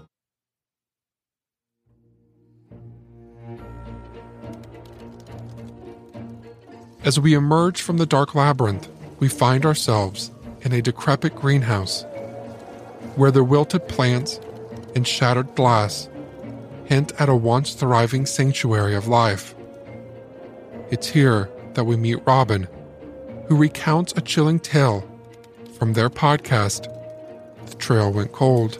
As 7.03 7.19
we 7.19 7.33
emerge 7.33 7.81
from 7.81 7.97
the 7.97 8.05
dark 8.05 8.35
labyrinth, 8.35 8.87
we 9.19 9.27
find 9.27 9.65
ourselves 9.65 10.31
in 10.61 10.71
a 10.71 10.81
decrepit 10.81 11.35
greenhouse 11.35 12.05
where 13.15 13.31
the 13.31 13.43
wilted 13.43 13.87
plants 13.87 14.39
and 14.95 15.07
shattered 15.07 15.55
glass 15.55 16.07
hint 16.85 17.13
at 17.19 17.29
a 17.29 17.35
once 17.35 17.73
thriving 17.73 18.25
sanctuary 18.25 18.95
of 18.95 19.07
life. 19.07 19.55
It's 20.91 21.07
here 21.07 21.49
that 21.73 21.85
we 21.85 21.95
meet 21.95 22.19
Robin, 22.25 22.67
who 23.47 23.55
recounts 23.55 24.13
a 24.15 24.21
chilling 24.21 24.59
tale 24.59 25.07
from 25.77 25.93
their 25.93 26.09
podcast, 26.09 26.87
Trail 27.81 28.11
Went 28.11 28.31
Cold. 28.31 28.79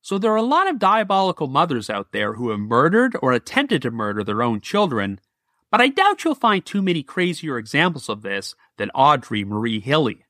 So 0.00 0.18
there 0.18 0.32
are 0.32 0.36
a 0.36 0.42
lot 0.42 0.68
of 0.68 0.78
diabolical 0.78 1.46
mothers 1.46 1.88
out 1.88 2.12
there 2.12 2.34
who 2.34 2.50
have 2.50 2.58
murdered 2.58 3.16
or 3.22 3.32
attempted 3.32 3.82
to 3.82 3.90
murder 3.90 4.24
their 4.24 4.42
own 4.42 4.60
children, 4.60 5.20
but 5.70 5.80
I 5.80 5.88
doubt 5.88 6.24
you'll 6.24 6.34
find 6.34 6.64
too 6.64 6.82
many 6.82 7.02
crazier 7.02 7.56
examples 7.56 8.08
of 8.08 8.22
this 8.22 8.54
than 8.76 8.90
Audrey 8.90 9.44
Marie 9.44 9.80
Hilley. 9.80 10.26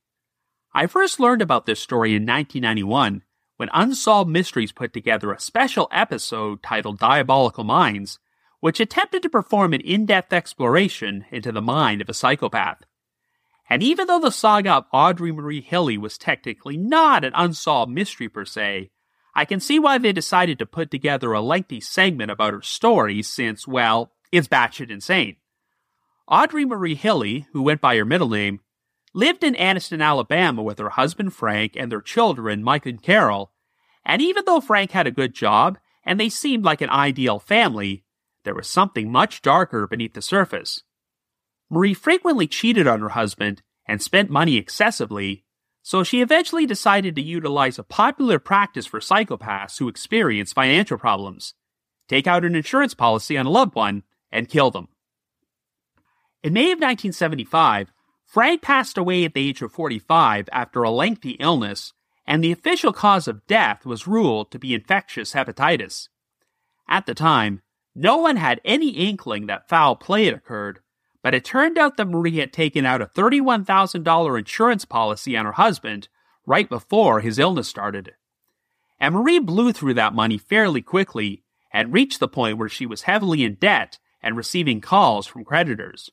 I 0.73 0.87
first 0.87 1.19
learned 1.19 1.41
about 1.41 1.65
this 1.65 1.79
story 1.79 2.11
in 2.11 2.25
1991 2.25 3.23
when 3.57 3.69
Unsolved 3.73 4.29
Mysteries 4.29 4.71
put 4.71 4.93
together 4.93 5.31
a 5.31 5.39
special 5.39 5.87
episode 5.91 6.63
titled 6.63 6.99
Diabolical 6.99 7.63
Minds, 7.63 8.19
which 8.63 8.79
attempted 8.79 9.21
to 9.21 9.29
perform 9.29 9.73
an 9.73 9.81
in 9.81 10.05
depth 10.05 10.31
exploration 10.31 11.25
into 11.31 11.51
the 11.51 11.61
mind 11.61 12.01
of 12.01 12.07
a 12.07 12.13
psychopath. 12.13 12.77
And 13.69 13.83
even 13.83 14.07
though 14.07 14.21
the 14.21 14.31
saga 14.31 14.71
of 14.71 14.85
Audrey 14.93 15.33
Marie 15.33 15.59
Hilley 15.59 15.97
was 15.97 16.17
technically 16.17 16.77
not 16.77 17.25
an 17.25 17.33
unsolved 17.35 17.91
mystery 17.91 18.29
per 18.29 18.45
se, 18.45 18.89
I 19.35 19.43
can 19.43 19.59
see 19.59 19.79
why 19.79 19.97
they 19.97 20.13
decided 20.13 20.59
to 20.59 20.65
put 20.65 20.91
together 20.91 21.33
a 21.33 21.41
lengthy 21.41 21.81
segment 21.81 22.31
about 22.31 22.53
her 22.53 22.61
story 22.61 23.21
since, 23.21 23.67
well, 23.67 24.13
it's 24.31 24.47
batshit 24.47 24.89
insane. 24.89 25.35
Audrey 26.29 26.63
Marie 26.63 26.95
Hilley, 26.95 27.47
who 27.51 27.63
went 27.63 27.81
by 27.81 27.97
her 27.97 28.05
middle 28.05 28.29
name, 28.29 28.61
lived 29.13 29.43
in 29.43 29.55
Anniston, 29.55 30.01
Alabama 30.01 30.63
with 30.63 30.79
her 30.79 30.91
husband 30.91 31.33
Frank 31.33 31.73
and 31.75 31.91
their 31.91 31.99
children, 31.99 32.63
Mike 32.63 32.85
and 32.85 33.03
Carol. 33.03 33.51
And 34.05 34.21
even 34.21 34.45
though 34.45 34.61
Frank 34.61 34.91
had 34.91 35.05
a 35.05 35.11
good 35.11 35.33
job 35.33 35.79
and 36.05 36.17
they 36.17 36.29
seemed 36.29 36.63
like 36.63 36.79
an 36.79 36.89
ideal 36.89 37.39
family, 37.39 38.05
there 38.43 38.55
was 38.55 38.67
something 38.67 39.11
much 39.11 39.41
darker 39.41 39.87
beneath 39.87 40.13
the 40.13 40.21
surface. 40.21 40.83
Marie 41.69 41.93
frequently 41.93 42.47
cheated 42.47 42.87
on 42.87 43.01
her 43.01 43.09
husband 43.09 43.61
and 43.87 44.01
spent 44.01 44.29
money 44.29 44.57
excessively, 44.57 45.43
so 45.81 46.03
she 46.03 46.21
eventually 46.21 46.65
decided 46.65 47.15
to 47.15 47.21
utilize 47.21 47.77
a 47.77 47.83
popular 47.83 48.39
practice 48.39 48.85
for 48.85 48.99
psychopaths 48.99 49.79
who 49.79 49.87
experience 49.87 50.53
financial 50.53 50.97
problems 50.97 51.53
take 52.07 52.27
out 52.27 52.45
an 52.45 52.55
insurance 52.55 52.93
policy 52.93 53.37
on 53.37 53.45
a 53.45 53.49
loved 53.49 53.75
one 53.75 54.03
and 54.31 54.49
kill 54.49 54.71
them. 54.71 54.87
In 56.43 56.53
May 56.53 56.65
of 56.65 56.79
1975, 56.79 57.91
Frank 58.25 58.61
passed 58.61 58.97
away 58.97 59.25
at 59.25 59.33
the 59.33 59.49
age 59.49 59.61
of 59.61 59.71
45 59.71 60.49
after 60.51 60.83
a 60.83 60.91
lengthy 60.91 61.31
illness, 61.31 61.93
and 62.25 62.43
the 62.43 62.51
official 62.51 62.93
cause 62.93 63.27
of 63.27 63.45
death 63.47 63.85
was 63.85 64.07
ruled 64.07 64.51
to 64.51 64.59
be 64.59 64.73
infectious 64.73 65.33
hepatitis. 65.33 66.09
At 66.87 67.05
the 67.05 67.13
time, 67.13 67.61
no 67.95 68.17
one 68.17 68.37
had 68.37 68.61
any 68.65 68.89
inkling 68.89 69.47
that 69.47 69.69
foul 69.69 69.95
play 69.95 70.25
had 70.25 70.33
occurred, 70.33 70.79
but 71.21 71.33
it 71.33 71.45
turned 71.45 71.77
out 71.77 71.97
that 71.97 72.07
Marie 72.07 72.37
had 72.37 72.51
taken 72.51 72.85
out 72.85 73.01
a 73.01 73.05
$31,000 73.05 74.37
insurance 74.37 74.85
policy 74.85 75.37
on 75.37 75.45
her 75.45 75.53
husband 75.53 76.07
right 76.45 76.67
before 76.67 77.21
his 77.21 77.39
illness 77.39 77.67
started. 77.67 78.13
And 78.99 79.15
Marie 79.15 79.39
blew 79.39 79.71
through 79.71 79.93
that 79.95 80.13
money 80.13 80.37
fairly 80.37 80.81
quickly 80.81 81.43
and 81.71 81.93
reached 81.93 82.19
the 82.19 82.27
point 82.27 82.57
where 82.57 82.69
she 82.69 82.85
was 82.85 83.03
heavily 83.03 83.43
in 83.43 83.55
debt 83.55 83.99
and 84.21 84.37
receiving 84.37 84.81
calls 84.81 85.27
from 85.27 85.43
creditors. 85.43 86.09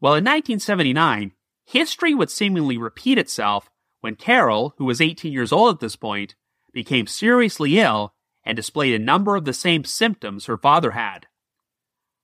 Well, 0.00 0.12
in 0.12 0.24
1979, 0.24 1.32
history 1.64 2.14
would 2.14 2.30
seemingly 2.30 2.76
repeat 2.76 3.18
itself 3.18 3.70
when 4.00 4.14
Carol, 4.14 4.74
who 4.78 4.84
was 4.84 5.00
18 5.00 5.32
years 5.32 5.52
old 5.52 5.74
at 5.74 5.80
this 5.80 5.96
point, 5.96 6.34
became 6.72 7.06
seriously 7.06 7.78
ill 7.78 8.14
and 8.46 8.56
displayed 8.56 8.94
a 8.94 9.04
number 9.04 9.34
of 9.34 9.44
the 9.44 9.52
same 9.52 9.84
symptoms 9.84 10.46
her 10.46 10.56
father 10.56 10.92
had. 10.92 11.26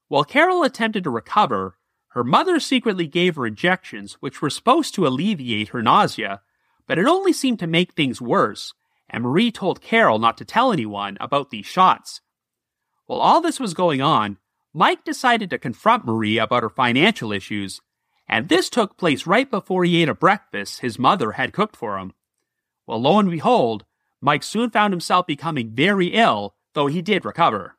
While 0.09 0.25
Carol 0.25 0.63
attempted 0.63 1.05
to 1.05 1.11
recover, 1.11 1.77
her 2.11 2.23
mother 2.23 2.61
secretly 2.61 3.07
gave 3.07 3.37
her 3.37 3.47
injections 3.47 4.15
which 4.21 4.41
were 4.41 4.51
supposed 4.51 4.95
to 4.95 5.07
alleviate 5.07 5.69
her 5.69 5.83
nausea, 5.83 6.41
but 6.87 6.99
it 6.99 7.07
only 7.07 7.33
seemed 7.33 7.59
to 7.59 7.67
make 7.67 7.93
things 7.93 8.21
worse, 8.21 8.73
and 9.11 9.25
Marie 9.25 9.51
told 9.51 9.83
Carol 9.83 10.19
not 10.19 10.39
to 10.39 10.45
tell 10.45 10.73
anyone 10.73 11.17
about 11.21 11.51
these 11.51 11.67
shots. 11.67 12.21
While 13.07 13.21
all 13.21 13.41
this 13.41 13.59
was 13.59 13.75
going 13.75 14.01
on, 14.01 14.39
Mike 14.73 15.05
decided 15.05 15.51
to 15.51 15.59
confront 15.59 16.07
Marie 16.07 16.39
about 16.39 16.63
her 16.63 16.71
financial 16.71 17.33
issues, 17.33 17.81
and 18.29 18.49
this 18.49 18.71
took 18.71 18.97
place 18.97 19.27
right 19.27 19.51
before 19.51 19.85
he 19.85 20.01
ate 20.03 20.09
a 20.09 20.15
breakfast 20.15 20.81
his 20.81 20.99
mother 20.99 21.33
had 21.33 21.53
cooked 21.53 21.77
for 21.77 21.99
him. 21.99 22.13
Well, 22.87 23.01
lo 23.01 23.19
and 23.19 23.31
behold, 23.31 23.85
Mike 24.23 24.45
soon 24.45 24.71
found 24.71 24.93
himself 24.93 25.27
becoming 25.27 25.75
very 25.75 26.09
ill, 26.09 26.55
though 26.73 26.87
he 26.87 27.03
did 27.03 27.25
recover. 27.25 27.77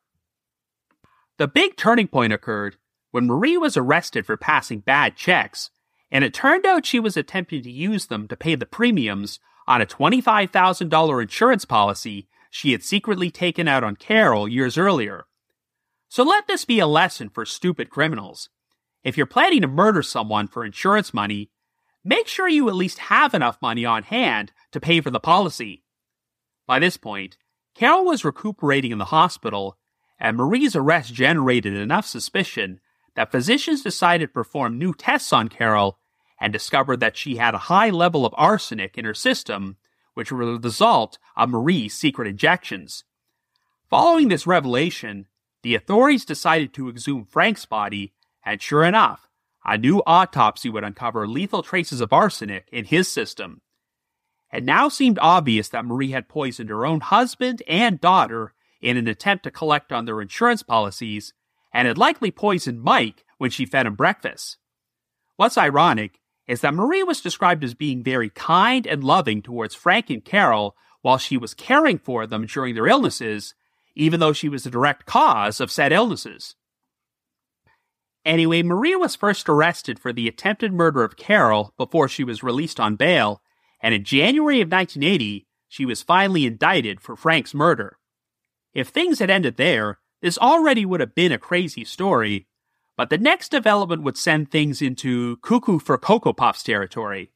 The 1.38 1.48
big 1.48 1.76
turning 1.76 2.06
point 2.06 2.32
occurred 2.32 2.76
when 3.10 3.26
Marie 3.26 3.56
was 3.56 3.76
arrested 3.76 4.26
for 4.26 4.36
passing 4.36 4.80
bad 4.80 5.16
checks, 5.16 5.70
and 6.10 6.22
it 6.22 6.34
turned 6.34 6.66
out 6.66 6.86
she 6.86 7.00
was 7.00 7.16
attempting 7.16 7.62
to 7.62 7.70
use 7.70 8.06
them 8.06 8.28
to 8.28 8.36
pay 8.36 8.54
the 8.54 8.66
premiums 8.66 9.40
on 9.66 9.80
a 9.80 9.86
$25,000 9.86 11.22
insurance 11.22 11.64
policy 11.64 12.28
she 12.50 12.72
had 12.72 12.84
secretly 12.84 13.30
taken 13.30 13.66
out 13.66 13.82
on 13.82 13.96
Carol 13.96 14.46
years 14.46 14.76
earlier. 14.76 15.24
So 16.08 16.22
let 16.22 16.46
this 16.46 16.64
be 16.64 16.78
a 16.78 16.86
lesson 16.86 17.30
for 17.30 17.44
stupid 17.44 17.88
criminals. 17.88 18.50
If 19.02 19.16
you're 19.16 19.26
planning 19.26 19.62
to 19.62 19.66
murder 19.66 20.02
someone 20.02 20.46
for 20.46 20.64
insurance 20.64 21.14
money, 21.14 21.50
make 22.04 22.28
sure 22.28 22.48
you 22.48 22.68
at 22.68 22.74
least 22.74 22.98
have 22.98 23.34
enough 23.34 23.60
money 23.62 23.84
on 23.84 24.02
hand 24.04 24.52
to 24.72 24.78
pay 24.80 25.00
for 25.00 25.10
the 25.10 25.18
policy. 25.18 25.83
By 26.66 26.78
this 26.78 26.96
point, 26.96 27.36
Carol 27.74 28.04
was 28.04 28.24
recuperating 28.24 28.92
in 28.92 28.98
the 28.98 29.06
hospital, 29.06 29.76
and 30.18 30.36
Marie's 30.36 30.76
arrest 30.76 31.12
generated 31.12 31.74
enough 31.74 32.06
suspicion 32.06 32.80
that 33.14 33.30
physicians 33.30 33.82
decided 33.82 34.28
to 34.28 34.32
perform 34.32 34.78
new 34.78 34.94
tests 34.94 35.32
on 35.32 35.48
Carol 35.48 35.98
and 36.40 36.52
discovered 36.52 37.00
that 37.00 37.16
she 37.16 37.36
had 37.36 37.54
a 37.54 37.58
high 37.58 37.90
level 37.90 38.24
of 38.24 38.34
arsenic 38.36 38.96
in 38.96 39.04
her 39.04 39.14
system, 39.14 39.76
which 40.14 40.32
were 40.32 40.44
the 40.44 40.58
result 40.58 41.18
of 41.36 41.50
Marie's 41.50 41.94
secret 41.94 42.28
injections. 42.28 43.04
Following 43.90 44.28
this 44.28 44.46
revelation, 44.46 45.26
the 45.62 45.74
authorities 45.74 46.24
decided 46.24 46.72
to 46.74 46.88
exhume 46.88 47.24
Frank's 47.24 47.66
body, 47.66 48.12
and 48.44 48.60
sure 48.60 48.84
enough, 48.84 49.28
a 49.64 49.78
new 49.78 50.02
autopsy 50.06 50.68
would 50.68 50.84
uncover 50.84 51.26
lethal 51.26 51.62
traces 51.62 52.00
of 52.00 52.12
arsenic 52.12 52.68
in 52.70 52.84
his 52.84 53.10
system. 53.10 53.62
It 54.54 54.62
now 54.62 54.88
seemed 54.88 55.18
obvious 55.20 55.68
that 55.70 55.84
Marie 55.84 56.12
had 56.12 56.28
poisoned 56.28 56.70
her 56.70 56.86
own 56.86 57.00
husband 57.00 57.60
and 57.66 58.00
daughter 58.00 58.54
in 58.80 58.96
an 58.96 59.08
attempt 59.08 59.42
to 59.44 59.50
collect 59.50 59.90
on 59.90 60.04
their 60.04 60.20
insurance 60.20 60.62
policies 60.62 61.32
and 61.72 61.88
had 61.88 61.98
likely 61.98 62.30
poisoned 62.30 62.80
Mike 62.80 63.24
when 63.38 63.50
she 63.50 63.66
fed 63.66 63.84
him 63.84 63.96
breakfast. 63.96 64.58
What's 65.34 65.58
ironic 65.58 66.20
is 66.46 66.60
that 66.60 66.74
Marie 66.74 67.02
was 67.02 67.20
described 67.20 67.64
as 67.64 67.74
being 67.74 68.04
very 68.04 68.30
kind 68.30 68.86
and 68.86 69.02
loving 69.02 69.42
towards 69.42 69.74
Frank 69.74 70.08
and 70.08 70.24
Carol 70.24 70.76
while 71.02 71.18
she 71.18 71.36
was 71.36 71.52
caring 71.52 71.98
for 71.98 72.24
them 72.24 72.46
during 72.46 72.76
their 72.76 72.86
illnesses, 72.86 73.54
even 73.96 74.20
though 74.20 74.32
she 74.32 74.48
was 74.48 74.62
the 74.62 74.70
direct 74.70 75.04
cause 75.04 75.58
of 75.60 75.72
said 75.72 75.92
illnesses. 75.92 76.54
Anyway, 78.24 78.62
Marie 78.62 78.94
was 78.94 79.16
first 79.16 79.48
arrested 79.48 79.98
for 79.98 80.12
the 80.12 80.28
attempted 80.28 80.72
murder 80.72 81.02
of 81.02 81.16
Carol 81.16 81.74
before 81.76 82.08
she 82.08 82.22
was 82.22 82.44
released 82.44 82.78
on 82.78 82.94
bail, 82.94 83.42
and 83.84 83.92
in 83.92 84.02
January 84.02 84.62
of 84.62 84.72
1980, 84.72 85.46
she 85.68 85.84
was 85.84 86.02
finally 86.02 86.46
indicted 86.46 87.02
for 87.02 87.16
Frank's 87.16 87.52
murder. 87.52 87.98
If 88.72 88.88
things 88.88 89.18
had 89.18 89.28
ended 89.28 89.58
there, 89.58 89.98
this 90.22 90.38
already 90.38 90.86
would 90.86 91.00
have 91.00 91.14
been 91.14 91.32
a 91.32 91.38
crazy 91.38 91.84
story, 91.84 92.46
but 92.96 93.10
the 93.10 93.18
next 93.18 93.50
development 93.50 94.02
would 94.02 94.16
send 94.16 94.50
things 94.50 94.80
into 94.80 95.36
cuckoo 95.42 95.78
for 95.78 95.98
Cocoa 95.98 96.32
Puffs 96.32 96.62
territory. 96.62 97.32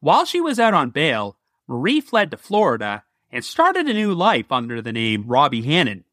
While 0.00 0.26
she 0.26 0.38
was 0.38 0.60
out 0.60 0.74
on 0.74 0.90
bail, 0.90 1.38
Marie 1.66 2.02
fled 2.02 2.30
to 2.32 2.36
Florida 2.36 3.04
and 3.30 3.42
started 3.42 3.86
a 3.86 3.94
new 3.94 4.12
life 4.12 4.52
under 4.52 4.82
the 4.82 4.92
name 4.92 5.24
Robbie 5.26 5.62
Hannon. 5.62 6.04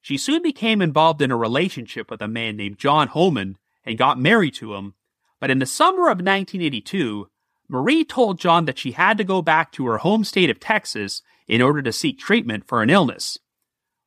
She 0.00 0.16
soon 0.16 0.40
became 0.40 0.80
involved 0.80 1.20
in 1.20 1.30
a 1.30 1.36
relationship 1.36 2.10
with 2.10 2.22
a 2.22 2.28
man 2.28 2.56
named 2.56 2.78
John 2.78 3.08
Homan 3.08 3.58
and 3.84 3.98
got 3.98 4.18
married 4.18 4.54
to 4.54 4.72
him, 4.72 4.94
but 5.38 5.50
in 5.50 5.58
the 5.58 5.66
summer 5.66 6.04
of 6.04 6.22
1982, 6.22 7.28
Marie 7.68 8.04
told 8.04 8.38
John 8.38 8.64
that 8.66 8.78
she 8.78 8.92
had 8.92 9.18
to 9.18 9.24
go 9.24 9.42
back 9.42 9.72
to 9.72 9.86
her 9.86 9.98
home 9.98 10.24
state 10.24 10.50
of 10.50 10.60
Texas 10.60 11.22
in 11.48 11.62
order 11.62 11.82
to 11.82 11.92
seek 11.92 12.18
treatment 12.18 12.66
for 12.66 12.82
an 12.82 12.90
illness. 12.90 13.38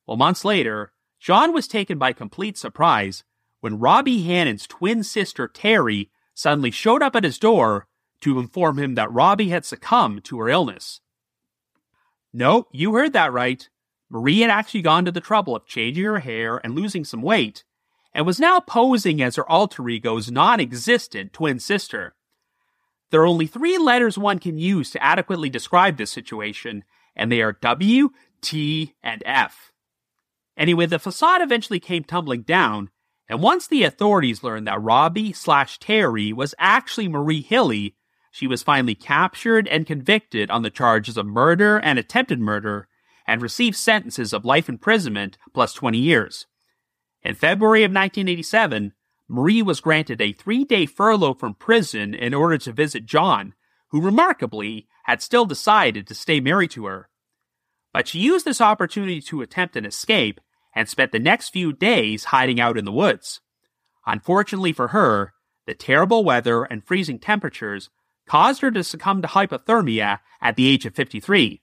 Well, 0.06 0.18
months 0.18 0.46
later, 0.46 0.92
John 1.20 1.54
was 1.54 1.68
taken 1.68 1.98
by 1.98 2.14
complete 2.14 2.58
surprise 2.58 3.24
when 3.60 3.80
Robbie 3.80 4.24
Hannon's 4.24 4.66
twin 4.66 5.04
sister 5.04 5.48
Terry 5.48 6.10
suddenly 6.34 6.72
showed 6.72 7.02
up 7.02 7.16
at 7.16 7.24
his 7.26 7.38
door 7.38 7.88
to 8.22 8.40
inform 8.40 8.80
him 8.80 8.96
that 8.96 9.12
Robbie 9.12 9.50
had 9.50 9.66
succumbed 9.66 10.24
to 10.26 10.40
her 10.40 10.50
illness. 10.50 11.02
No, 12.32 12.68
you 12.72 12.94
heard 12.94 13.14
that 13.14 13.34
right. 13.34 13.68
Marie 14.10 14.40
had 14.40 14.50
actually 14.50 14.82
gone 14.82 15.06
to 15.06 15.12
the 15.12 15.22
trouble 15.22 15.56
of 15.56 15.66
changing 15.66 16.04
her 16.04 16.20
hair 16.20 16.60
and 16.64 16.76
losing 16.76 17.04
some 17.04 17.22
weight, 17.22 17.64
and 18.14 18.26
was 18.26 18.40
now 18.40 18.60
posing 18.60 19.22
as 19.22 19.36
her 19.36 19.50
alter 19.50 19.88
ego's 19.90 20.32
non 20.32 20.60
existent 20.60 21.34
twin 21.34 21.60
sister. 21.60 22.16
There 23.12 23.22
are 23.22 23.28
only 23.28 23.48
three 23.48 23.78
letters 23.78 24.18
one 24.18 24.40
can 24.40 24.58
use 24.58 24.92
to 24.92 25.04
adequately 25.04 25.50
describe 25.50 25.98
this 25.98 26.12
situation, 26.12 26.84
and 27.16 27.32
they 27.32 27.42
are 27.42 27.54
W, 27.54 28.10
T, 28.42 28.96
and 29.02 29.24
F. 29.26 29.72
Anyway, 30.56 30.86
the 30.86 31.00
facade 31.00 31.42
eventually 31.42 31.80
came 31.80 32.04
tumbling 32.04 32.42
down, 32.42 32.90
and 33.28 33.42
once 33.42 33.68
the 33.68 33.84
authorities 33.84 34.44
learned 34.44 34.68
that 34.68 34.82
Robbie 34.82 35.34
slash 35.34 35.80
Terry 35.80 36.34
was 36.34 36.54
actually 36.60 37.08
Marie 37.08 37.42
Hilley, 37.42 37.96
she 38.32 38.46
was 38.46 38.64
finally 38.64 38.96
captured 38.96 39.68
and 39.68 39.88
convicted 39.88 40.52
on 40.52 40.62
the 40.62 40.70
charges 40.70 41.18
of 41.18 41.26
murder 41.26 41.80
and 41.80 41.98
attempted 41.98 42.40
murder 42.40 42.88
and 43.26 43.42
received 43.42 43.76
sentences 43.76 44.34
of 44.34 44.46
life 44.46 44.70
imprisonment 44.70 45.38
plus 45.54 45.74
20 45.74 45.98
years. 45.98 46.46
In 47.22 47.36
February 47.36 47.84
of 47.84 47.90
1987, 47.90 48.94
Marie 49.30 49.62
was 49.62 49.80
granted 49.80 50.20
a 50.20 50.34
three 50.34 50.64
day 50.64 50.88
furlough 50.88 51.36
from 51.36 51.54
prison 51.54 52.16
in 52.16 52.34
order 52.34 52.58
to 52.58 52.72
visit 52.72 53.06
John, 53.06 53.54
who 53.90 54.02
remarkably 54.02 54.88
had 55.04 55.22
still 55.22 55.46
decided 55.46 56.08
to 56.08 56.16
stay 56.16 56.40
married 56.40 56.72
to 56.72 56.88
her. 56.88 57.10
But 57.94 58.08
she 58.08 58.20
used 58.20 58.46
this 58.46 58.60
opportunity 58.60 59.22
to 59.22 59.42
attempt 59.42 59.76
an 59.76 59.86
escape 59.86 60.42
and 60.76 60.90
spent 60.90 61.12
the 61.12 61.20
next 61.20 61.50
few 61.50 61.74
days 61.74 62.26
hiding 62.26 62.60
out 62.60 62.78
in 62.78 62.86
the 62.86 62.92
woods. 62.92 63.40
Unfortunately 64.06 64.74
for 64.74 64.90
her, 64.90 65.34
the 65.68 65.76
terrible 65.76 66.24
weather 66.24 66.64
and 66.64 66.84
freezing 66.84 67.20
temperatures 67.20 67.90
caused 68.28 68.62
her 68.62 68.72
to 68.72 68.84
succumb 68.84 69.22
to 69.22 69.28
hypothermia 69.28 70.20
at 70.42 70.56
the 70.56 70.68
age 70.68 70.86
of 70.86 70.96
53. 70.96 71.62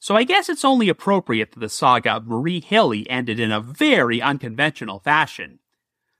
So 0.00 0.16
I 0.16 0.24
guess 0.24 0.50
it's 0.50 0.64
only 0.64 0.90
appropriate 0.90 1.52
that 1.52 1.60
the 1.60 1.68
saga 1.70 2.12
of 2.12 2.26
Marie 2.26 2.60
Hilley 2.60 3.08
ended 3.08 3.40
in 3.40 3.50
a 3.50 3.60
very 3.60 4.20
unconventional 4.20 4.98
fashion. 4.98 5.60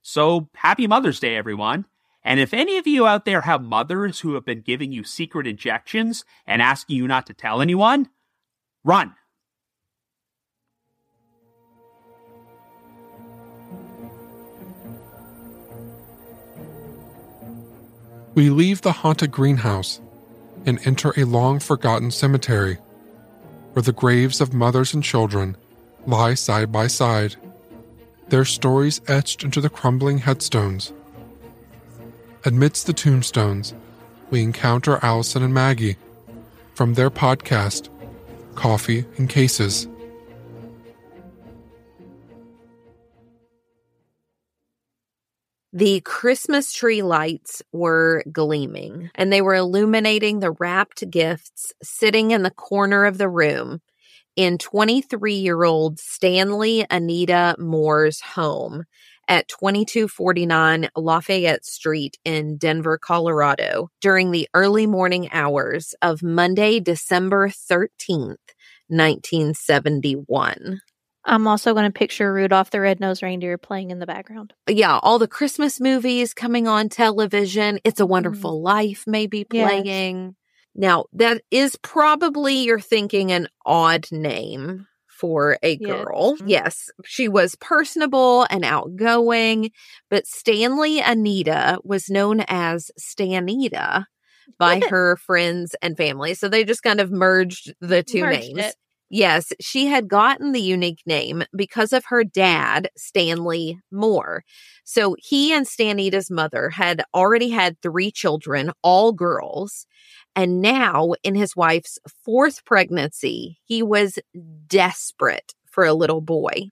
So 0.07 0.51
happy 0.57 0.87
Mother's 0.87 1.19
Day, 1.19 1.35
everyone. 1.35 1.87
And 2.23 2.39
if 2.39 2.53
any 2.53 2.77
of 2.77 2.87
you 2.87 3.07
out 3.07 3.25
there 3.25 3.41
have 3.41 3.63
mothers 3.63 4.21
who 4.21 4.35
have 4.35 4.45
been 4.45 4.61
giving 4.61 4.93
you 4.93 5.03
secret 5.03 5.47
injections 5.47 6.27
and 6.47 6.61
asking 6.61 6.97
you 6.97 7.09
not 7.09 7.25
to 7.27 7.33
tell 7.33 7.63
anyone, 7.63 8.11
run. 8.85 9.15
We 18.35 18.51
leave 18.51 18.83
the 18.83 18.93
haunted 18.93 19.33
greenhouse 19.33 20.03
and 20.67 20.87
enter 20.87 21.15
a 21.19 21.25
long 21.25 21.61
forgotten 21.61 22.11
cemetery 22.11 22.77
where 23.73 23.83
the 23.83 23.93
graves 23.93 24.43
of 24.43 24.53
mothers 24.53 24.93
and 24.93 25.03
children 25.03 25.57
lie 26.07 26.35
side 26.35 26.71
by 26.71 26.89
side, 26.89 27.37
their 28.29 28.45
stories 28.45 29.01
etched 29.07 29.45
into 29.45 29.61
the 29.61 29.69
crumbling 29.69 30.19
headstones. 30.19 30.93
Amidst 32.45 32.87
the 32.87 32.93
tombstones, 32.93 33.75
we 34.31 34.43
encounter 34.43 34.99
Allison 35.03 35.43
and 35.43 35.55
Maggie 35.55 35.97
from 36.75 36.95
their 36.95 37.11
podcast, 37.11 37.89
Coffee 38.55 39.05
and 39.17 39.29
Cases. 39.29 39.89
The 45.73 46.03
Christmas 46.03 46.73
tree 46.73 47.03
lights 47.03 47.61
were 47.73 48.23
gleaming 48.31 49.11
and 49.17 49.33
they 49.33 49.43
were 49.43 49.57
illuminating 49.57 50.39
the 50.39 50.53
wrapped 50.53 51.11
gifts 51.11 51.73
sitting 51.83 52.31
in 52.31 52.45
the 52.45 52.53
corner 52.53 53.05
of 53.05 53.19
the 53.19 53.29
room 53.29 53.81
in 54.37 54.59
23 54.59 55.35
year 55.35 55.65
old 55.65 55.99
Stanley 55.99 56.87
Anita 56.91 57.57
Moore's 57.59 58.21
home 58.21 58.85
at 59.29 59.49
2249 59.49 60.89
Lafayette 60.97 61.65
Street 61.65 62.19
in 62.25 62.57
Denver, 62.57 62.99
Colorado 62.99 63.91
during 64.01 64.31
the 64.31 64.49
early 64.55 64.87
morning 64.87 65.31
hours 65.33 65.95
of 66.03 66.23
Monday, 66.23 66.81
December 66.81 67.49
13th, 67.49 68.37
1971. 68.89 70.81
I'm 71.27 71.47
also 71.47 71.73
going 71.73 71.87
to 71.87 71.99
picture 71.99 72.33
Rudolph 72.33 72.71
the 72.71 72.81
Red-Nosed 72.81 73.23
Reindeer 73.23 73.57
playing 73.57 73.91
in 73.91 73.99
the 73.99 74.07
background. 74.07 74.53
Yeah, 74.69 74.99
all 74.99 75.19
the 75.19 75.27
Christmas 75.27 75.81
movies 75.81 76.35
coming 76.35 76.69
on 76.69 76.91
television. 76.91 77.79
It's 77.83 78.01
a 78.01 78.07
Wonderful 78.07 78.61
mm. 78.61 78.63
Life 78.63 79.05
maybe 79.07 79.45
playing. 79.45 80.27
Yes. 80.27 80.35
Now, 80.75 81.07
that 81.13 81.43
is 81.51 81.77
probably 81.83 82.65
you're 82.65 82.81
thinking 82.81 83.33
an 83.33 83.49
odd 83.65 84.07
name 84.11 84.87
for 85.09 85.59
a 85.63 85.77
girl. 85.77 86.37
Yes. 86.41 86.49
yes, 86.49 86.91
she 87.05 87.29
was 87.29 87.55
personable 87.57 88.47
and 88.51 88.65
outgoing, 88.65 89.71
but 90.11 90.27
Stanley 90.27 91.01
Anita 91.01 91.79
was 91.85 92.11
known 92.11 92.41
as 92.49 92.91
Stanita 92.99 94.07
by 94.59 94.81
her 94.89 95.17
friends 95.17 95.75
and 95.81 95.97
family. 95.97 96.35
So 96.35 96.49
they 96.49 96.65
just 96.65 96.83
kind 96.83 97.01
of 97.01 97.11
merged 97.11 97.73
the 97.81 98.03
two 98.03 98.23
merged 98.23 98.41
names. 98.41 98.59
It. 98.59 98.75
Yes, 99.11 99.53
she 99.61 99.87
had 99.87 100.09
gotten 100.09 100.53
the 100.53 100.61
unique 100.61 101.03
name 101.07 101.45
because 101.55 101.93
of 101.93 102.07
her 102.07 102.25
dad, 102.25 102.89
Stanley 102.97 103.79
Moore. 103.93 104.43
So 104.85 105.15
he 105.19 105.53
and 105.53 105.67
Stanita's 105.67 106.31
mother 106.31 106.71
had 106.71 107.05
already 107.15 107.51
had 107.51 107.81
three 107.81 108.11
children, 108.11 108.73
all 108.83 109.13
girls. 109.13 109.87
And 110.37 110.61
now, 110.61 111.15
in 111.23 111.35
his 111.35 111.55
wife's 111.55 111.99
fourth 112.25 112.65
pregnancy, 112.65 113.59
he 113.65 113.83
was 113.83 114.19
desperate 114.67 115.55
for 115.67 115.85
a 115.85 115.95
little 115.95 116.21
boy. 116.21 116.71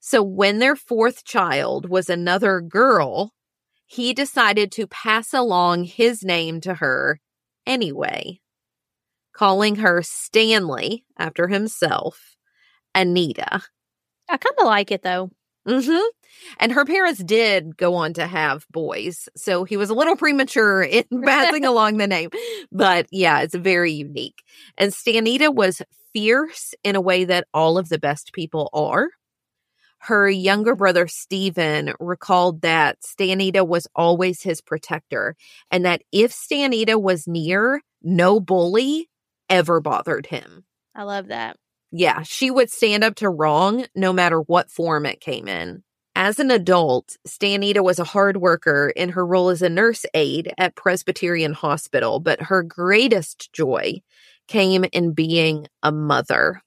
So 0.00 0.22
when 0.22 0.58
their 0.58 0.76
fourth 0.76 1.24
child 1.24 1.88
was 1.88 2.08
another 2.08 2.60
girl, 2.60 3.32
he 3.86 4.12
decided 4.12 4.72
to 4.72 4.86
pass 4.86 5.32
along 5.32 5.84
his 5.84 6.24
name 6.24 6.60
to 6.62 6.74
her 6.74 7.20
anyway 7.66 8.40
calling 9.40 9.76
her 9.76 10.02
Stanley 10.02 11.04
after 11.18 11.48
himself, 11.48 12.36
Anita. 12.94 13.62
I 14.28 14.36
kind 14.36 14.54
of 14.58 14.66
like 14.66 14.90
it 14.90 15.02
though. 15.02 15.30
Mm-hmm. 15.68 16.08
And 16.58 16.72
her 16.72 16.84
parents 16.84 17.22
did 17.22 17.76
go 17.76 17.94
on 17.94 18.14
to 18.14 18.26
have 18.26 18.66
boys. 18.70 19.28
So 19.36 19.64
he 19.64 19.76
was 19.76 19.90
a 19.90 19.94
little 19.94 20.16
premature 20.16 20.82
in 20.82 21.04
passing 21.24 21.64
along 21.64 21.98
the 21.98 22.06
name. 22.06 22.30
But 22.72 23.06
yeah, 23.10 23.40
it's 23.40 23.54
very 23.54 23.92
unique. 23.92 24.42
And 24.78 24.92
Stanita 24.92 25.54
was 25.54 25.82
fierce 26.12 26.74
in 26.82 26.96
a 26.96 27.00
way 27.00 27.24
that 27.24 27.46
all 27.52 27.78
of 27.78 27.88
the 27.88 27.98
best 27.98 28.32
people 28.32 28.70
are. 28.72 29.08
Her 30.04 30.30
younger 30.30 30.74
brother, 30.74 31.06
Stephen, 31.06 31.92
recalled 32.00 32.62
that 32.62 33.02
Stanita 33.02 33.66
was 33.66 33.86
always 33.94 34.42
his 34.42 34.62
protector 34.62 35.36
and 35.70 35.84
that 35.84 36.02
if 36.10 36.32
Stanita 36.32 37.00
was 37.00 37.28
near, 37.28 37.82
no 38.02 38.40
bully 38.40 39.10
ever 39.50 39.78
bothered 39.80 40.24
him. 40.24 40.64
I 40.94 41.02
love 41.02 41.28
that. 41.28 41.58
Yeah, 41.92 42.22
she 42.22 42.50
would 42.50 42.70
stand 42.70 43.02
up 43.02 43.16
to 43.16 43.28
wrong 43.28 43.86
no 43.94 44.12
matter 44.12 44.40
what 44.40 44.70
form 44.70 45.06
it 45.06 45.20
came 45.20 45.48
in. 45.48 45.82
As 46.14 46.38
an 46.38 46.50
adult, 46.50 47.16
Stanita 47.26 47.82
was 47.82 47.98
a 47.98 48.04
hard 48.04 48.36
worker 48.36 48.92
in 48.94 49.10
her 49.10 49.24
role 49.24 49.48
as 49.48 49.62
a 49.62 49.68
nurse 49.68 50.04
aide 50.12 50.52
at 50.58 50.74
Presbyterian 50.76 51.52
Hospital, 51.52 52.20
but 52.20 52.42
her 52.42 52.62
greatest 52.62 53.52
joy 53.52 54.02
came 54.48 54.84
in 54.92 55.12
being 55.12 55.66
a 55.82 55.92
mother. 55.92 56.62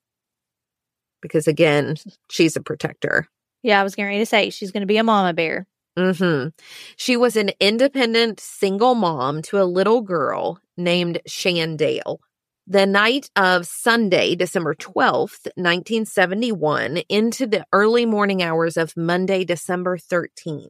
because 1.21 1.47
again, 1.47 1.95
she's 2.29 2.55
a 2.55 2.61
protector. 2.61 3.27
Yeah, 3.63 3.79
I 3.79 3.83
was 3.83 3.95
getting 3.95 4.07
ready 4.07 4.19
to 4.19 4.25
say 4.25 4.49
she's 4.49 4.71
going 4.71 4.81
to 4.81 4.87
be 4.87 4.97
a 4.97 5.03
mama 5.03 5.33
bear. 5.33 5.65
Mm-hmm. 5.97 6.49
She 6.97 7.15
was 7.17 7.35
an 7.37 7.51
independent 7.59 8.39
single 8.39 8.93
mom 8.93 9.41
to 9.43 9.61
a 9.61 9.63
little 9.63 10.01
girl 10.01 10.59
named 10.75 11.21
Shandale. 11.27 12.17
The 12.65 12.85
night 12.85 13.29
of 13.35 13.67
Sunday, 13.67 14.35
December 14.35 14.73
12th, 14.73 15.47
1971, 15.55 16.97
into 17.09 17.45
the 17.45 17.65
early 17.73 18.05
morning 18.05 18.41
hours 18.41 18.77
of 18.77 18.95
Monday, 18.95 19.43
December 19.43 19.97
13th, 19.97 20.69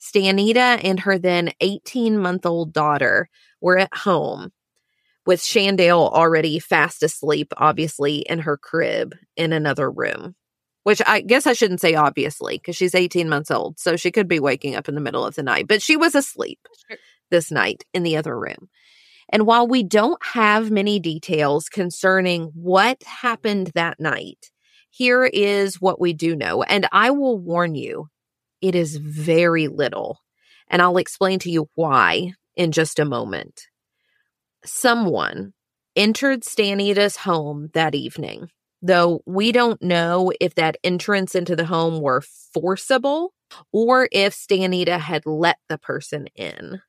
Stanita 0.00 0.80
and 0.84 1.00
her 1.00 1.18
then 1.18 1.50
18 1.60 2.16
month 2.16 2.46
old 2.46 2.72
daughter 2.72 3.28
were 3.60 3.76
at 3.76 3.92
home 3.92 4.52
with 5.26 5.40
Shandale 5.40 6.12
already 6.12 6.60
fast 6.60 7.02
asleep, 7.02 7.52
obviously, 7.56 8.18
in 8.18 8.38
her 8.40 8.56
crib 8.56 9.16
in 9.36 9.52
another 9.52 9.90
room. 9.90 10.36
Which 10.84 11.02
I 11.04 11.22
guess 11.22 11.48
I 11.48 11.54
shouldn't 11.54 11.80
say 11.80 11.96
obviously, 11.96 12.58
because 12.58 12.76
she's 12.76 12.94
18 12.94 13.28
months 13.28 13.50
old. 13.50 13.80
So 13.80 13.96
she 13.96 14.12
could 14.12 14.28
be 14.28 14.38
waking 14.38 14.76
up 14.76 14.88
in 14.88 14.94
the 14.94 15.00
middle 15.00 15.26
of 15.26 15.34
the 15.34 15.42
night, 15.42 15.66
but 15.66 15.82
she 15.82 15.96
was 15.96 16.14
asleep 16.14 16.60
this 17.32 17.50
night 17.50 17.84
in 17.92 18.04
the 18.04 18.16
other 18.16 18.38
room. 18.38 18.68
And 19.28 19.46
while 19.46 19.66
we 19.66 19.82
don't 19.82 20.24
have 20.24 20.70
many 20.70 21.00
details 21.00 21.68
concerning 21.68 22.52
what 22.54 23.02
happened 23.02 23.72
that 23.74 23.98
night, 23.98 24.50
here 24.90 25.24
is 25.24 25.80
what 25.80 26.00
we 26.00 26.12
do 26.12 26.36
know. 26.36 26.62
And 26.62 26.86
I 26.92 27.10
will 27.10 27.38
warn 27.38 27.74
you, 27.74 28.08
it 28.60 28.74
is 28.74 28.96
very 28.96 29.68
little. 29.68 30.20
And 30.68 30.80
I'll 30.80 30.96
explain 30.96 31.38
to 31.40 31.50
you 31.50 31.68
why 31.74 32.32
in 32.56 32.72
just 32.72 32.98
a 32.98 33.04
moment. 33.04 33.66
Someone 34.64 35.52
entered 35.94 36.42
Stanita's 36.42 37.16
home 37.16 37.70
that 37.74 37.94
evening, 37.94 38.48
though 38.82 39.22
we 39.26 39.52
don't 39.52 39.80
know 39.82 40.32
if 40.40 40.54
that 40.54 40.76
entrance 40.82 41.34
into 41.34 41.56
the 41.56 41.66
home 41.66 42.00
were 42.00 42.22
forcible 42.52 43.32
or 43.72 44.08
if 44.12 44.34
Stanita 44.34 44.98
had 44.98 45.26
let 45.26 45.58
the 45.68 45.78
person 45.78 46.26
in. 46.34 46.80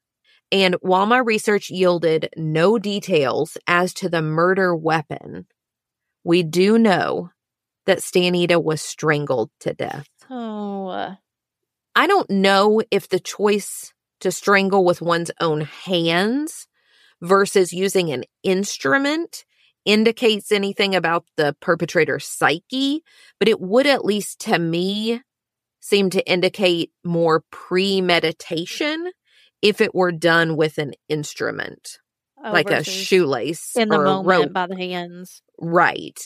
And 0.52 0.76
while 0.82 1.06
my 1.06 1.18
research 1.18 1.70
yielded 1.70 2.30
no 2.38 2.78
details 2.78 3.58
as 3.68 3.94
to 3.96 4.10
the 4.10 4.22
murder 4.22 4.76
weapon, 4.76 5.48
we 6.24 6.44
do 6.44 6.78
know 6.78 7.32
that 7.86 8.00
Stanita 8.00 8.62
was 8.62 8.82
strangled 8.82 9.50
to 9.62 9.74
death. 9.74 10.08
Oh, 10.30 11.16
I 11.96 12.08
don't 12.08 12.30
know 12.30 12.82
if 12.92 13.10
the 13.10 13.20
choice 13.20 13.94
to 14.20 14.32
strangle 14.32 14.86
with 14.86 15.02
one's 15.02 15.32
own 15.40 15.62
hands 15.62 16.68
versus 17.22 17.74
using 17.74 18.12
an 18.12 18.24
instrument 18.44 19.46
indicates 19.86 20.52
anything 20.52 20.96
about 20.96 21.26
the 21.38 21.56
perpetrator's 21.62 22.28
psyche, 22.28 23.04
but 23.40 23.48
it 23.48 23.60
would 23.62 23.88
at 23.88 24.06
least 24.06 24.40
to 24.42 24.60
me 24.60 25.22
seem 25.80 26.10
to 26.10 26.30
indicate 26.30 26.92
more 27.04 27.44
premeditation 27.52 29.12
if 29.62 29.82
it 29.82 29.96
were 29.96 30.12
done 30.12 30.56
with 30.56 30.78
an 30.78 30.94
instrument, 31.10 31.98
oh, 32.44 32.52
like 32.52 32.70
a 32.70 32.84
shoelace 32.84 33.76
in 33.76 33.90
the 33.90 33.98
moment 33.98 34.28
rope. 34.28 34.54
by 34.54 34.68
the 34.68 34.76
hands. 34.76 35.42
Right. 35.60 36.20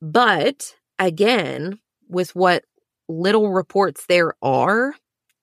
But 0.00 0.74
again, 0.98 1.78
with 2.08 2.34
what 2.34 2.64
little 3.08 3.50
reports 3.50 4.04
there 4.08 4.34
are, 4.42 4.94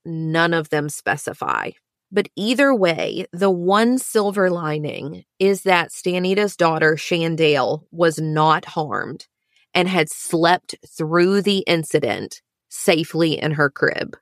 none 0.06 0.54
of 0.54 0.70
them 0.70 0.90
specify. 0.90 1.72
But 2.12 2.30
either 2.36 2.74
way, 2.74 3.26
the 3.34 3.50
one 3.50 3.98
silver 3.98 4.50
lining 4.50 5.26
is 5.40 5.64
that 5.64 5.92
Stanita's 5.92 6.56
daughter, 6.56 6.96
Shandale, 6.96 7.84
was 7.92 8.20
not 8.20 8.66
harmed 8.66 9.28
and 9.74 9.90
had 9.90 10.10
slept 10.10 10.76
through 10.88 11.42
the 11.42 11.60
incident 11.68 12.42
safely 12.70 13.38
in 13.38 13.52
her 13.52 13.70
crib. 13.70 14.16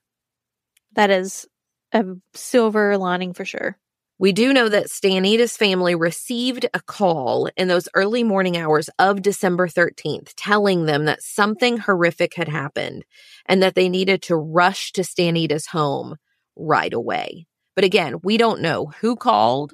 That 0.94 1.10
is 1.10 1.46
a 1.94 2.04
silver 2.34 2.98
lining 2.98 3.34
for 3.34 3.46
sure. 3.46 3.78
We 4.20 4.32
do 4.32 4.54
know 4.54 4.70
that 4.70 4.90
Stanita's 4.90 5.58
family 5.58 5.96
received 5.96 6.66
a 6.74 6.80
call 6.82 7.50
in 7.58 7.68
those 7.68 7.90
early 7.94 8.24
morning 8.24 8.56
hours 8.56 8.90
of 9.00 9.22
December 9.22 9.68
13th 9.68 10.34
telling 10.38 10.86
them 10.86 11.06
that 11.06 11.22
something 11.22 11.78
horrific 11.78 12.36
had 12.36 12.48
happened 12.48 13.04
and 13.48 13.62
that 13.62 13.76
they 13.76 13.90
needed 13.90 14.22
to 14.24 14.36
rush 14.36 14.92
to 14.94 15.04
Stanita's 15.04 15.68
home 15.68 16.16
right 16.56 16.94
away. 16.94 17.48
But 17.76 17.86
again, 17.86 18.18
we 18.24 18.38
don't 18.38 18.62
know 18.62 18.92
who 19.02 19.16
called 19.16 19.74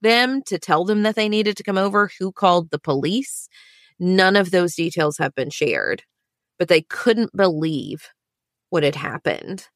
them 0.00 0.42
to 0.46 0.58
tell 0.58 0.84
them 0.84 1.02
that 1.02 1.16
they 1.16 1.28
needed 1.28 1.56
to 1.56 1.64
come 1.64 1.78
over, 1.78 2.10
who 2.18 2.30
called 2.30 2.70
the 2.70 2.78
police. 2.78 3.48
None 3.98 4.36
of 4.36 4.50
those 4.50 4.74
details 4.74 5.18
have 5.18 5.34
been 5.34 5.50
shared, 5.50 6.02
but 6.58 6.68
they 6.68 6.82
couldn't 6.82 7.36
believe 7.36 8.08
what 8.70 8.82
had 8.82 8.96
happened. 8.96 9.68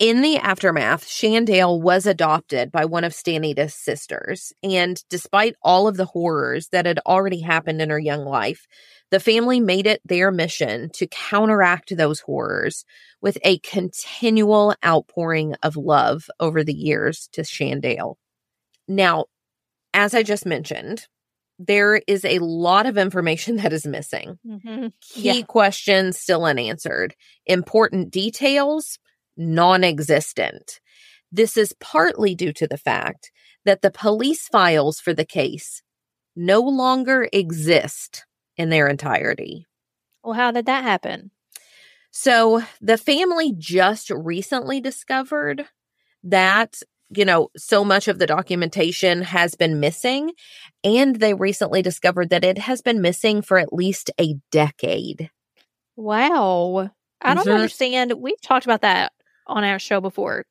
In 0.00 0.22
the 0.22 0.38
aftermath, 0.38 1.06
Shandale 1.06 1.80
was 1.80 2.04
adopted 2.04 2.72
by 2.72 2.84
one 2.84 3.04
of 3.04 3.12
Stanita's 3.12 3.74
sisters, 3.74 4.52
and 4.60 5.00
despite 5.08 5.54
all 5.62 5.86
of 5.86 5.96
the 5.96 6.06
horrors 6.06 6.68
that 6.72 6.84
had 6.84 6.98
already 7.06 7.40
happened 7.40 7.80
in 7.80 7.90
her 7.90 7.98
young 7.98 8.24
life, 8.24 8.66
the 9.12 9.20
family 9.20 9.60
made 9.60 9.86
it 9.86 10.00
their 10.04 10.32
mission 10.32 10.90
to 10.94 11.06
counteract 11.06 11.96
those 11.96 12.18
horrors 12.20 12.84
with 13.20 13.38
a 13.44 13.58
continual 13.60 14.74
outpouring 14.84 15.54
of 15.62 15.76
love 15.76 16.28
over 16.40 16.64
the 16.64 16.74
years 16.74 17.28
to 17.32 17.42
Shandale. 17.42 18.16
Now, 18.88 19.26
as 19.92 20.12
I 20.12 20.24
just 20.24 20.44
mentioned, 20.44 21.06
there 21.60 22.02
is 22.08 22.24
a 22.24 22.40
lot 22.40 22.86
of 22.86 22.98
information 22.98 23.56
that 23.58 23.72
is 23.72 23.86
missing. 23.86 24.40
Mm-hmm. 24.44 24.88
Key 25.00 25.44
questions 25.44 26.18
still 26.18 26.44
unanswered. 26.44 27.14
Important 27.46 28.10
details 28.10 28.98
non 29.36 29.84
existent. 29.84 30.80
This 31.32 31.56
is 31.56 31.74
partly 31.80 32.34
due 32.34 32.52
to 32.54 32.66
the 32.66 32.78
fact 32.78 33.30
that 33.64 33.82
the 33.82 33.90
police 33.90 34.48
files 34.48 35.00
for 35.00 35.12
the 35.14 35.24
case 35.24 35.82
no 36.36 36.60
longer 36.60 37.28
exist 37.32 38.24
in 38.56 38.68
their 38.70 38.86
entirety. 38.88 39.66
Well, 40.22 40.34
how 40.34 40.50
did 40.50 40.66
that 40.66 40.84
happen? 40.84 41.30
So 42.10 42.62
the 42.80 42.96
family 42.96 43.52
just 43.56 44.10
recently 44.10 44.80
discovered 44.80 45.66
that, 46.22 46.80
you 47.10 47.24
know, 47.24 47.48
so 47.56 47.84
much 47.84 48.06
of 48.08 48.18
the 48.18 48.26
documentation 48.26 49.22
has 49.22 49.54
been 49.56 49.80
missing. 49.80 50.32
And 50.84 51.16
they 51.16 51.34
recently 51.34 51.82
discovered 51.82 52.30
that 52.30 52.44
it 52.44 52.58
has 52.58 52.82
been 52.82 53.02
missing 53.02 53.42
for 53.42 53.58
at 53.58 53.72
least 53.72 54.10
a 54.20 54.36
decade. 54.52 55.30
Wow. 55.96 56.90
I 57.20 57.34
don't 57.34 57.46
Mhm. 57.46 57.54
understand. 57.54 58.12
We've 58.12 58.40
talked 58.40 58.66
about 58.66 58.82
that 58.82 59.12
on 59.46 59.64
our 59.64 59.78
show 59.78 60.00
before 60.00 60.44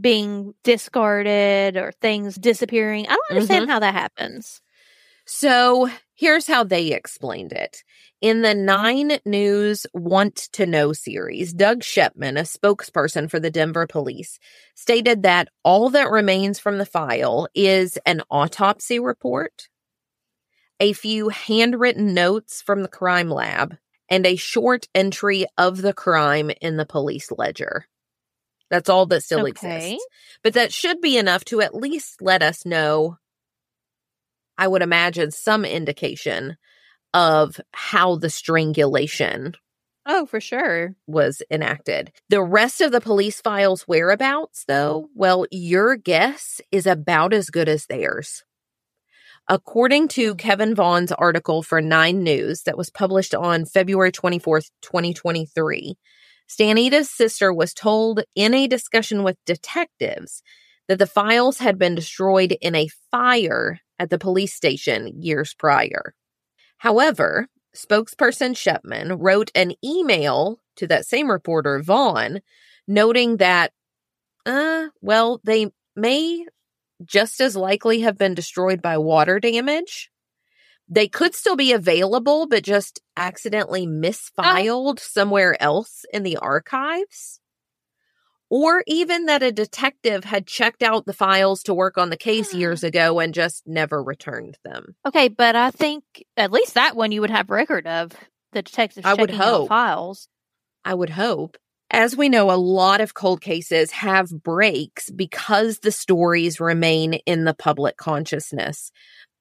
being 0.00 0.54
discarded 0.62 1.76
or 1.76 1.92
things 1.92 2.36
disappearing. 2.36 3.06
I 3.06 3.10
don't 3.10 3.30
understand 3.30 3.62
mm-hmm. 3.62 3.70
how 3.70 3.78
that 3.80 3.94
happens. 3.94 4.60
So 5.26 5.90
here's 6.14 6.46
how 6.46 6.64
they 6.64 6.92
explained 6.92 7.52
it. 7.52 7.82
In 8.20 8.42
the 8.42 8.54
Nine 8.54 9.18
News 9.24 9.86
Want 9.92 10.36
to 10.52 10.64
Know 10.64 10.92
series, 10.92 11.52
Doug 11.52 11.80
Schepman, 11.80 12.38
a 12.38 12.42
spokesperson 12.42 13.28
for 13.28 13.40
the 13.40 13.50
Denver 13.50 13.86
police, 13.86 14.38
stated 14.74 15.22
that 15.24 15.48
all 15.64 15.90
that 15.90 16.10
remains 16.10 16.58
from 16.58 16.78
the 16.78 16.86
file 16.86 17.48
is 17.54 17.98
an 18.06 18.22
autopsy 18.30 18.98
report, 18.98 19.68
a 20.80 20.92
few 20.92 21.28
handwritten 21.28 22.14
notes 22.14 22.62
from 22.62 22.82
the 22.82 22.88
crime 22.88 23.30
lab, 23.30 23.76
and 24.08 24.24
a 24.24 24.36
short 24.36 24.88
entry 24.94 25.46
of 25.58 25.82
the 25.82 25.92
crime 25.92 26.50
in 26.60 26.76
the 26.76 26.86
police 26.86 27.30
ledger. 27.36 27.86
That's 28.70 28.88
all 28.88 29.06
that 29.06 29.22
still 29.22 29.46
Okay. 29.46 29.48
exists. 29.92 30.06
But 30.42 30.54
that 30.54 30.72
should 30.72 31.00
be 31.00 31.16
enough 31.18 31.44
to 31.46 31.60
at 31.60 31.74
least 31.74 32.20
let 32.20 32.42
us 32.42 32.66
know 32.66 33.16
I 34.58 34.68
would 34.68 34.82
imagine 34.82 35.30
some 35.30 35.64
indication 35.64 36.56
of 37.12 37.60
how 37.72 38.16
the 38.16 38.30
strangulation 38.30 39.54
Oh, 40.06 40.24
for 40.24 40.40
sure. 40.40 40.94
was 41.06 41.42
enacted. 41.50 42.12
The 42.28 42.42
rest 42.42 42.80
of 42.80 42.92
the 42.92 43.00
police 43.00 43.40
files' 43.40 43.82
whereabouts, 43.82 44.64
though, 44.66 45.08
well, 45.14 45.46
your 45.50 45.96
guess 45.96 46.60
is 46.70 46.86
about 46.86 47.32
as 47.32 47.50
good 47.50 47.68
as 47.68 47.86
theirs. 47.86 48.44
According 49.48 50.08
to 50.08 50.34
Kevin 50.36 50.74
Vaughn's 50.74 51.12
article 51.12 51.62
for 51.62 51.80
Nine 51.80 52.22
News 52.22 52.62
that 52.62 52.78
was 52.78 52.90
published 52.90 53.34
on 53.34 53.64
February 53.64 54.10
24th, 54.12 54.70
2023, 54.82 55.96
Stanita's 56.46 57.10
sister 57.10 57.52
was 57.52 57.74
told 57.74 58.22
in 58.34 58.54
a 58.54 58.68
discussion 58.68 59.22
with 59.22 59.36
detectives 59.44 60.42
that 60.88 60.98
the 60.98 61.06
files 61.06 61.58
had 61.58 61.78
been 61.78 61.94
destroyed 61.94 62.56
in 62.60 62.74
a 62.74 62.88
fire 63.10 63.80
at 63.98 64.10
the 64.10 64.18
police 64.18 64.54
station 64.54 65.20
years 65.20 65.54
prior. 65.54 66.14
However, 66.78 67.48
spokesperson 67.74 68.54
Schepman 68.54 69.16
wrote 69.18 69.50
an 69.54 69.72
email 69.84 70.60
to 70.76 70.86
that 70.86 71.06
same 71.06 71.30
reporter, 71.30 71.80
Vaughn, 71.82 72.40
noting 72.86 73.38
that, 73.38 73.72
uh, 74.44 74.86
well, 75.00 75.40
they 75.44 75.70
may 75.96 76.44
just 77.04 77.40
as 77.40 77.56
likely 77.56 78.00
have 78.00 78.16
been 78.16 78.34
destroyed 78.34 78.80
by 78.80 78.98
water 78.98 79.40
damage, 79.40 80.10
they 80.88 81.08
could 81.08 81.34
still 81.34 81.56
be 81.56 81.72
available, 81.72 82.46
but 82.46 82.62
just 82.62 83.00
accidentally 83.16 83.82
uh-huh. 83.82 84.00
misfiled 84.00 85.00
somewhere 85.00 85.60
else 85.60 86.04
in 86.12 86.22
the 86.22 86.36
archives. 86.36 87.40
Or 88.48 88.84
even 88.86 89.26
that 89.26 89.42
a 89.42 89.50
detective 89.50 90.22
had 90.22 90.46
checked 90.46 90.82
out 90.82 91.04
the 91.04 91.12
files 91.12 91.64
to 91.64 91.74
work 91.74 91.98
on 91.98 92.10
the 92.10 92.16
case 92.16 92.54
ah. 92.54 92.56
years 92.56 92.84
ago 92.84 93.18
and 93.18 93.34
just 93.34 93.64
never 93.66 94.00
returned 94.00 94.56
them. 94.64 94.94
Okay, 95.04 95.28
but 95.28 95.56
I 95.56 95.72
think 95.72 96.04
at 96.36 96.52
least 96.52 96.74
that 96.74 96.94
one 96.94 97.10
you 97.10 97.20
would 97.22 97.30
have 97.30 97.50
record 97.50 97.88
of 97.88 98.12
the 98.52 98.62
detectives 98.62 99.04
I 99.04 99.14
would 99.14 99.30
checking 99.30 99.42
out 99.42 99.48
hope. 99.48 99.68
files. 99.68 100.28
I 100.84 100.94
would 100.94 101.10
hope. 101.10 101.56
As 101.90 102.16
we 102.16 102.28
know, 102.28 102.50
a 102.50 102.56
lot 102.58 103.00
of 103.00 103.14
cold 103.14 103.40
cases 103.40 103.90
have 103.92 104.30
breaks 104.30 105.10
because 105.10 105.80
the 105.80 105.92
stories 105.92 106.60
remain 106.60 107.14
in 107.26 107.44
the 107.44 107.54
public 107.54 107.96
consciousness. 107.96 108.90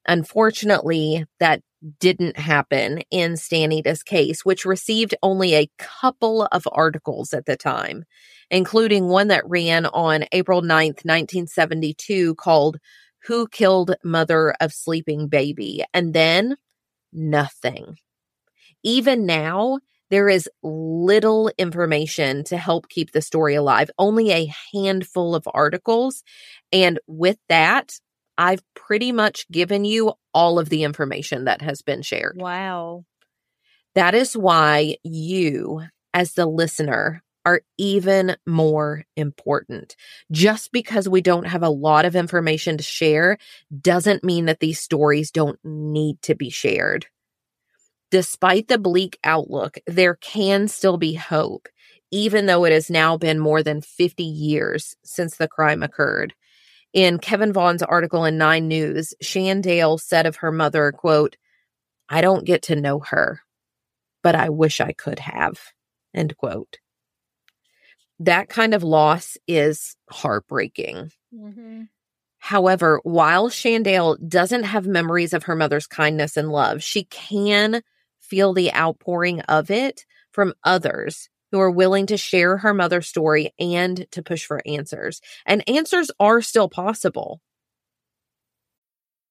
Unfortunately, 0.07 1.25
that 1.39 1.61
didn't 1.99 2.37
happen 2.37 3.01
in 3.11 3.33
Stanita's 3.33 4.03
case, 4.03 4.43
which 4.43 4.65
received 4.65 5.15
only 5.21 5.53
a 5.53 5.69
couple 5.77 6.47
of 6.51 6.67
articles 6.71 7.33
at 7.33 7.45
the 7.45 7.55
time, 7.55 8.05
including 8.49 9.07
one 9.07 9.27
that 9.27 9.47
ran 9.47 9.85
on 9.87 10.25
April 10.31 10.61
9th, 10.61 11.05
1972, 11.05 12.35
called 12.35 12.77
Who 13.27 13.47
Killed 13.47 13.95
Mother 14.03 14.55
of 14.59 14.73
Sleeping 14.73 15.27
Baby? 15.27 15.83
And 15.93 16.13
then 16.13 16.55
nothing. 17.13 17.97
Even 18.83 19.25
now, 19.25 19.79
there 20.11 20.29
is 20.29 20.49
little 20.61 21.51
information 21.57 22.43
to 22.45 22.57
help 22.57 22.89
keep 22.89 23.11
the 23.11 23.21
story 23.21 23.55
alive, 23.55 23.89
only 23.97 24.31
a 24.31 24.53
handful 24.73 25.33
of 25.33 25.47
articles. 25.53 26.23
And 26.71 26.99
with 27.07 27.37
that, 27.49 27.99
I've 28.37 28.63
pretty 28.73 29.11
much 29.11 29.49
given 29.49 29.85
you 29.85 30.13
all 30.33 30.59
of 30.59 30.69
the 30.69 30.83
information 30.83 31.45
that 31.45 31.61
has 31.61 31.81
been 31.81 32.01
shared. 32.01 32.37
Wow. 32.37 33.05
That 33.95 34.13
is 34.13 34.35
why 34.35 34.97
you, 35.03 35.83
as 36.13 36.33
the 36.33 36.45
listener, 36.45 37.23
are 37.45 37.61
even 37.77 38.35
more 38.45 39.05
important. 39.15 39.95
Just 40.31 40.71
because 40.71 41.07
we 41.07 41.21
don't 41.21 41.47
have 41.47 41.63
a 41.63 41.69
lot 41.69 42.05
of 42.05 42.15
information 42.15 42.77
to 42.77 42.83
share 42.83 43.37
doesn't 43.81 44.23
mean 44.23 44.45
that 44.45 44.59
these 44.59 44.79
stories 44.79 45.31
don't 45.31 45.59
need 45.63 46.21
to 46.23 46.35
be 46.35 46.49
shared. 46.49 47.05
Despite 48.11 48.67
the 48.67 48.77
bleak 48.77 49.19
outlook, 49.23 49.77
there 49.87 50.15
can 50.15 50.67
still 50.67 50.97
be 50.97 51.13
hope, 51.13 51.67
even 52.11 52.45
though 52.45 52.65
it 52.65 52.71
has 52.71 52.89
now 52.89 53.17
been 53.17 53.39
more 53.39 53.61
than 53.61 53.81
50 53.81 54.23
years 54.23 54.95
since 55.03 55.37
the 55.37 55.47
crime 55.47 55.83
occurred. 55.83 56.33
In 56.95 57.19
Kevin 57.19 57.51
Vaughn's 57.51 57.83
article 57.83 58.23
in 58.23 58.37
Nine 58.37 58.69
News, 58.69 59.13
Shandale 59.21 59.99
said 59.99 60.25
of 60.25 60.37
her 60.37 60.51
mother, 60.51 60.93
quote, 60.93 61.35
I 62.07 62.21
don't 62.21 62.45
get 62.45 62.61
to 62.63 62.75
know 62.77 62.99
her, 62.99 63.41
but 64.23 64.33
I 64.33 64.47
wish 64.47 64.79
I 64.79 64.93
could 64.93 65.19
have, 65.19 65.59
end 66.13 66.37
quote. 66.37 66.77
That 68.19 68.47
kind 68.47 68.73
of 68.73 68.81
loss 68.81 69.37
is 69.45 69.97
heartbreaking. 70.09 71.11
Mm-hmm. 71.37 71.81
However, 72.37 73.01
while 73.03 73.49
Shandale 73.49 74.15
doesn't 74.25 74.63
have 74.63 74.87
memories 74.87 75.33
of 75.33 75.43
her 75.43 75.55
mother's 75.55 75.87
kindness 75.87 76.37
and 76.37 76.49
love, 76.49 76.81
she 76.81 77.03
can 77.03 77.81
feel 78.21 78.53
the 78.53 78.73
outpouring 78.73 79.41
of 79.41 79.69
it 79.69 80.05
from 80.31 80.53
others 80.63 81.29
who 81.55 81.61
are 81.61 81.71
willing 81.71 82.05
to 82.05 82.17
share 82.17 82.57
her 82.57 82.73
mother's 82.73 83.07
story 83.07 83.53
and 83.57 84.05
to 84.11 84.21
push 84.21 84.45
for 84.45 84.61
answers. 84.65 85.21
And 85.45 85.63
answers 85.69 86.11
are 86.19 86.41
still 86.41 86.67
possible. 86.67 87.39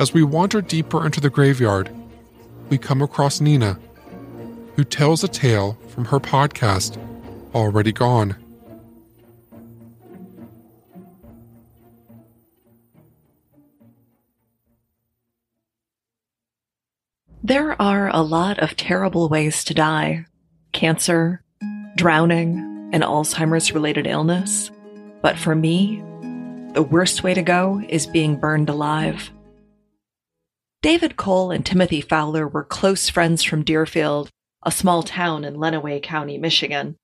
As 0.00 0.12
we 0.12 0.24
wander 0.24 0.60
deeper 0.60 1.06
into 1.06 1.20
the 1.20 1.30
graveyard, 1.30 1.88
we 2.68 2.78
come 2.78 3.00
across 3.00 3.40
Nina, 3.40 3.78
who 4.74 4.82
tells 4.82 5.22
a 5.22 5.28
tale 5.28 5.78
from 5.88 6.06
her 6.06 6.18
podcast, 6.18 6.98
Already 7.54 7.92
Gone. 7.92 8.36
There 17.44 17.80
are 17.80 18.08
a 18.08 18.22
lot 18.22 18.58
of 18.58 18.76
terrible 18.76 19.28
ways 19.28 19.64
to 19.64 19.74
die 19.74 20.24
cancer, 20.72 21.40
drowning, 21.94 22.90
and 22.92 23.04
Alzheimer's 23.04 23.70
related 23.70 24.08
illness. 24.08 24.72
But 25.22 25.38
for 25.38 25.54
me, 25.54 26.02
the 26.72 26.82
worst 26.82 27.22
way 27.22 27.32
to 27.34 27.42
go 27.42 27.80
is 27.88 28.08
being 28.08 28.34
burned 28.36 28.68
alive. 28.68 29.30
David 30.84 31.16
Cole 31.16 31.50
and 31.50 31.64
Timothy 31.64 32.02
Fowler 32.02 32.46
were 32.46 32.62
close 32.62 33.08
friends 33.08 33.42
from 33.42 33.64
Deerfield, 33.64 34.28
a 34.64 34.70
small 34.70 35.02
town 35.02 35.42
in 35.42 35.54
Lenawee 35.54 36.02
County, 36.02 36.36
Michigan. 36.36 36.96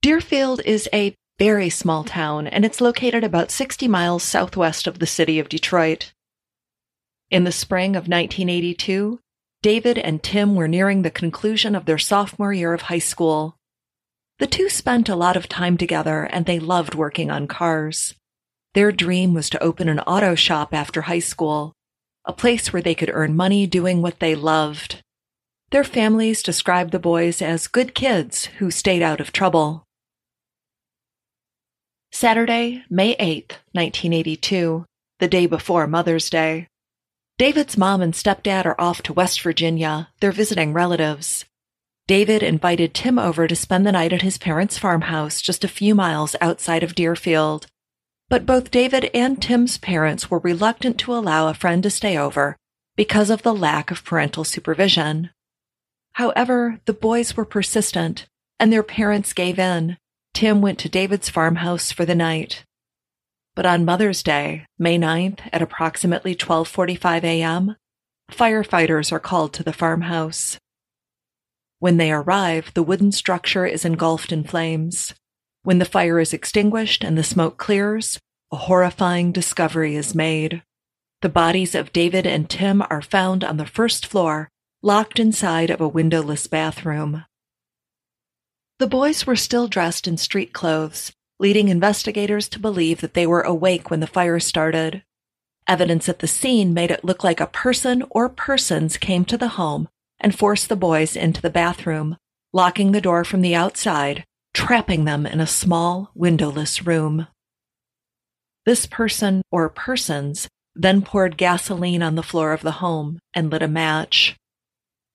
Deerfield 0.00 0.62
is 0.64 0.88
a 0.90 1.14
very 1.38 1.68
small 1.68 2.04
town, 2.04 2.46
and 2.46 2.64
it's 2.64 2.80
located 2.80 3.22
about 3.22 3.50
60 3.50 3.86
miles 3.86 4.22
southwest 4.22 4.86
of 4.86 4.98
the 4.98 5.06
city 5.06 5.38
of 5.38 5.50
Detroit. 5.50 6.14
In 7.30 7.44
the 7.44 7.52
spring 7.52 7.96
of 7.96 8.08
1982, 8.08 9.20
David 9.60 9.98
and 9.98 10.22
Tim 10.22 10.54
were 10.54 10.66
nearing 10.66 11.02
the 11.02 11.10
conclusion 11.10 11.74
of 11.74 11.84
their 11.84 11.98
sophomore 11.98 12.54
year 12.54 12.72
of 12.72 12.80
high 12.80 12.98
school. 12.98 13.58
The 14.38 14.46
two 14.46 14.70
spent 14.70 15.10
a 15.10 15.16
lot 15.16 15.36
of 15.36 15.50
time 15.50 15.76
together 15.76 16.24
and 16.24 16.46
they 16.46 16.58
loved 16.58 16.94
working 16.94 17.30
on 17.30 17.46
cars. 17.46 18.14
Their 18.72 18.90
dream 18.90 19.34
was 19.34 19.50
to 19.50 19.62
open 19.62 19.90
an 19.90 20.00
auto 20.00 20.34
shop 20.34 20.72
after 20.72 21.02
high 21.02 21.18
school, 21.18 21.74
a 22.24 22.32
place 22.32 22.72
where 22.72 22.82
they 22.82 22.94
could 22.94 23.10
earn 23.12 23.36
money 23.36 23.66
doing 23.66 24.00
what 24.00 24.18
they 24.20 24.34
loved. 24.34 25.02
Their 25.70 25.84
families 25.84 26.42
described 26.42 26.92
the 26.92 26.98
boys 26.98 27.42
as 27.42 27.66
good 27.66 27.94
kids 27.94 28.46
who 28.58 28.70
stayed 28.70 29.02
out 29.02 29.20
of 29.20 29.32
trouble. 29.32 29.84
Saturday, 32.12 32.84
May 32.88 33.16
8th, 33.16 33.58
1982, 33.72 34.84
the 35.18 35.28
day 35.28 35.46
before 35.46 35.86
Mother's 35.86 36.30
Day. 36.30 36.68
David's 37.38 37.76
mom 37.76 38.00
and 38.00 38.14
stepdad 38.14 38.64
are 38.66 38.80
off 38.80 39.02
to 39.02 39.12
West 39.12 39.40
Virginia. 39.40 40.08
They're 40.20 40.30
visiting 40.30 40.72
relatives. 40.72 41.44
David 42.06 42.42
invited 42.42 42.94
Tim 42.94 43.18
over 43.18 43.48
to 43.48 43.56
spend 43.56 43.84
the 43.84 43.92
night 43.92 44.12
at 44.12 44.22
his 44.22 44.38
parents' 44.38 44.78
farmhouse 44.78 45.42
just 45.42 45.64
a 45.64 45.68
few 45.68 45.94
miles 45.94 46.36
outside 46.40 46.84
of 46.84 46.94
Deerfield. 46.94 47.66
But 48.28 48.46
both 48.46 48.70
David 48.70 49.10
and 49.14 49.40
Tim's 49.40 49.78
parents 49.78 50.30
were 50.30 50.38
reluctant 50.38 50.98
to 51.00 51.14
allow 51.14 51.48
a 51.48 51.54
friend 51.54 51.82
to 51.82 51.90
stay 51.90 52.16
over 52.16 52.56
because 52.96 53.30
of 53.30 53.42
the 53.42 53.54
lack 53.54 53.90
of 53.90 54.04
parental 54.04 54.44
supervision. 54.44 55.30
However, 56.12 56.80
the 56.86 56.92
boys 56.92 57.36
were 57.36 57.44
persistent 57.44 58.26
and 58.58 58.72
their 58.72 58.82
parents 58.82 59.32
gave 59.32 59.58
in. 59.58 59.98
Tim 60.32 60.60
went 60.60 60.78
to 60.80 60.88
David's 60.88 61.28
farmhouse 61.28 61.92
for 61.92 62.04
the 62.04 62.14
night. 62.14 62.64
But 63.54 63.66
on 63.66 63.84
Mother's 63.84 64.22
Day, 64.22 64.66
May 64.78 64.98
9th 64.98 65.40
at 65.52 65.62
approximately 65.62 66.34
12:45 66.34 67.24
a.m., 67.24 67.76
firefighters 68.30 69.12
are 69.12 69.20
called 69.20 69.52
to 69.54 69.62
the 69.62 69.72
farmhouse. 69.72 70.58
When 71.78 71.98
they 71.98 72.10
arrive, 72.10 72.72
the 72.74 72.82
wooden 72.82 73.12
structure 73.12 73.66
is 73.66 73.84
engulfed 73.84 74.32
in 74.32 74.44
flames. 74.44 75.14
When 75.64 75.78
the 75.78 75.86
fire 75.86 76.20
is 76.20 76.34
extinguished 76.34 77.02
and 77.02 77.16
the 77.16 77.24
smoke 77.24 77.56
clears, 77.56 78.20
a 78.52 78.56
horrifying 78.56 79.32
discovery 79.32 79.96
is 79.96 80.14
made. 80.14 80.62
The 81.22 81.30
bodies 81.30 81.74
of 81.74 81.90
David 81.90 82.26
and 82.26 82.50
Tim 82.50 82.82
are 82.90 83.00
found 83.00 83.42
on 83.42 83.56
the 83.56 83.64
first 83.64 84.04
floor, 84.04 84.50
locked 84.82 85.18
inside 85.18 85.70
of 85.70 85.80
a 85.80 85.88
windowless 85.88 86.46
bathroom. 86.46 87.24
The 88.78 88.86
boys 88.86 89.26
were 89.26 89.36
still 89.36 89.66
dressed 89.66 90.06
in 90.06 90.18
street 90.18 90.52
clothes, 90.52 91.12
leading 91.40 91.68
investigators 91.68 92.46
to 92.50 92.58
believe 92.58 93.00
that 93.00 93.14
they 93.14 93.26
were 93.26 93.40
awake 93.40 93.90
when 93.90 94.00
the 94.00 94.06
fire 94.06 94.40
started. 94.40 95.02
Evidence 95.66 96.10
at 96.10 96.18
the 96.18 96.28
scene 96.28 96.74
made 96.74 96.90
it 96.90 97.06
look 97.06 97.24
like 97.24 97.40
a 97.40 97.46
person 97.46 98.04
or 98.10 98.28
persons 98.28 98.98
came 98.98 99.24
to 99.24 99.38
the 99.38 99.56
home 99.56 99.88
and 100.20 100.38
forced 100.38 100.68
the 100.68 100.76
boys 100.76 101.16
into 101.16 101.40
the 101.40 101.48
bathroom, 101.48 102.18
locking 102.52 102.92
the 102.92 103.00
door 103.00 103.24
from 103.24 103.40
the 103.40 103.54
outside, 103.54 104.26
trapping 104.54 105.04
them 105.04 105.26
in 105.26 105.40
a 105.40 105.46
small, 105.46 106.10
windowless 106.14 106.86
room. 106.86 107.26
This 108.64 108.86
person 108.86 109.42
or 109.50 109.68
persons 109.68 110.48
then 110.74 111.02
poured 111.02 111.36
gasoline 111.36 112.02
on 112.02 112.14
the 112.14 112.22
floor 112.22 112.52
of 112.52 112.62
the 112.62 112.72
home 112.72 113.18
and 113.34 113.50
lit 113.50 113.62
a 113.62 113.68
match. 113.68 114.36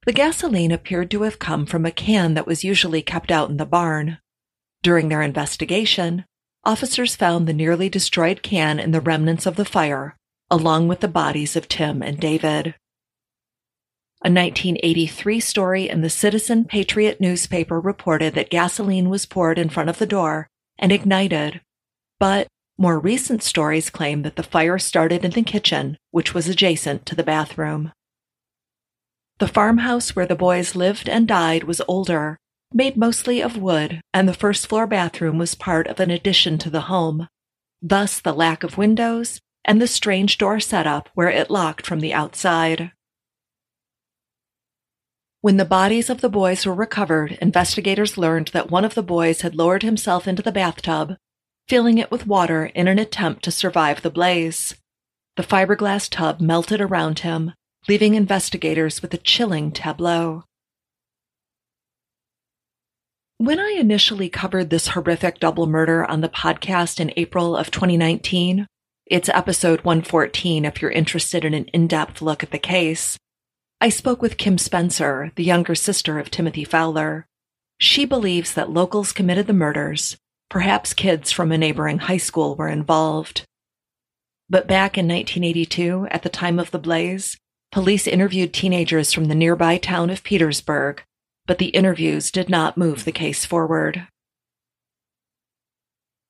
The 0.05 0.13
gasoline 0.13 0.71
appeared 0.71 1.11
to 1.11 1.23
have 1.23 1.39
come 1.39 1.65
from 1.65 1.85
a 1.85 1.91
can 1.91 2.33
that 2.33 2.47
was 2.47 2.63
usually 2.63 3.01
kept 3.01 3.31
out 3.31 3.49
in 3.49 3.57
the 3.57 3.65
barn. 3.65 4.19
During 4.81 5.09
their 5.09 5.21
investigation, 5.21 6.25
officers 6.63 7.15
found 7.15 7.47
the 7.47 7.53
nearly 7.53 7.89
destroyed 7.89 8.41
can 8.41 8.79
in 8.79 8.91
the 8.91 9.01
remnants 9.01 9.45
of 9.45 9.55
the 9.55 9.65
fire, 9.65 10.15
along 10.49 10.87
with 10.87 11.01
the 11.01 11.07
bodies 11.07 11.55
of 11.55 11.67
Tim 11.67 12.01
and 12.01 12.19
David. 12.19 12.75
A 14.21 14.27
1983 14.27 15.39
story 15.39 15.87
in 15.87 16.01
the 16.01 16.09
Citizen 16.09 16.65
Patriot 16.65 17.21
newspaper 17.21 17.79
reported 17.79 18.35
that 18.35 18.49
gasoline 18.49 19.09
was 19.09 19.25
poured 19.25 19.57
in 19.57 19.69
front 19.69 19.89
of 19.89 19.97
the 19.97 20.05
door 20.05 20.49
and 20.77 20.91
ignited, 20.91 21.61
but 22.19 22.47
more 22.77 22.99
recent 22.99 23.43
stories 23.43 23.89
claim 23.89 24.23
that 24.23 24.35
the 24.35 24.43
fire 24.43 24.77
started 24.77 25.23
in 25.23 25.31
the 25.31 25.41
kitchen, 25.41 25.97
which 26.11 26.33
was 26.33 26.49
adjacent 26.49 27.05
to 27.05 27.15
the 27.15 27.23
bathroom. 27.23 27.93
The 29.39 29.47
farmhouse 29.47 30.17
where 30.17 30.25
the 30.25 30.35
boys 30.35 30.75
lived 30.75 31.07
and 31.07 31.25
died 31.25 31.63
was 31.63 31.81
older, 31.87 32.37
made 32.73 32.97
mostly 32.97 33.41
of 33.41 33.55
wood, 33.55 34.01
and 34.13 34.27
the 34.27 34.33
first 34.33 34.67
floor 34.67 34.85
bathroom 34.85 35.37
was 35.37 35.55
part 35.55 35.87
of 35.87 36.01
an 36.01 36.11
addition 36.11 36.57
to 36.57 36.69
the 36.69 36.81
home. 36.81 37.29
Thus, 37.81 38.19
the 38.19 38.33
lack 38.33 38.63
of 38.63 38.77
windows 38.77 39.39
and 39.63 39.81
the 39.81 39.87
strange 39.87 40.37
door 40.37 40.59
setup 40.59 41.07
where 41.13 41.29
it 41.29 41.49
locked 41.49 41.85
from 41.85 42.01
the 42.01 42.13
outside. 42.13 42.91
When 45.41 45.57
the 45.57 45.65
bodies 45.65 46.09
of 46.09 46.21
the 46.21 46.29
boys 46.29 46.65
were 46.65 46.73
recovered, 46.73 47.37
investigators 47.41 48.17
learned 48.17 48.49
that 48.49 48.69
one 48.69 48.85
of 48.85 48.95
the 48.95 49.03
boys 49.03 49.41
had 49.41 49.55
lowered 49.55 49.83
himself 49.83 50.27
into 50.27 50.41
the 50.41 50.51
bathtub 50.51 51.15
filling 51.69 51.99
it 51.99 52.09
with 52.09 52.25
water 52.25 52.65
in 52.65 52.87
an 52.87 52.97
attempt 52.97 53.43
to 53.43 53.51
survive 53.51 54.01
the 54.01 54.09
blaze. 54.09 54.75
The 55.37 55.43
fiberglass 55.43 56.09
tub 56.09 56.41
melted 56.41 56.81
around 56.81 57.19
him, 57.19 57.53
leaving 57.87 58.15
investigators 58.15 59.03
with 59.03 59.13
a 59.13 59.17
chilling 59.17 59.71
tableau. 59.71 60.43
When 63.37 63.59
I 63.59 63.77
initially 63.79 64.29
covered 64.29 64.69
this 64.71 64.89
horrific 64.89 65.39
double 65.39 65.67
murder 65.67 66.03
on 66.03 66.21
the 66.21 66.27
podcast 66.27 66.99
in 66.99 67.13
April 67.15 67.55
of 67.55 67.71
2019, 67.71 68.65
it's 69.05 69.29
episode 69.29 69.81
114 69.81 70.65
if 70.65 70.81
you're 70.81 70.91
interested 70.91 71.45
in 71.45 71.53
an 71.53 71.65
in 71.65 71.87
depth 71.87 72.21
look 72.21 72.43
at 72.43 72.51
the 72.51 72.59
case. 72.59 73.17
I 73.81 73.89
spoke 73.89 74.21
with 74.21 74.37
Kim 74.37 74.57
Spencer, 74.57 75.31
the 75.35 75.43
younger 75.43 75.75
sister 75.75 76.19
of 76.19 76.29
Timothy 76.29 76.63
Fowler. 76.63 77.25
She 77.79 78.05
believes 78.05 78.53
that 78.53 78.69
locals 78.69 79.13
committed 79.13 79.47
the 79.47 79.53
murders 79.53 80.17
Perhaps 80.49 80.95
kids 80.95 81.31
from 81.31 81.51
a 81.51 81.57
neighboring 81.59 81.99
high 81.99 82.17
school 82.17 82.55
were 82.55 82.67
involved. 82.67 83.43
But 84.49 84.67
back 84.67 84.97
in 84.97 85.07
1982, 85.07 86.07
at 86.09 86.23
the 86.23 86.29
time 86.29 86.57
of 86.57 86.71
the 86.71 86.79
blaze, 86.79 87.37
police 87.71 88.07
interviewed 88.07 88.51
teenagers 88.51 89.13
from 89.13 89.25
the 89.25 89.35
nearby 89.35 89.77
town 89.77 90.09
of 90.09 90.23
Petersburg, 90.23 91.03
but 91.45 91.59
the 91.59 91.67
interviews 91.67 92.31
did 92.31 92.49
not 92.49 92.79
move 92.79 93.05
the 93.05 93.11
case 93.11 93.45
forward. 93.45 94.07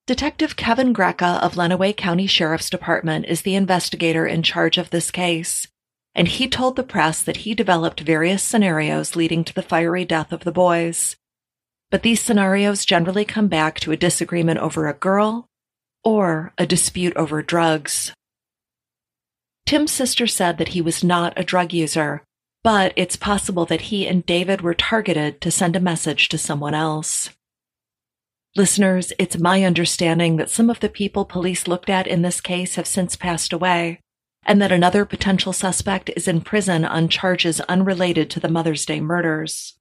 Detective 0.06 0.58
Kevin 0.58 0.94
Greca 0.94 1.40
of 1.42 1.54
Lenawee 1.54 1.96
County 1.96 2.28
Sheriff's 2.28 2.70
Department 2.70 3.26
is 3.26 3.44
the 3.44 3.56
investigator 3.56 4.28
in 4.28 4.44
charge 4.44 4.78
of 4.78 4.90
this 4.90 5.12
case, 5.12 5.66
and 6.16 6.28
he 6.28 6.48
told 6.48 6.76
the 6.76 6.84
press 6.84 7.22
that 7.22 7.38
he 7.38 7.54
developed 7.54 8.02
various 8.02 8.44
scenarios 8.44 9.16
leading 9.16 9.44
to 9.44 9.54
the 9.54 9.62
fiery 9.62 10.06
death 10.06 10.32
of 10.32 10.44
the 10.44 10.52
boys 10.52 11.16
but 11.90 12.04
these 12.04 12.22
scenarios 12.22 12.86
generally 12.86 13.26
come 13.26 13.48
back 13.48 13.80
to 13.80 13.92
a 13.92 13.98
disagreement 13.98 14.60
over 14.60 14.88
a 14.88 14.94
girl 14.94 15.48
or 16.04 16.54
a 16.58 16.66
dispute 16.66 17.16
over 17.16 17.42
drugs. 17.42 18.14
Tim's 19.66 19.92
sister 19.92 20.28
said 20.28 20.58
that 20.58 20.70
he 20.70 20.82
was 20.82 21.04
not 21.04 21.34
a 21.38 21.44
drug 21.44 21.74
user, 21.74 22.24
but 22.64 22.94
it's 22.96 23.16
possible 23.16 23.66
that 23.66 23.82
he 23.82 24.08
and 24.08 24.26
David 24.26 24.62
were 24.62 24.74
targeted 24.74 25.42
to 25.42 25.52
send 25.52 25.76
a 25.76 25.80
message 25.80 26.30
to 26.30 26.38
someone 26.38 26.74
else. 26.74 27.30
Listeners, 28.56 29.14
it's 29.20 29.38
my 29.38 29.64
understanding 29.64 30.38
that 30.38 30.50
some 30.50 30.70
of 30.70 30.80
the 30.80 30.90
people 30.90 31.26
police 31.26 31.68
looked 31.68 31.90
at 31.90 32.08
in 32.08 32.24
this 32.24 32.42
case 32.42 32.76
have 32.76 32.88
since 32.88 33.16
passed 33.16 33.54
away, 33.54 34.00
and 34.46 34.62
that 34.62 34.72
another 34.72 35.06
potential 35.06 35.54
suspect 35.54 36.10
is 36.16 36.28
in 36.28 36.42
prison 36.42 36.86
on 36.86 37.08
charges 37.08 37.62
unrelated 37.62 38.30
to 38.30 38.40
the 38.40 38.50
Mother's 38.50 38.86
Day 38.86 39.00
murders. 39.00 39.78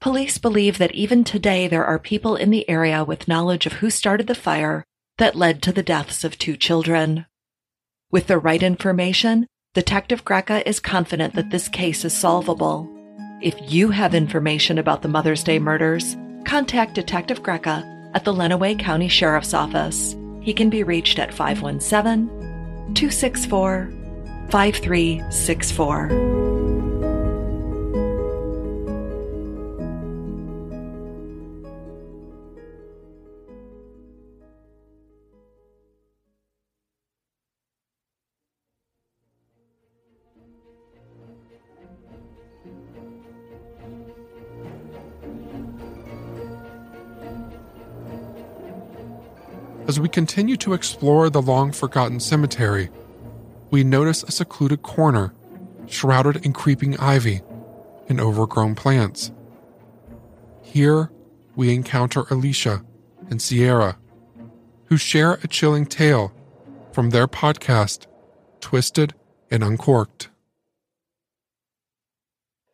Police 0.00 0.38
believe 0.38 0.78
that 0.78 0.94
even 0.94 1.24
today 1.24 1.68
there 1.68 1.84
are 1.84 1.98
people 1.98 2.34
in 2.34 2.50
the 2.50 2.68
area 2.68 3.04
with 3.04 3.28
knowledge 3.28 3.66
of 3.66 3.74
who 3.74 3.90
started 3.90 4.26
the 4.26 4.34
fire 4.34 4.84
that 5.18 5.36
led 5.36 5.62
to 5.62 5.72
the 5.72 5.82
deaths 5.82 6.24
of 6.24 6.38
two 6.38 6.56
children. 6.56 7.26
With 8.10 8.26
the 8.26 8.38
right 8.38 8.62
information, 8.62 9.46
Detective 9.74 10.24
Greca 10.24 10.62
is 10.66 10.80
confident 10.80 11.34
that 11.34 11.50
this 11.50 11.68
case 11.68 12.04
is 12.04 12.16
solvable. 12.16 12.88
If 13.42 13.54
you 13.70 13.90
have 13.90 14.14
information 14.14 14.78
about 14.78 15.02
the 15.02 15.08
Mother's 15.08 15.44
Day 15.44 15.58
murders, 15.58 16.16
contact 16.44 16.94
Detective 16.94 17.42
Greca 17.42 17.84
at 18.14 18.24
the 18.24 18.32
Lenawee 18.32 18.78
County 18.78 19.08
Sheriff's 19.08 19.54
Office. 19.54 20.16
He 20.40 20.54
can 20.54 20.70
be 20.70 20.82
reached 20.82 21.18
at 21.18 21.32
517 21.34 22.39
264 22.94 23.90
5364. 24.50 26.59
As 49.90 49.98
we 49.98 50.08
continue 50.08 50.56
to 50.58 50.72
explore 50.72 51.28
the 51.28 51.42
long 51.42 51.72
forgotten 51.72 52.20
cemetery, 52.20 52.90
we 53.72 53.82
notice 53.82 54.22
a 54.22 54.30
secluded 54.30 54.82
corner 54.82 55.34
shrouded 55.88 56.46
in 56.46 56.52
creeping 56.52 56.96
ivy 56.98 57.40
and 58.08 58.20
overgrown 58.20 58.76
plants. 58.76 59.32
Here, 60.62 61.10
we 61.56 61.74
encounter 61.74 62.22
Alicia 62.30 62.84
and 63.30 63.42
Sierra, 63.42 63.98
who 64.84 64.96
share 64.96 65.40
a 65.42 65.48
chilling 65.48 65.86
tale 65.86 66.32
from 66.92 67.10
their 67.10 67.26
podcast, 67.26 68.06
Twisted 68.60 69.12
and 69.50 69.64
Uncorked. 69.64 70.30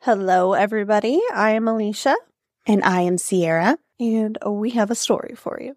Hello, 0.03 0.53
everybody. 0.53 1.23
I 1.35 1.53
am 1.53 1.67
Alicia. 1.67 2.17
And 2.67 2.85
I 2.85 3.01
am 3.01 3.17
Sierra. 3.17 3.79
And 3.99 4.37
we 4.47 4.69
have 4.73 4.91
a 4.91 4.95
story 4.95 5.35
for 5.35 5.59
you. 5.63 5.77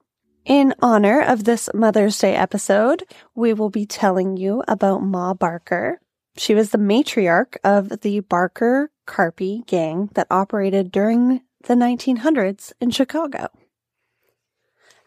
In 0.49 0.73
honor 0.81 1.21
of 1.21 1.43
this 1.43 1.69
Mother's 1.75 2.17
Day 2.17 2.35
episode, 2.35 3.03
we 3.35 3.53
will 3.53 3.69
be 3.69 3.85
telling 3.85 4.35
you 4.35 4.63
about 4.67 5.03
Ma 5.03 5.35
Barker. 5.35 6.01
She 6.37 6.55
was 6.55 6.71
the 6.71 6.79
matriarch 6.79 7.57
of 7.63 8.01
the 8.01 8.21
Barker 8.21 8.89
Karpie 9.05 9.63
gang 9.67 10.09
that 10.15 10.25
operated 10.31 10.91
during 10.91 11.41
the 11.65 11.75
1900s 11.75 12.73
in 12.81 12.89
Chicago. 12.89 13.49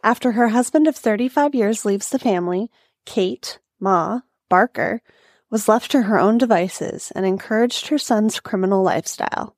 After 0.04 0.30
her 0.30 0.50
husband 0.50 0.86
of 0.86 0.94
35 0.94 1.56
years 1.56 1.84
leaves 1.84 2.10
the 2.10 2.20
family, 2.20 2.70
Kate, 3.04 3.58
Ma, 3.80 4.20
Barker, 4.48 5.02
was 5.50 5.66
left 5.66 5.90
to 5.90 6.02
her 6.02 6.20
own 6.20 6.38
devices 6.38 7.10
and 7.16 7.26
encouraged 7.26 7.88
her 7.88 7.98
son's 7.98 8.38
criminal 8.38 8.84
lifestyle. 8.84 9.56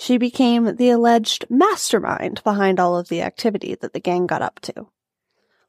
She 0.00 0.16
became 0.16 0.76
the 0.76 0.88
alleged 0.88 1.44
mastermind 1.50 2.42
behind 2.42 2.80
all 2.80 2.96
of 2.96 3.10
the 3.10 3.20
activity 3.20 3.74
that 3.74 3.92
the 3.92 4.00
gang 4.00 4.26
got 4.26 4.40
up 4.40 4.58
to. 4.60 4.88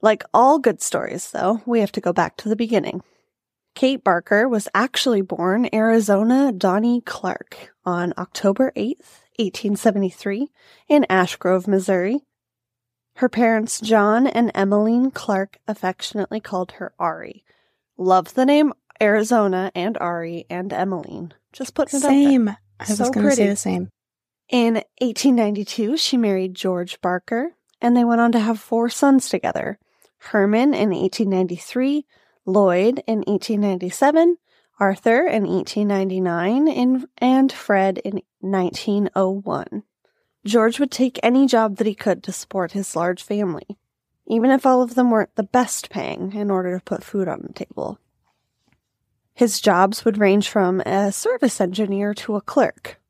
Like 0.01 0.23
all 0.33 0.57
good 0.57 0.81
stories, 0.81 1.31
though, 1.31 1.61
we 1.65 1.81
have 1.81 1.91
to 1.91 1.99
go 1.99 2.13
back 2.13 2.37
to 2.37 2.47
the 2.47 2.55
beginning. 2.55 3.03
Kate 3.75 4.01
Barker 4.01 4.47
was 4.47 4.69
actually 4.73 5.21
born 5.21 5.67
Arizona 5.73 6.53
Donnie 6.53 7.01
Clark 7.01 7.73
on 7.83 8.13
October 8.17 8.71
8th, 8.77 9.19
1873, 9.35 10.47
in 10.87 11.05
Ash 11.09 11.35
Grove, 11.35 11.67
Missouri. 11.67 12.21
Her 13.15 13.27
parents, 13.27 13.81
John 13.81 14.27
and 14.27 14.49
Emmeline 14.55 15.11
Clark, 15.11 15.59
affectionately 15.67 16.39
called 16.39 16.71
her 16.73 16.93
Ari. 16.97 17.43
Love 17.97 18.33
the 18.35 18.45
name 18.45 18.71
Arizona 19.01 19.73
and 19.75 19.97
Ari 19.97 20.45
and 20.49 20.71
Emmeline. 20.71 21.33
Just 21.51 21.73
putting 21.75 21.99
it 21.99 22.03
Same. 22.03 22.47
up 22.47 22.57
I 22.79 22.85
there. 22.85 22.95
was 22.97 23.09
going 23.09 23.25
to 23.27 23.35
say 23.35 23.47
the 23.47 23.57
same. 23.57 23.89
In 24.51 24.73
1892, 24.99 25.95
she 25.95 26.17
married 26.17 26.55
George 26.55 26.99
Barker, 26.99 27.55
and 27.81 27.95
they 27.95 28.03
went 28.03 28.19
on 28.19 28.33
to 28.33 28.39
have 28.39 28.59
four 28.59 28.89
sons 28.89 29.29
together 29.29 29.79
Herman 30.17 30.73
in 30.73 30.89
1893, 30.89 32.05
Lloyd 32.45 33.01
in 33.07 33.19
1897, 33.19 34.35
Arthur 34.77 35.25
in 35.25 35.47
1899, 35.47 36.67
in, 36.67 37.07
and 37.19 37.51
Fred 37.51 37.99
in 37.99 38.21
1901. 38.41 39.83
George 40.43 40.79
would 40.81 40.91
take 40.91 41.17
any 41.23 41.47
job 41.47 41.77
that 41.77 41.87
he 41.87 41.95
could 41.95 42.21
to 42.23 42.33
support 42.33 42.73
his 42.73 42.93
large 42.93 43.23
family, 43.23 43.77
even 44.27 44.51
if 44.51 44.65
all 44.65 44.81
of 44.81 44.95
them 44.95 45.11
weren't 45.11 45.33
the 45.35 45.43
best 45.43 45.89
paying, 45.89 46.33
in 46.33 46.51
order 46.51 46.77
to 46.77 46.83
put 46.83 47.05
food 47.05 47.29
on 47.29 47.41
the 47.41 47.53
table. 47.53 47.99
His 49.33 49.61
jobs 49.61 50.03
would 50.03 50.17
range 50.17 50.49
from 50.49 50.81
a 50.81 51.13
service 51.13 51.61
engineer 51.61 52.13
to 52.15 52.35
a 52.35 52.41
clerk. 52.41 53.00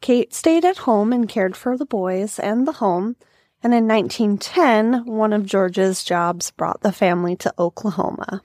Kate 0.00 0.34
stayed 0.34 0.64
at 0.64 0.78
home 0.78 1.12
and 1.12 1.28
cared 1.28 1.56
for 1.56 1.76
the 1.76 1.86
boys 1.86 2.38
and 2.38 2.66
the 2.66 2.72
home, 2.72 3.16
and 3.62 3.72
in 3.72 3.88
1910, 3.88 5.06
one 5.06 5.32
of 5.32 5.46
George's 5.46 6.04
jobs 6.04 6.50
brought 6.50 6.82
the 6.82 6.92
family 6.92 7.34
to 7.36 7.54
Oklahoma. 7.58 8.42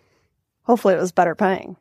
Hopefully, 0.63 0.93
it 0.93 0.99
was 1.01 1.11
better 1.11 1.35
paying. 1.35 1.75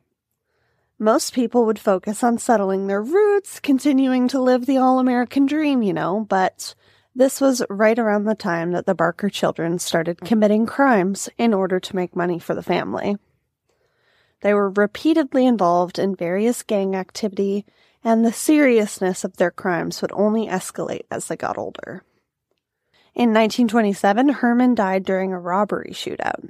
Most 0.97 1.33
people 1.33 1.65
would 1.65 1.79
focus 1.79 2.23
on 2.23 2.37
settling 2.37 2.87
their 2.87 3.01
roots, 3.01 3.61
continuing 3.61 4.27
to 4.27 4.41
live 4.41 4.65
the 4.65 4.77
all 4.77 4.99
American 4.99 5.45
dream, 5.45 5.81
you 5.81 5.93
know, 5.93 6.25
but 6.27 6.75
this 7.15 7.39
was 7.39 7.63
right 7.69 7.97
around 7.97 8.25
the 8.25 8.35
time 8.35 8.73
that 8.73 8.85
the 8.85 8.93
Barker 8.93 9.29
children 9.29 9.79
started 9.79 10.21
committing 10.21 10.65
crimes 10.65 11.29
in 11.37 11.53
order 11.53 11.79
to 11.79 11.95
make 11.95 12.15
money 12.15 12.37
for 12.37 12.53
the 12.53 12.63
family. 12.63 13.17
They 14.41 14.53
were 14.53 14.69
repeatedly 14.69 15.45
involved 15.45 15.99
in 15.99 16.15
various 16.15 16.63
gang 16.63 16.95
activity, 16.95 17.65
and 18.03 18.25
the 18.25 18.33
seriousness 18.33 19.23
of 19.23 19.37
their 19.37 19.51
crimes 19.51 20.01
would 20.01 20.11
only 20.13 20.47
escalate 20.47 21.05
as 21.11 21.27
they 21.27 21.35
got 21.35 21.57
older. 21.57 22.03
In 23.15 23.29
1927, 23.29 24.29
Herman 24.29 24.75
died 24.75 25.03
during 25.03 25.33
a 25.33 25.39
robbery 25.39 25.91
shootout. 25.91 26.49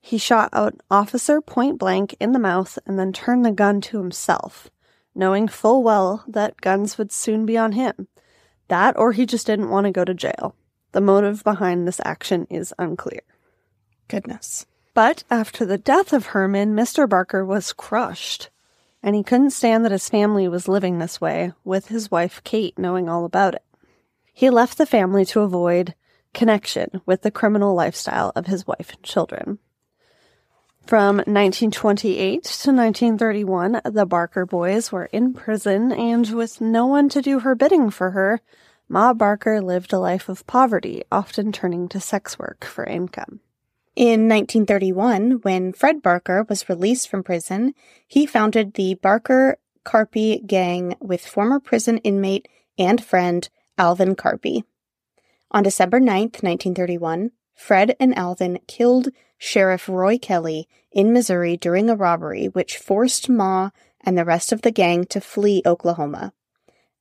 He 0.00 0.18
shot 0.18 0.50
an 0.52 0.78
officer 0.90 1.40
point 1.40 1.78
blank 1.78 2.14
in 2.20 2.32
the 2.32 2.38
mouth 2.38 2.78
and 2.86 2.98
then 2.98 3.12
turned 3.12 3.44
the 3.44 3.50
gun 3.50 3.80
to 3.82 3.98
himself, 3.98 4.70
knowing 5.14 5.48
full 5.48 5.82
well 5.82 6.24
that 6.28 6.60
guns 6.60 6.96
would 6.96 7.12
soon 7.12 7.44
be 7.44 7.58
on 7.58 7.72
him. 7.72 8.08
That 8.68 8.96
or 8.96 9.12
he 9.12 9.26
just 9.26 9.46
didn't 9.46 9.70
want 9.70 9.84
to 9.86 9.90
go 9.90 10.04
to 10.04 10.14
jail. 10.14 10.54
The 10.92 11.00
motive 11.00 11.44
behind 11.44 11.86
this 11.86 12.00
action 12.04 12.46
is 12.48 12.72
unclear. 12.78 13.22
Goodness. 14.08 14.66
But 14.94 15.24
after 15.30 15.66
the 15.66 15.76
death 15.76 16.12
of 16.12 16.26
Herman, 16.26 16.74
Mr. 16.74 17.08
Barker 17.08 17.44
was 17.44 17.72
crushed, 17.72 18.48
and 19.06 19.14
he 19.14 19.22
couldn't 19.22 19.52
stand 19.52 19.84
that 19.84 19.92
his 19.92 20.08
family 20.08 20.48
was 20.48 20.66
living 20.66 20.98
this 20.98 21.20
way, 21.20 21.52
with 21.62 21.86
his 21.86 22.10
wife 22.10 22.42
Kate 22.42 22.76
knowing 22.76 23.08
all 23.08 23.24
about 23.24 23.54
it. 23.54 23.62
He 24.34 24.50
left 24.50 24.78
the 24.78 24.84
family 24.84 25.24
to 25.26 25.42
avoid 25.42 25.94
connection 26.34 27.00
with 27.06 27.22
the 27.22 27.30
criminal 27.30 27.72
lifestyle 27.72 28.32
of 28.34 28.48
his 28.48 28.66
wife 28.66 28.92
and 28.92 29.02
children. 29.04 29.60
From 30.86 31.18
1928 31.18 32.42
to 32.42 32.72
1931, 32.72 33.80
the 33.84 34.06
Barker 34.06 34.44
boys 34.44 34.90
were 34.90 35.06
in 35.12 35.34
prison, 35.34 35.92
and 35.92 36.28
with 36.32 36.60
no 36.60 36.86
one 36.86 37.08
to 37.10 37.22
do 37.22 37.38
her 37.38 37.54
bidding 37.54 37.90
for 37.90 38.10
her, 38.10 38.40
Ma 38.88 39.12
Barker 39.12 39.60
lived 39.60 39.92
a 39.92 40.00
life 40.00 40.28
of 40.28 40.44
poverty, 40.48 41.04
often 41.12 41.52
turning 41.52 41.88
to 41.90 42.00
sex 42.00 42.40
work 42.40 42.64
for 42.64 42.84
income. 42.84 43.38
In 43.96 44.28
1931, 44.28 45.40
when 45.40 45.72
Fred 45.72 46.02
Barker 46.02 46.44
was 46.46 46.68
released 46.68 47.08
from 47.08 47.22
prison, 47.22 47.72
he 48.06 48.26
founded 48.26 48.74
the 48.74 48.92
Barker 48.92 49.56
Carpy 49.86 50.46
gang 50.46 50.96
with 51.00 51.26
former 51.26 51.58
prison 51.58 51.96
inmate 51.98 52.46
and 52.78 53.02
friend 53.02 53.48
Alvin 53.78 54.14
Carpy. 54.14 54.64
On 55.50 55.62
December 55.62 55.98
9, 55.98 56.24
1931, 56.24 57.30
Fred 57.54 57.96
and 57.98 58.14
Alvin 58.18 58.58
killed 58.66 59.08
Sheriff 59.38 59.88
Roy 59.88 60.18
Kelly 60.18 60.68
in 60.92 61.14
Missouri 61.14 61.56
during 61.56 61.88
a 61.88 61.96
robbery 61.96 62.48
which 62.48 62.76
forced 62.76 63.30
Ma 63.30 63.70
and 64.02 64.18
the 64.18 64.26
rest 64.26 64.52
of 64.52 64.60
the 64.60 64.70
gang 64.70 65.06
to 65.06 65.22
flee 65.22 65.62
Oklahoma. 65.64 66.34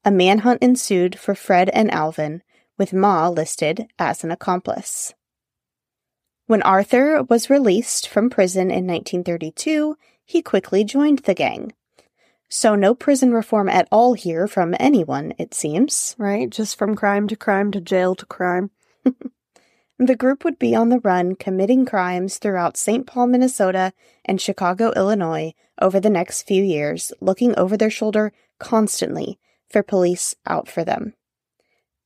A 0.06 0.12
manhunt 0.12 0.64
ensued 0.64 1.20
for 1.20 1.36
Fred 1.36 1.70
and 1.72 1.92
Alvin, 1.92 2.42
with 2.78 2.94
Ma 2.94 3.28
listed 3.28 3.88
as 4.00 4.24
an 4.24 4.32
accomplice. 4.32 5.14
When 6.48 6.62
Arthur 6.62 7.24
was 7.24 7.50
released 7.50 8.08
from 8.08 8.30
prison 8.30 8.70
in 8.70 8.86
1932, 8.86 9.98
he 10.24 10.42
quickly 10.42 10.84
joined 10.84 11.20
the 11.20 11.34
gang. 11.34 11.74
So, 12.50 12.76
no 12.76 12.94
prison 12.94 13.32
reform 13.34 13.68
at 13.68 13.88
all 13.92 14.14
here 14.14 14.48
from 14.48 14.76
anyone, 14.80 15.34
it 15.40 15.54
seems. 15.54 16.16
Right? 16.18 16.50
Just 16.50 16.78
from 16.78 16.96
crime 16.96 17.28
to 17.30 17.36
crime 17.36 17.72
to 17.72 17.82
jail 17.82 18.16
to 18.16 18.26
crime. 18.26 18.72
The 19.98 20.16
group 20.16 20.44
would 20.44 20.60
be 20.60 20.76
on 20.76 20.90
the 20.90 21.00
run, 21.00 21.36
committing 21.36 21.86
crimes 21.86 22.38
throughout 22.38 22.76
St. 22.76 23.08
Paul, 23.08 23.28
Minnesota, 23.28 23.94
and 24.26 24.42
Chicago, 24.42 24.92
Illinois, 24.94 25.54
over 25.82 26.02
the 26.02 26.10
next 26.10 26.44
few 26.44 26.62
years, 26.62 27.14
looking 27.22 27.58
over 27.58 27.78
their 27.78 27.90
shoulder 27.90 28.34
constantly 28.60 29.40
for 29.70 29.84
police 29.84 30.36
out 30.46 30.68
for 30.68 30.84
them. 30.84 31.14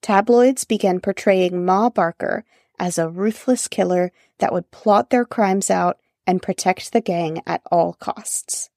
Tabloids 0.04 0.66
began 0.66 1.00
portraying 1.00 1.66
Ma 1.66 1.90
Barker 1.90 2.46
as 2.80 2.98
a 2.98 3.10
ruthless 3.10 3.68
killer 3.68 4.12
that 4.40 4.54
would 4.54 4.72
plot 4.72 5.10
their 5.10 5.26
crimes 5.26 5.70
out 5.70 6.00
and 6.26 6.42
protect 6.42 6.94
the 6.94 7.02
gang 7.02 7.42
at 7.46 7.62
all 7.72 7.94
costs. 7.94 8.70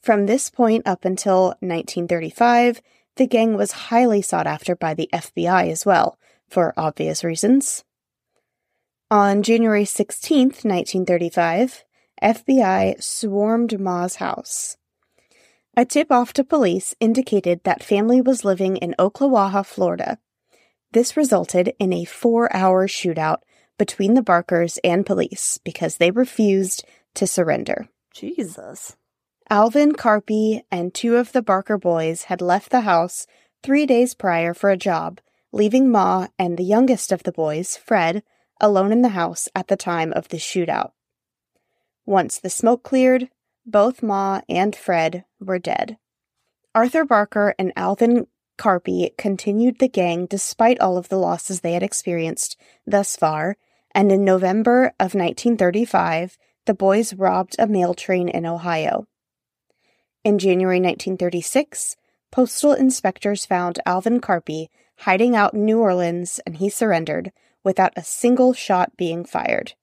From 0.00 0.26
this 0.26 0.50
point 0.50 0.86
up 0.86 1.04
until 1.04 1.46
1935, 1.60 2.82
the 3.16 3.26
gang 3.26 3.56
was 3.56 3.72
highly 3.72 4.22
sought 4.22 4.46
after 4.46 4.76
by 4.76 4.94
the 4.94 5.08
FBI 5.12 5.70
as 5.70 5.86
well, 5.86 6.18
for 6.48 6.74
obvious 6.76 7.24
reasons. 7.24 7.84
On 9.10 9.42
January 9.42 9.84
16, 9.84 10.46
1935, 10.46 11.84
FBI 12.22 13.02
swarmed 13.02 13.80
Ma's 13.80 14.16
house. 14.16 14.76
A 15.76 15.84
tip 15.84 16.12
off 16.12 16.32
to 16.34 16.44
police 16.44 16.94
indicated 17.00 17.60
that 17.64 17.82
family 17.82 18.20
was 18.20 18.44
living 18.44 18.76
in 18.76 18.94
Ocklawaha, 18.98 19.64
Florida. 19.66 20.18
This 20.94 21.16
resulted 21.16 21.74
in 21.80 21.92
a 21.92 22.04
four 22.04 22.54
hour 22.54 22.86
shootout 22.86 23.38
between 23.78 24.14
the 24.14 24.22
Barkers 24.22 24.78
and 24.84 25.04
police 25.04 25.58
because 25.64 25.96
they 25.96 26.12
refused 26.12 26.84
to 27.14 27.26
surrender. 27.26 27.88
Jesus. 28.14 28.96
Alvin 29.50 29.94
Carpy 29.94 30.62
and 30.70 30.94
two 30.94 31.16
of 31.16 31.32
the 31.32 31.42
Barker 31.42 31.76
boys 31.78 32.24
had 32.24 32.40
left 32.40 32.70
the 32.70 32.82
house 32.82 33.26
three 33.60 33.86
days 33.86 34.14
prior 34.14 34.54
for 34.54 34.70
a 34.70 34.76
job, 34.76 35.20
leaving 35.50 35.90
Ma 35.90 36.28
and 36.38 36.56
the 36.56 36.62
youngest 36.62 37.10
of 37.10 37.24
the 37.24 37.32
boys, 37.32 37.76
Fred, 37.76 38.22
alone 38.60 38.92
in 38.92 39.02
the 39.02 39.08
house 39.08 39.48
at 39.52 39.66
the 39.66 39.76
time 39.76 40.12
of 40.12 40.28
the 40.28 40.36
shootout. 40.36 40.92
Once 42.06 42.38
the 42.38 42.48
smoke 42.48 42.84
cleared, 42.84 43.28
both 43.66 44.00
Ma 44.00 44.42
and 44.48 44.76
Fred 44.76 45.24
were 45.40 45.58
dead. 45.58 45.98
Arthur 46.72 47.04
Barker 47.04 47.56
and 47.58 47.72
Alvin 47.74 48.28
Carpy 48.56 49.10
continued 49.16 49.78
the 49.78 49.88
gang 49.88 50.26
despite 50.26 50.80
all 50.80 50.96
of 50.96 51.08
the 51.08 51.18
losses 51.18 51.60
they 51.60 51.72
had 51.72 51.82
experienced 51.82 52.56
thus 52.86 53.16
far, 53.16 53.56
and 53.94 54.10
in 54.10 54.24
November 54.24 54.86
of 54.98 55.14
1935, 55.14 56.38
the 56.66 56.74
boys 56.74 57.14
robbed 57.14 57.56
a 57.58 57.66
mail 57.66 57.94
train 57.94 58.28
in 58.28 58.46
Ohio. 58.46 59.06
In 60.24 60.38
January 60.38 60.78
1936, 60.78 61.96
postal 62.30 62.72
inspectors 62.72 63.44
found 63.44 63.78
Alvin 63.84 64.20
Carpy 64.20 64.68
hiding 64.98 65.36
out 65.36 65.54
in 65.54 65.64
New 65.64 65.80
Orleans 65.80 66.40
and 66.46 66.56
he 66.56 66.68
surrendered 66.68 67.32
without 67.62 67.92
a 67.96 68.04
single 68.04 68.52
shot 68.52 68.96
being 68.96 69.24
fired. 69.24 69.74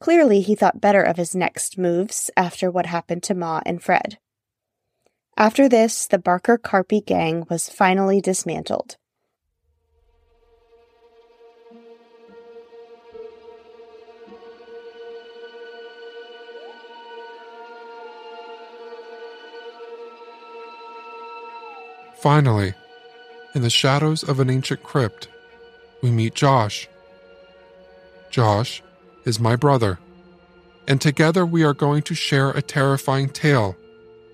Clearly, 0.00 0.40
he 0.40 0.54
thought 0.54 0.80
better 0.80 1.02
of 1.02 1.16
his 1.16 1.34
next 1.34 1.78
moves 1.78 2.30
after 2.36 2.70
what 2.70 2.86
happened 2.86 3.22
to 3.24 3.34
Ma 3.34 3.60
and 3.64 3.82
Fred. 3.82 4.18
After 5.38 5.68
this, 5.68 6.06
the 6.06 6.18
Barker 6.18 6.56
Carpy 6.56 7.04
gang 7.04 7.44
was 7.50 7.68
finally 7.68 8.22
dismantled. 8.22 8.96
Finally, 22.16 22.72
in 23.54 23.60
the 23.60 23.68
shadows 23.68 24.22
of 24.22 24.40
an 24.40 24.48
ancient 24.48 24.82
crypt, 24.82 25.28
we 26.02 26.10
meet 26.10 26.34
Josh. 26.34 26.88
Josh 28.30 28.82
is 29.26 29.38
my 29.38 29.54
brother, 29.54 29.98
and 30.88 30.98
together 30.98 31.44
we 31.44 31.62
are 31.62 31.74
going 31.74 32.02
to 32.04 32.14
share 32.14 32.50
a 32.52 32.62
terrifying 32.62 33.28
tale 33.28 33.76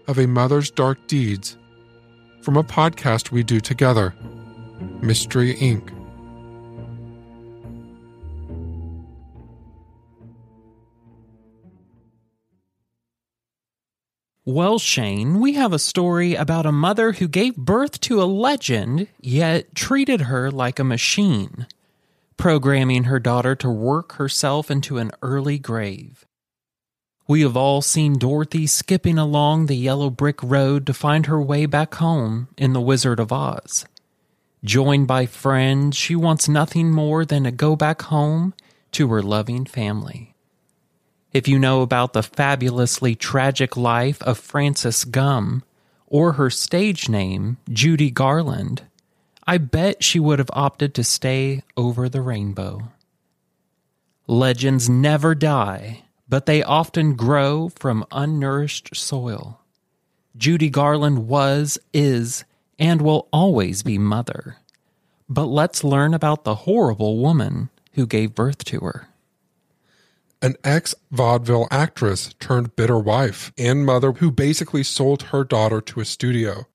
of 0.07 0.19
a 0.19 0.27
Mother's 0.27 0.71
Dark 0.71 1.07
Deeds 1.07 1.57
from 2.43 2.57
a 2.57 2.65
podcast 2.65 3.31
we 3.31 3.43
do 3.43 3.61
together, 3.61 4.15
Mystery 5.01 5.55
Inc. 5.55 5.91
Well, 14.45 14.81
Shane, 14.81 15.39
we 15.39 15.53
have 15.53 15.73
a 15.73 15.79
story 15.79 16.35
about 16.35 16.67
a 16.67 16.73
mother 16.73 17.13
who 17.13 17.29
gave 17.29 17.55
birth 17.57 18.01
to 18.01 18.21
a 18.21 18.25
legend, 18.25 19.07
yet 19.21 19.73
treated 19.77 20.23
her 20.23 20.51
like 20.51 20.81
a 20.81 20.85
machine, 20.85 21.69
programming 22.37 23.05
her 23.05 23.21
daughter 23.21 23.55
to 23.55 23.71
work 23.71 24.15
herself 24.15 24.69
into 24.69 24.99
an 24.99 25.13
early 25.23 25.61
grave. 25.61 26.27
We 27.27 27.43
have 27.43 27.57
all 27.57 27.83
seen 27.83 28.19
Dorothy 28.19 28.67
skipping 28.67 29.19
along 29.19 29.67
the 29.67 29.77
yellow 29.77 30.11
brick 30.11 30.43
road 30.43 30.87
to 30.87 30.95
find 30.95 31.27
her 31.27 31.41
way 31.41 31.67
back 31.67 31.95
home 31.95 32.49
in 32.57 32.73
The 32.73 32.81
Wizard 32.81 33.21
of 33.21 33.33
Oz. 33.33 33.87
Joined 34.65 35.07
by 35.07 35.27
friends, 35.27 35.97
she 35.97 36.15
wants 36.15 36.49
nothing 36.49 36.91
more 36.91 37.25
than 37.25 37.45
to 37.45 37.51
go 37.51 37.77
back 37.77 38.03
home 38.03 38.55
to 38.93 39.09
her 39.09 39.23
loving 39.23 39.65
family. 39.65 40.35
If 41.33 41.49
you 41.49 41.59
know 41.59 41.83
about 41.83 42.13
the 42.13 42.23
fabulously 42.23 43.15
tragic 43.15 43.77
life 43.77 44.23
of 44.23 44.39
Frances 44.39 45.05
Gumm, 45.05 45.63
or 46.07 46.33
her 46.33 46.51
stage 46.51 47.09
name, 47.09 47.57
Judy 47.71 48.11
Garland, 48.11 48.83
I 49.47 49.59
bet 49.59 50.05
she 50.05 50.21
would 50.21 50.39
have 50.39 50.51
opted 50.53 50.95
to 50.95 51.05
stay 51.05 51.63
over 51.77 52.09
the 52.09 52.21
rainbow. 52.21 52.93
Legends 54.27 54.91
never 54.91 55.35
die, 55.35 56.03
but 56.33 56.47
they 56.47 56.63
often 56.63 57.15
grow 57.15 57.69
from 57.69 58.07
unnourished 58.11 58.97
soil. 58.97 59.61
Judy 60.35 60.71
Garland 60.71 61.29
was, 61.29 61.79
is, 61.93 62.45
and 62.79 63.03
will 63.03 63.29
always 63.35 63.83
be 63.83 63.99
mother. 63.99 64.57
But 65.29 65.45
let's 65.45 65.85
learn 65.85 66.15
about 66.15 66.45
the 66.45 66.55
horrible 66.55 67.19
woman 67.19 67.69
who 67.93 68.07
gave 68.07 68.35
birth 68.35 68.65
to 68.65 68.81
her 68.81 69.09
an 70.41 70.57
ex 70.65 70.95
vaudeville 71.11 71.69
actress 71.71 72.35
turned 72.41 72.75
bitter 72.77 72.99
wife 72.99 73.53
and 73.59 73.85
mother 73.85 74.13
who 74.13 74.31
basically 74.31 74.83
sold 74.83 75.25
her 75.25 75.45
daughter 75.45 75.83
to 75.83 76.01
a 76.01 76.05
studio. 76.07 76.67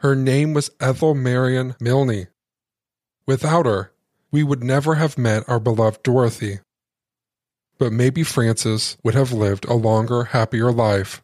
Her 0.00 0.14
name 0.14 0.52
was 0.52 0.70
Ethel 0.80 1.14
Marion 1.14 1.76
Milne. 1.80 2.26
Without 3.26 3.64
her, 3.64 3.92
we 4.30 4.42
would 4.42 4.62
never 4.62 4.96
have 4.96 5.16
met 5.16 5.48
our 5.48 5.58
beloved 5.58 6.02
Dorothy. 6.02 6.58
But 7.78 7.92
maybe 7.92 8.22
Frances 8.22 8.96
would 9.02 9.14
have 9.14 9.32
lived 9.32 9.66
a 9.66 9.74
longer, 9.74 10.24
happier 10.24 10.72
life 10.72 11.22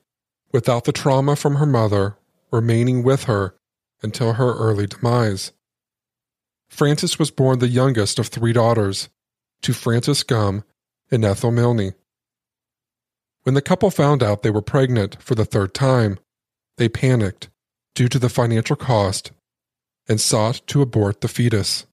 without 0.53 0.85
the 0.85 0.93
trauma 0.93 1.35
from 1.35 1.57
her 1.57 1.67
mother 1.67 2.17
remaining 2.51 3.03
with 3.03 3.25
her 3.25 3.55
until 4.03 4.35
her 4.35 4.53
early 4.55 4.87
demise. 4.87 5.53
Frances 6.69 7.19
was 7.19 7.31
born 7.31 7.59
the 7.59 7.69
youngest 7.69 8.19
of 8.19 8.29
three 8.29 8.53
daughters 8.53 9.09
to 9.63 9.73
Francis 9.73 10.23
Gumm 10.23 10.65
and 11.11 11.25
Ethel 11.25 11.51
Milne. 11.51 11.95
When 13.43 13.55
the 13.55 13.63
couple 13.63 13.91
found 13.91 14.23
out 14.23 14.43
they 14.43 14.51
were 14.51 14.63
pregnant 14.63 15.21
for 15.23 15.35
the 15.35 15.45
third 15.45 15.75
time, 15.75 16.19
they 16.77 16.89
panicked 16.89 17.49
due 17.95 18.09
to 18.09 18.19
the 18.19 18.29
financial 18.29 18.77
cost 18.77 19.33
and 20.09 20.21
sought 20.21 20.61
to 20.67 20.83
abort 20.83 21.21
the 21.21 21.29
fetus. 21.29 21.87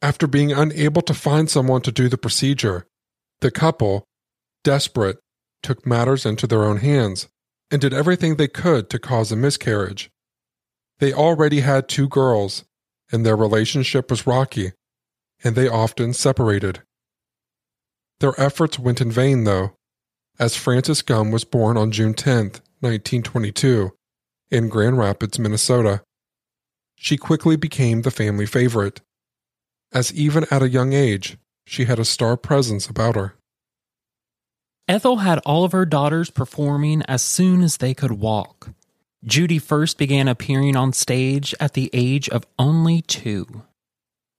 After 0.00 0.26
being 0.26 0.52
unable 0.52 1.02
to 1.02 1.14
find 1.14 1.48
someone 1.48 1.82
to 1.82 1.92
do 1.92 2.08
the 2.08 2.18
procedure, 2.18 2.86
the 3.42 3.50
couple, 3.50 4.04
desperate, 4.64 5.18
took 5.62 5.86
matters 5.86 6.24
into 6.24 6.46
their 6.46 6.64
own 6.64 6.78
hands 6.78 7.28
and 7.70 7.80
did 7.80 7.92
everything 7.92 8.36
they 8.36 8.48
could 8.48 8.88
to 8.90 8.98
cause 8.98 9.30
a 9.30 9.36
miscarriage. 9.36 10.10
They 10.98 11.12
already 11.12 11.60
had 11.60 11.88
two 11.88 12.08
girls, 12.08 12.64
and 13.10 13.26
their 13.26 13.36
relationship 13.36 14.10
was 14.10 14.26
rocky, 14.26 14.72
and 15.42 15.54
they 15.54 15.68
often 15.68 16.12
separated. 16.12 16.82
Their 18.20 18.40
efforts 18.40 18.78
went 18.78 19.00
in 19.00 19.10
vain, 19.10 19.44
though, 19.44 19.72
as 20.38 20.56
Frances 20.56 21.02
Gumm 21.02 21.32
was 21.32 21.44
born 21.44 21.76
on 21.76 21.90
June 21.90 22.14
10, 22.14 22.36
1922, 22.80 23.90
in 24.50 24.68
Grand 24.68 24.98
Rapids, 24.98 25.38
Minnesota. 25.38 26.02
She 26.94 27.16
quickly 27.16 27.56
became 27.56 28.02
the 28.02 28.10
family 28.10 28.46
favorite, 28.46 29.00
as 29.92 30.12
even 30.14 30.46
at 30.50 30.62
a 30.62 30.68
young 30.68 30.92
age, 30.92 31.36
she 31.72 31.86
had 31.86 31.98
a 31.98 32.04
star 32.04 32.36
presence 32.36 32.86
about 32.86 33.16
her. 33.16 33.34
Ethel 34.86 35.18
had 35.18 35.38
all 35.38 35.64
of 35.64 35.72
her 35.72 35.86
daughters 35.86 36.28
performing 36.28 37.02
as 37.08 37.22
soon 37.22 37.62
as 37.62 37.78
they 37.78 37.94
could 37.94 38.12
walk. 38.12 38.68
Judy 39.24 39.58
first 39.58 39.96
began 39.96 40.28
appearing 40.28 40.76
on 40.76 40.92
stage 40.92 41.54
at 41.58 41.72
the 41.72 41.88
age 41.94 42.28
of 42.28 42.44
only 42.58 43.00
two. 43.00 43.62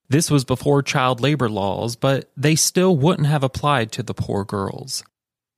This 0.09 0.29
was 0.29 0.45
before 0.45 0.83
child 0.83 1.21
labor 1.21 1.49
laws, 1.49 1.95
but 1.95 2.29
they 2.37 2.55
still 2.55 2.95
wouldn't 2.95 3.27
have 3.27 3.43
applied 3.43 3.91
to 3.93 4.03
the 4.03 4.13
poor 4.13 4.45
girls. 4.45 5.03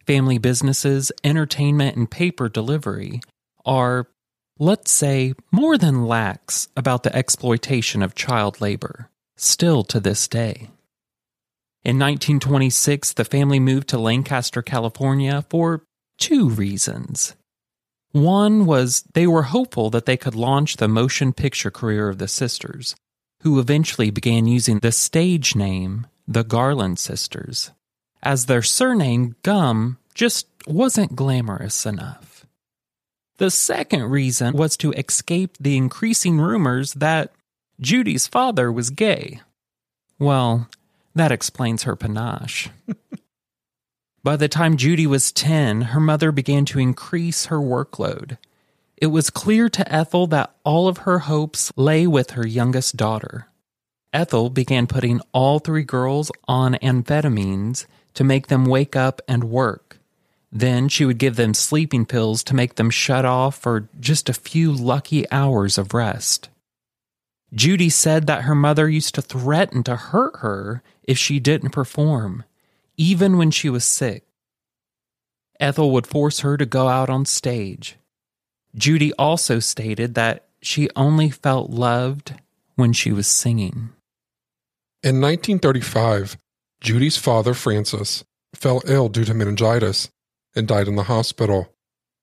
Family 0.08 0.38
businesses, 0.38 1.12
entertainment, 1.26 1.98
and 1.98 2.10
paper 2.10 2.48
delivery 2.48 3.20
are, 3.66 4.08
let's 4.60 4.92
say, 4.92 5.34
more 5.52 5.78
than 5.78 6.08
lax 6.08 6.70
about 6.78 7.04
the 7.04 7.14
exploitation 7.14 8.02
of 8.02 8.16
child 8.16 8.62
labor, 8.62 9.10
still 9.36 9.84
to 9.84 10.00
this 10.00 10.30
day. 10.30 10.70
In 11.86 12.00
1926, 12.00 13.14
the 13.14 13.24
family 13.24 13.60
moved 13.60 13.90
to 13.90 14.00
Lancaster, 14.00 14.64
California 14.64 15.46
for 15.52 15.84
two 16.18 16.50
reasons. 16.50 17.36
One 18.12 18.66
was 18.66 19.04
they 19.14 19.28
were 19.28 19.44
hopeful 19.44 19.92
that 19.92 20.08
they 20.08 20.18
could 20.18 20.34
launch 20.34 20.78
the 20.78 20.88
motion 20.88 21.32
picture 21.32 21.70
career 21.70 22.10
of 22.10 22.18
the 22.18 22.28
sisters, 22.28 22.96
who 23.44 23.60
eventually 23.60 24.10
began 24.10 24.48
using 24.48 24.80
the 24.80 24.92
stage 24.92 25.56
name 25.56 26.08
the 26.28 26.44
Garland 26.44 26.98
Sisters, 26.98 27.70
as 28.24 28.48
their 28.48 28.64
surname 28.64 29.36
Gumm 29.44 29.98
just 30.16 30.48
wasn't 30.66 31.16
glamorous 31.16 31.86
enough. 31.86 32.48
The 33.38 33.52
second 33.52 34.06
reason 34.06 34.56
was 34.56 34.76
to 34.78 34.92
escape 34.94 35.56
the 35.60 35.78
increasing 35.78 36.40
rumors 36.40 36.94
that 36.94 37.32
Judy's 37.80 38.26
father 38.26 38.72
was 38.72 38.90
gay. 38.90 39.42
Well, 40.18 40.68
that 41.16 41.32
explains 41.32 41.84
her 41.84 41.96
panache. 41.96 42.70
By 44.24 44.36
the 44.36 44.48
time 44.48 44.78
Judy 44.78 45.08
was 45.08 45.32
10, 45.32 45.82
her 45.82 46.00
mother 46.00 46.32
began 46.32 46.66
to 46.66 46.80
increase 46.80 47.46
her 47.46 47.60
workload 47.60 48.38
it 48.98 49.08
was 49.08 49.30
clear 49.30 49.68
to 49.70 49.94
Ethel 49.94 50.28
that 50.28 50.56
all 50.64 50.88
of 50.88 51.00
her 51.00 51.20
hopes 51.20 51.72
lay 51.76 52.08
with 52.08 52.32
her 52.32 52.48
youngest 52.48 52.96
daughter. 52.96 53.48
Ethel 54.14 54.50
began 54.50 54.88
putting 54.88 55.20
all 55.34 55.60
three 55.60 55.84
girls 55.84 56.32
on 56.48 56.76
amphetamines 56.76 57.86
to 58.14 58.24
make 58.24 58.48
them 58.48 58.66
wake 58.66 58.96
up 58.96 59.22
and 59.28 59.44
work. 59.44 60.00
Then 60.50 60.88
she 60.88 61.04
would 61.04 61.18
give 61.18 61.36
them 61.36 61.54
sleeping 61.54 62.06
pills 62.06 62.42
to 62.46 62.56
make 62.56 62.76
them 62.76 62.90
shut 62.90 63.26
off 63.26 63.58
for 63.58 63.90
just 64.00 64.30
a 64.30 64.34
few 64.34 64.72
lucky 64.72 65.30
hours 65.30 65.78
of 65.78 65.94
rest. 65.94 66.48
Judy 67.54 67.90
said 67.90 68.28
that 68.28 68.44
her 68.44 68.56
mother 68.56 68.90
used 68.90 69.16
to 69.16 69.22
threaten 69.22 69.84
to 69.84 69.96
hurt 69.96 70.38
her 70.40 70.82
if 71.04 71.18
she 71.18 71.40
didn't 71.40 71.70
perform, 71.70 72.44
even 72.98 73.38
when 73.38 73.52
she 73.52 73.70
was 73.70 73.86
sick. 73.86 74.24
Ethel 75.60 75.92
would 75.92 76.08
force 76.08 76.40
her 76.42 76.58
to 76.58 76.66
go 76.66 76.88
out 76.88 77.10
on 77.10 77.26
stage. 77.26 77.98
Judy 78.76 79.14
also 79.14 79.60
stated 79.60 80.16
that 80.16 80.48
she 80.62 80.90
only 80.96 81.30
felt 81.30 81.70
loved 81.70 82.34
when 82.76 82.92
she 82.92 83.12
was 83.12 83.28
singing. 83.28 83.90
In 85.02 85.22
1935, 85.22 86.38
Judy's 86.82 87.18
father, 87.18 87.54
Francis, 87.54 88.24
fell 88.54 88.82
ill 88.86 89.08
due 89.08 89.24
to 89.26 89.34
meningitis 89.34 90.10
and 90.56 90.68
died 90.68 90.88
in 90.88 90.96
the 90.96 91.04
hospital, 91.04 91.74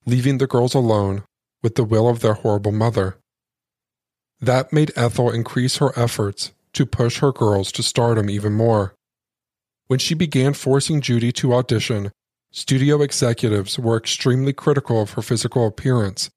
leaving 0.04 0.38
the 0.38 0.46
girls 0.46 0.74
alone 0.74 1.24
with 1.62 1.76
the 1.76 1.84
will 1.84 2.08
of 2.08 2.20
their 2.20 2.34
horrible 2.34 2.72
mother. 2.72 3.16
That 4.42 4.72
made 4.72 4.92
Ethel 4.96 5.30
increase 5.30 5.76
her 5.76 5.98
efforts 5.98 6.52
to 6.74 6.84
push 6.84 7.20
her 7.20 7.32
girls 7.32 7.72
to 7.72 7.82
stardom 7.82 8.28
even 8.28 8.52
more. 8.52 8.94
When 9.86 9.98
she 9.98 10.14
began 10.14 10.52
forcing 10.52 11.00
Judy 11.00 11.32
to 11.32 11.54
audition, 11.54 12.10
studio 12.50 13.00
executives 13.00 13.78
were 13.78 13.96
extremely 13.96 14.52
critical 14.52 15.00
of 15.00 15.12
her 15.12 15.22
physical 15.22 15.66
appearance 15.66 16.28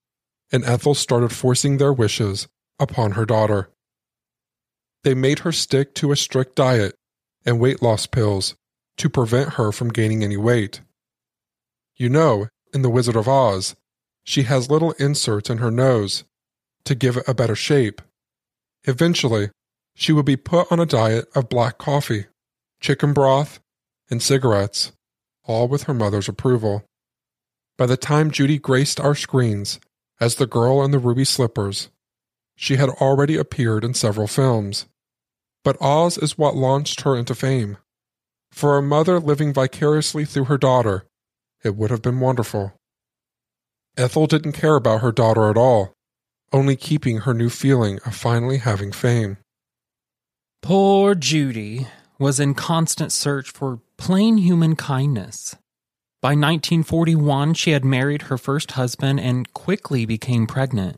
and 0.51 0.63
Ethel 0.63 0.93
started 0.93 1.31
forcing 1.31 1.77
their 1.77 1.93
wishes 1.93 2.47
upon 2.79 3.11
her 3.11 3.25
daughter. 3.25 3.69
They 5.03 5.13
made 5.13 5.39
her 5.39 5.51
stick 5.51 5.93
to 5.95 6.11
a 6.11 6.15
strict 6.15 6.55
diet 6.55 6.95
and 7.45 7.59
weight 7.59 7.81
loss 7.81 8.05
pills 8.05 8.55
to 8.97 9.09
prevent 9.09 9.53
her 9.53 9.71
from 9.71 9.89
gaining 9.89 10.23
any 10.23 10.37
weight. 10.37 10.81
You 11.95 12.09
know, 12.09 12.47
in 12.73 12.81
The 12.81 12.89
Wizard 12.89 13.15
of 13.15 13.27
Oz, 13.27 13.75
she 14.23 14.43
has 14.43 14.69
little 14.69 14.91
inserts 14.93 15.49
in 15.49 15.59
her 15.59 15.71
nose 15.71 16.23
to 16.85 16.95
give 16.95 17.17
it 17.17 17.27
a 17.27 17.33
better 17.33 17.55
shape. 17.55 18.01
Eventually, 18.83 19.49
she 19.95 20.11
would 20.11 20.25
be 20.25 20.37
put 20.37 20.71
on 20.71 20.79
a 20.79 20.85
diet 20.85 21.27
of 21.35 21.49
black 21.49 21.77
coffee, 21.77 22.25
chicken 22.79 23.13
broth, 23.13 23.59
and 24.09 24.21
cigarettes, 24.21 24.91
all 25.43 25.67
with 25.67 25.83
her 25.83 25.93
mother's 25.93 26.29
approval. 26.29 26.83
By 27.77 27.85
the 27.85 27.97
time 27.97 28.31
Judy 28.31 28.59
graced 28.59 28.99
our 28.99 29.15
screens 29.15 29.79
as 30.19 30.35
the 30.35 30.47
girl 30.47 30.83
in 30.83 30.91
the 30.91 30.99
ruby 30.99 31.25
slippers. 31.25 31.89
She 32.55 32.77
had 32.77 32.89
already 32.89 33.35
appeared 33.35 33.83
in 33.83 33.93
several 33.93 34.27
films. 34.27 34.85
But 35.63 35.81
Oz 35.81 36.17
is 36.17 36.37
what 36.37 36.55
launched 36.55 37.01
her 37.01 37.15
into 37.15 37.35
fame. 37.35 37.77
For 38.51 38.77
a 38.77 38.81
mother 38.81 39.19
living 39.19 39.51
vicariously 39.51 40.23
through 40.23 40.45
her 40.45 40.57
daughter, 40.57 41.05
it 41.63 41.75
would 41.75 41.91
have 41.91 42.01
been 42.01 42.19
wonderful. 42.19 42.73
Ethel 43.97 44.27
didn't 44.27 44.53
care 44.53 44.75
about 44.75 45.01
her 45.01 45.11
daughter 45.11 45.49
at 45.49 45.57
all, 45.57 45.94
only 46.55 46.77
keeping 46.77 47.17
her 47.17 47.33
new 47.33 47.49
feeling 47.49 47.99
of 48.05 48.15
finally 48.15 48.59
having 48.59 48.93
fame. 48.93 49.35
Poor 50.61 51.13
Judy 51.13 51.87
was 52.17 52.39
in 52.39 52.53
constant 52.53 53.11
search 53.11 53.51
for 53.51 53.81
plain 53.97 54.37
human 54.37 54.77
kindness. 54.77 55.57
By 56.21 56.29
1941, 56.29 57.55
she 57.55 57.71
had 57.71 57.83
married 57.83 58.23
her 58.23 58.37
first 58.37 58.71
husband 58.71 59.19
and 59.19 59.51
quickly 59.53 60.05
became 60.05 60.47
pregnant. 60.47 60.97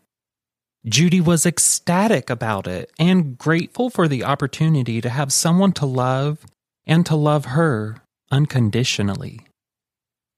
Judy 0.86 1.20
was 1.20 1.44
ecstatic 1.44 2.30
about 2.30 2.68
it 2.68 2.92
and 3.00 3.36
grateful 3.36 3.90
for 3.90 4.08
the 4.08 4.24
opportunity 4.24 5.02
to 5.02 5.10
have 5.10 5.34
someone 5.34 5.72
to 5.74 5.88
love 5.88 6.46
and 6.86 7.04
to 7.08 7.16
love 7.16 7.46
her 7.46 8.04
unconditionally. 8.30 9.42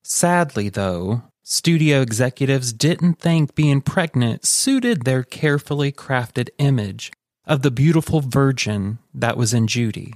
Sadly, 0.02 0.70
though, 0.70 1.24
studio 1.52 2.00
executives 2.00 2.72
didn't 2.72 3.16
think 3.16 3.56
being 3.56 3.82
pregnant 3.82 4.46
suited 4.46 5.04
their 5.04 5.24
carefully 5.24 5.92
crafted 5.92 6.48
image 6.60 7.12
of 7.44 7.64
the 7.64 7.72
beautiful 7.72 8.22
virgin 8.22 9.00
that 9.16 9.36
was 9.36 9.52
in 9.52 9.66
Judy 9.66 10.14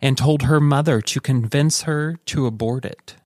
and 0.00 0.16
told 0.16 0.42
her 0.42 0.60
mother 0.60 1.00
to 1.00 1.20
convince 1.20 1.82
her 1.82 2.16
to 2.26 2.46
abort 2.46 2.84
it. 2.84 3.16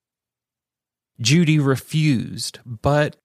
Judy 1.20 1.58
refused, 1.58 2.58
but 2.64 3.16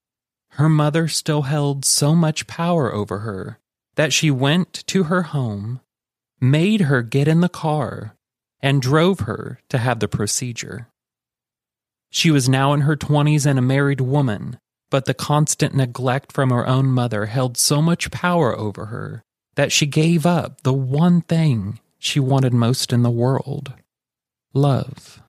her 0.51 0.67
mother 0.67 1.07
still 1.07 1.43
held 1.43 1.85
so 1.85 2.13
much 2.13 2.47
power 2.47 2.93
over 2.93 3.19
her 3.19 3.59
that 3.95 4.11
she 4.11 4.29
went 4.29 4.85
to 4.87 5.03
her 5.03 5.21
home, 5.21 5.79
made 6.41 6.81
her 6.81 7.01
get 7.01 7.29
in 7.29 7.39
the 7.39 7.49
car, 7.49 8.15
and 8.61 8.81
drove 8.81 9.21
her 9.21 9.61
to 9.69 9.77
have 9.77 10.01
the 10.01 10.09
procedure. 10.09 10.90
She 12.11 12.29
was 12.29 12.49
now 12.49 12.73
in 12.73 12.81
her 12.81 12.97
20s 12.97 13.45
and 13.45 13.57
a 13.57 13.61
married 13.61 14.01
woman, 14.01 14.59
but 14.89 15.05
the 15.05 15.13
constant 15.13 15.73
neglect 15.73 16.33
from 16.33 16.49
her 16.49 16.67
own 16.67 16.87
mother 16.87 17.27
held 17.27 17.57
so 17.57 17.81
much 17.81 18.11
power 18.11 18.55
over 18.55 18.87
her 18.87 19.23
that 19.55 19.71
she 19.71 19.85
gave 19.85 20.25
up 20.25 20.61
the 20.61 20.73
one 20.73 21.21
thing 21.21 21.79
she 21.97 22.19
wanted 22.19 22.53
most 22.53 22.91
in 22.91 23.01
the 23.01 23.09
world 23.09 23.73
love. 24.53 25.21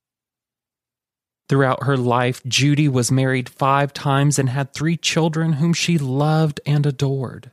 Throughout 1.49 1.85
her 1.85 1.97
life, 1.97 2.43
Judy 2.45 2.89
was 2.89 3.13
married 3.13 3.49
five 3.49 3.93
times 3.93 4.39
and 4.39 4.49
had 4.49 4.73
three 4.73 4.97
children 4.97 5.55
whom 5.55 5.73
she 5.73 5.99
loved 5.99 6.61
and 6.67 6.85
adored. 6.85 7.53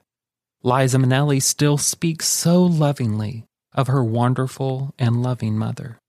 Liza 0.64 0.98
Minnelli 0.98 1.42
still 1.42 1.78
speaks 1.78 2.28
so 2.28 2.64
lovingly 2.64 3.46
of 3.74 3.88
her 3.88 4.04
wonderful 4.04 4.96
and 4.98 5.22
loving 5.22 5.58
mother. 5.58 6.00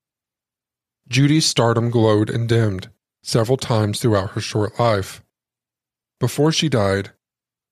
Judy's 1.07 1.45
stardom 1.45 1.91
glowed 1.91 2.29
and 2.29 2.49
dimmed 2.49 2.89
several 3.23 3.57
times 3.57 3.99
throughout 3.99 4.31
her 4.31 4.41
short 4.41 4.79
life. 4.79 5.23
Before 6.19 6.51
she 6.51 6.69
died, 6.69 7.11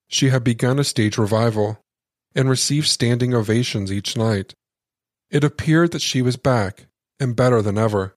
she 0.08 0.30
had 0.30 0.44
begun 0.44 0.80
a 0.80 0.84
stage 0.84 1.18
revival 1.18 1.80
and 2.36 2.50
received 2.50 2.88
standing 2.88 3.34
ovations 3.34 3.92
each 3.92 4.18
night. 4.18 4.54
It 5.30 5.44
appeared 5.44 5.92
that 5.92 6.02
she 6.02 6.22
was 6.22 6.38
back 6.38 6.88
and 7.20 7.36
better 7.36 7.62
than 7.62 7.78
ever. 7.78 8.16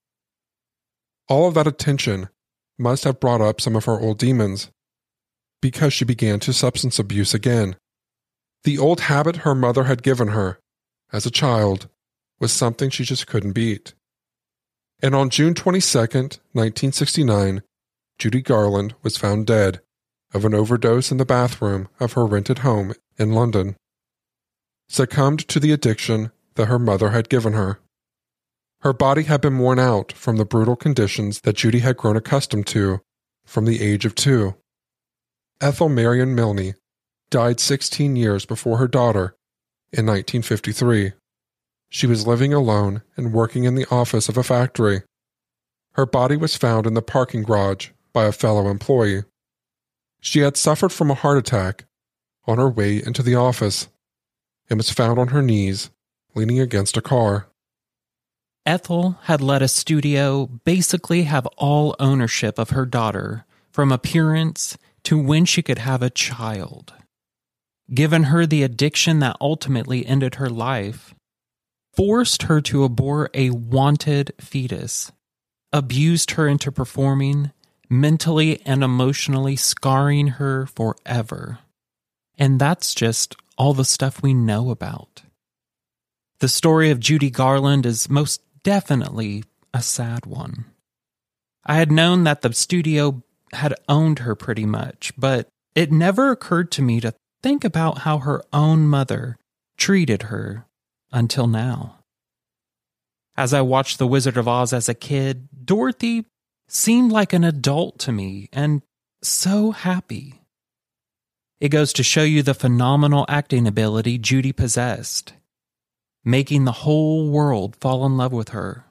All 1.27 1.47
of 1.47 1.53
that 1.53 1.67
attention 1.67 2.29
must 2.77 3.03
have 3.03 3.19
brought 3.19 3.41
up 3.41 3.61
some 3.61 3.75
of 3.75 3.85
her 3.85 3.99
old 3.99 4.17
demons, 4.17 4.69
because 5.61 5.93
she 5.93 6.05
began 6.05 6.39
to 6.41 6.53
substance 6.53 6.99
abuse 6.99 7.33
again. 7.33 7.75
The 8.63 8.77
old 8.77 9.01
habit 9.01 9.37
her 9.37 9.53
mother 9.53 9.83
had 9.83 10.03
given 10.03 10.29
her, 10.29 10.59
as 11.11 11.25
a 11.25 11.31
child, 11.31 11.87
was 12.39 12.51
something 12.51 12.89
she 12.89 13.03
just 13.03 13.27
couldn't 13.27 13.53
beat. 13.53 13.93
And 15.03 15.13
on 15.13 15.29
June 15.29 15.53
22, 15.53 15.99
1969, 15.99 17.61
Judy 18.17 18.41
Garland 18.41 18.95
was 19.03 19.17
found 19.17 19.45
dead 19.45 19.81
of 20.33 20.45
an 20.45 20.53
overdose 20.53 21.11
in 21.11 21.17
the 21.17 21.25
bathroom 21.25 21.89
of 21.99 22.13
her 22.13 22.25
rented 22.25 22.59
home 22.59 22.93
in 23.17 23.33
London. 23.33 23.75
Succumbed 24.87 25.45
to 25.49 25.59
the 25.59 25.73
addiction 25.73 26.31
that 26.55 26.69
her 26.69 26.79
mother 26.79 27.09
had 27.09 27.27
given 27.27 27.51
her. 27.51 27.81
Her 28.79 28.93
body 28.93 29.23
had 29.23 29.41
been 29.41 29.59
worn 29.59 29.77
out 29.77 30.13
from 30.13 30.37
the 30.37 30.45
brutal 30.45 30.77
conditions 30.77 31.41
that 31.41 31.57
Judy 31.57 31.79
had 31.79 31.97
grown 31.97 32.15
accustomed 32.15 32.67
to 32.67 33.01
from 33.45 33.65
the 33.65 33.81
age 33.81 34.05
of 34.05 34.15
two. 34.15 34.55
Ethel 35.59 35.89
Marion 35.89 36.33
Milne 36.33 36.75
died 37.29 37.59
16 37.59 38.15
years 38.15 38.45
before 38.45 38.77
her 38.77 38.87
daughter 38.87 39.35
in 39.91 40.05
1953. 40.05 41.11
She 41.93 42.07
was 42.07 42.25
living 42.25 42.51
alone 42.51 43.03
and 43.15 43.31
working 43.31 43.65
in 43.65 43.75
the 43.75 43.85
office 43.91 44.27
of 44.27 44.35
a 44.35 44.43
factory. 44.43 45.03
Her 45.91 46.07
body 46.07 46.35
was 46.35 46.57
found 46.57 46.87
in 46.87 46.95
the 46.95 47.03
parking 47.03 47.43
garage 47.43 47.89
by 48.11 48.23
a 48.23 48.31
fellow 48.31 48.67
employee. 48.67 49.25
She 50.19 50.39
had 50.39 50.57
suffered 50.57 50.91
from 50.91 51.11
a 51.11 51.13
heart 51.13 51.37
attack 51.37 51.85
on 52.47 52.57
her 52.57 52.67
way 52.67 52.95
into 52.95 53.21
the 53.21 53.35
office 53.35 53.89
and 54.71 54.79
was 54.79 54.89
found 54.89 55.19
on 55.19 55.27
her 55.27 55.43
knees, 55.43 55.91
leaning 56.33 56.59
against 56.59 56.97
a 56.97 57.01
car. 57.01 57.47
Ethel 58.65 59.19
had 59.25 59.39
let 59.39 59.61
a 59.61 59.67
studio 59.67 60.47
basically 60.47 61.23
have 61.23 61.45
all 61.57 61.95
ownership 61.99 62.57
of 62.57 62.71
her 62.71 62.87
daughter 62.87 63.45
from 63.69 63.91
appearance 63.91 64.79
to 65.03 65.15
when 65.15 65.45
she 65.45 65.61
could 65.61 65.77
have 65.77 66.01
a 66.01 66.09
child. 66.09 66.91
Given 67.93 68.23
her 68.23 68.47
the 68.47 68.63
addiction 68.63 69.19
that 69.19 69.37
ultimately 69.39 70.07
ended 70.07 70.35
her 70.35 70.49
life, 70.49 71.13
forced 71.93 72.43
her 72.43 72.59
to 72.61 72.83
abort 72.83 73.31
a 73.33 73.51
wanted 73.51 74.33
fetus, 74.39 75.11
abused 75.71 76.31
her 76.31 76.47
into 76.47 76.71
performing, 76.71 77.51
mentally 77.89 78.61
and 78.65 78.83
emotionally 78.83 79.55
scarring 79.55 80.27
her 80.27 80.65
forever. 80.65 81.59
And 82.37 82.59
that's 82.59 82.95
just 82.95 83.35
all 83.57 83.73
the 83.73 83.85
stuff 83.85 84.23
we 84.23 84.33
know 84.33 84.71
about. 84.71 85.21
The 86.39 86.49
story 86.49 86.89
of 86.89 86.99
Judy 86.99 87.29
Garland 87.29 87.85
is 87.85 88.09
most 88.09 88.41
definitely 88.63 89.43
a 89.73 89.81
sad 89.81 90.25
one. 90.25 90.65
I 91.65 91.75
had 91.75 91.91
known 91.91 92.23
that 92.23 92.41
the 92.41 92.53
studio 92.53 93.23
had 93.53 93.75
owned 93.87 94.19
her 94.19 94.35
pretty 94.35 94.65
much, 94.65 95.13
but 95.17 95.47
it 95.75 95.91
never 95.91 96.31
occurred 96.31 96.71
to 96.71 96.81
me 96.81 96.99
to 97.01 97.13
think 97.41 97.63
about 97.63 97.99
how 97.99 98.19
her 98.19 98.43
own 98.51 98.87
mother 98.87 99.37
treated 99.77 100.23
her 100.23 100.65
until 101.13 101.47
now. 101.47 101.99
As 103.37 103.53
I 103.53 103.61
watched 103.61 103.97
The 103.97 104.07
Wizard 104.07 104.35
of 104.35 104.47
Oz 104.47 104.73
as 104.73 104.89
a 104.89 104.93
kid, 104.93 105.47
Dorothy 105.63 106.25
seemed 106.67 107.13
like 107.13 107.31
an 107.31 107.45
adult 107.45 107.99
to 107.99 108.11
me 108.11 108.49
and 108.51 108.81
so 109.21 109.71
happy. 109.71 110.41
It 111.61 111.69
goes 111.69 111.93
to 111.93 112.03
show 112.03 112.23
you 112.23 112.43
the 112.43 112.53
phenomenal 112.53 113.25
acting 113.29 113.65
ability 113.67 114.17
Judy 114.17 114.51
possessed 114.51 115.33
making 116.23 116.65
the 116.65 116.71
whole 116.71 117.29
world 117.29 117.75
fall 117.75 118.05
in 118.05 118.17
love 118.17 118.31
with 118.31 118.49
her, 118.49 118.85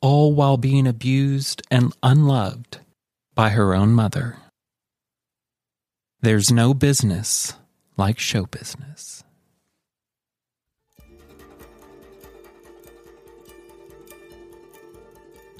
all 0.00 0.32
while 0.32 0.56
being 0.56 0.86
abused 0.86 1.62
and 1.70 1.94
unloved 2.02 2.78
by 3.34 3.50
her 3.50 3.74
own 3.74 3.92
mother. 3.92 4.36
There's 6.20 6.50
no 6.50 6.74
business 6.74 7.54
like 7.96 8.18
show 8.18 8.46
business. 8.46 9.22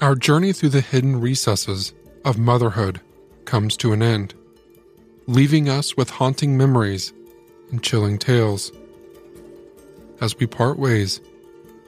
Our 0.01 0.15
journey 0.15 0.53
through 0.53 0.69
the 0.69 0.81
hidden 0.81 1.19
recesses 1.19 1.93
of 2.23 2.37
motherhood 2.37 3.01
comes 3.45 3.75
to 3.77 3.91
an 3.93 4.01
end, 4.01 4.33
leaving 5.27 5.69
us 5.69 5.97
with 5.97 6.09
haunting 6.09 6.57
memories 6.57 7.13
and 7.71 7.83
chilling 7.83 8.17
tales 8.17 8.71
as 10.21 10.37
we 10.37 10.45
part 10.45 10.77
ways, 10.77 11.21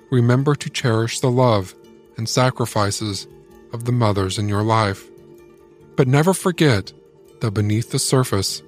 remember 0.10 0.56
to 0.56 0.70
cherish 0.70 1.20
the 1.20 1.32
love 1.32 1.76
and 2.18 2.28
sacrifices 2.28 3.28
of 3.74 3.86
the 3.86 3.92
mothers 3.92 4.38
in 4.38 4.48
your 4.48 4.64
life. 4.64 5.10
But 5.96 6.08
never 6.08 6.34
forget 6.34 6.94
that 7.42 7.52
beneath 7.52 7.92
the 7.92 8.00
surface, 8.00 8.62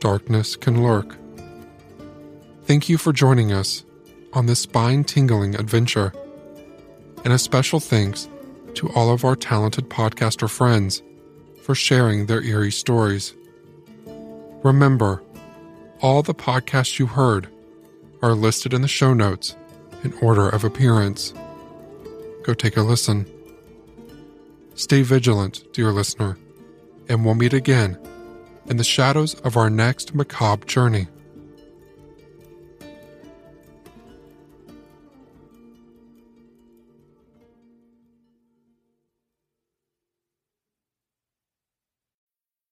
darkness 0.00 0.56
can 0.56 0.82
lurk. 0.82 1.16
Thank 2.64 2.88
you 2.88 2.98
for 2.98 3.12
joining 3.12 3.52
us 3.52 3.84
on 4.32 4.46
this 4.46 4.60
spine 4.60 5.04
tingling 5.04 5.54
adventure. 5.54 6.12
And 7.24 7.32
a 7.32 7.38
special 7.38 7.80
thanks 7.80 8.28
to 8.74 8.88
all 8.90 9.10
of 9.10 9.24
our 9.24 9.36
talented 9.36 9.88
podcaster 9.88 10.48
friends 10.48 11.02
for 11.62 11.74
sharing 11.74 12.26
their 12.26 12.42
eerie 12.42 12.70
stories. 12.70 13.34
Remember, 14.62 15.22
all 16.00 16.22
the 16.22 16.34
podcasts 16.34 16.98
you 16.98 17.06
heard 17.06 17.48
are 18.22 18.34
listed 18.34 18.72
in 18.72 18.82
the 18.82 18.88
show 18.88 19.14
notes 19.14 19.56
in 20.04 20.12
order 20.14 20.48
of 20.48 20.64
appearance. 20.64 21.34
Go 22.44 22.54
take 22.54 22.76
a 22.76 22.82
listen. 22.82 23.26
Stay 24.74 25.02
vigilant, 25.02 25.64
dear 25.72 25.90
listener, 25.90 26.38
and 27.08 27.24
we'll 27.24 27.34
meet 27.34 27.52
again 27.52 27.98
in 28.66 28.76
the 28.76 28.84
shadows 28.84 29.34
of 29.40 29.56
our 29.56 29.70
next 29.70 30.14
macabre 30.14 30.66
journey. 30.66 31.08